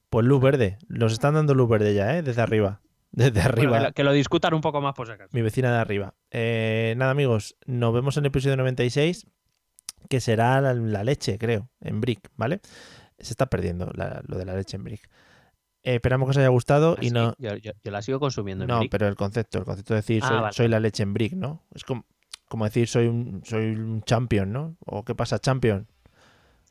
[0.10, 0.78] Pues luz verde.
[0.88, 2.22] Nos están dando luz verde ya, ¿eh?
[2.22, 2.82] Desde arriba.
[3.12, 3.78] Desde Bueno, arriba.
[3.80, 5.30] que, lo, que lo discutan un poco más por si acaso.
[5.34, 6.14] Mi vecina de arriba.
[6.30, 7.56] Eh, nada, amigos.
[7.66, 9.26] Nos vemos en el episodio 96,
[10.10, 12.62] que será la, la leche, creo, en Brick, ¿vale?
[13.20, 15.10] Se está perdiendo la- lo de la leche en Brick.
[15.84, 17.34] Eh, esperamos que os haya gustado Ah, y sí, no.
[17.38, 18.64] yo, yo- yo la sigo consumiendo.
[18.66, 18.92] en No, Brick.
[18.92, 20.54] pero el concepto, el concepto de decir Ah, soy, vale.
[20.54, 21.62] soy la leche en Brick, ¿no?
[21.74, 22.06] Es como,
[22.48, 24.76] como decir soy un, soy un champion, ¿no?
[24.86, 25.88] O qué pasa, champion.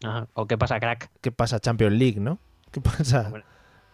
[0.04, 0.28] Ajá.
[0.34, 1.10] ¿O qué pasa, crack?
[1.22, 2.38] ¿Qué pasa, Champion League, no?
[2.70, 3.22] ¿Qué pasa?
[3.26, 3.44] Hombre.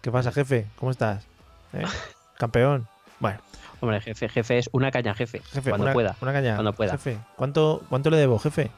[0.00, 0.66] ¿Qué pasa, jefe?
[0.76, 1.24] ¿Cómo estás?
[1.72, 1.82] ¿Eh?
[2.38, 2.88] Campeón.
[3.20, 3.38] Bueno,
[3.80, 5.38] Hombre, jefe, jefe es una caña, jefe.
[5.40, 6.16] jefe, cuando una, pueda.
[6.20, 6.54] una caña.
[6.56, 6.92] cuando pueda.
[6.92, 8.70] Jefe, ¿cuánto, ¿cuánto le debo, jefe?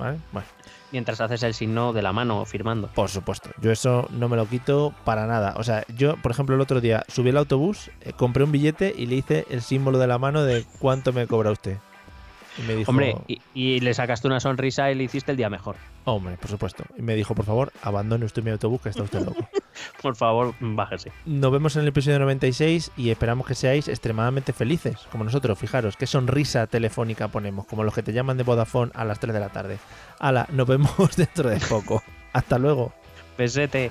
[0.00, 0.18] ¿Vale?
[0.32, 0.48] Bueno,
[0.92, 2.88] Mientras haces el signo de la mano firmando.
[2.88, 3.50] por supuesto.
[3.62, 5.54] Yo eso no me lo quito para nada.
[5.56, 8.92] O sea, yo, por ejemplo, el otro día subí al autobús, eh, compré un billete
[8.96, 11.76] y le hice el símbolo de la mano de cuánto me cobra usted.
[12.58, 15.48] Y me dijo, Hombre, y, y le sacaste una sonrisa y le hiciste el día
[15.48, 15.76] mejor.
[16.04, 16.82] hombre, por supuesto.
[16.98, 19.48] Y me dijo, por favor, abandone usted mi autobús, que está usted loco.
[20.02, 21.12] Por favor, bájese.
[21.26, 25.58] Nos vemos en el episodio 96 y esperamos que seáis extremadamente felices, como nosotros.
[25.58, 29.34] Fijaros, qué sonrisa telefónica ponemos, como los que te llaman de Vodafone a las 3
[29.34, 29.78] de la tarde.
[30.18, 32.02] Hala, nos vemos dentro de poco.
[32.32, 32.92] Hasta luego.
[33.36, 33.90] Besete.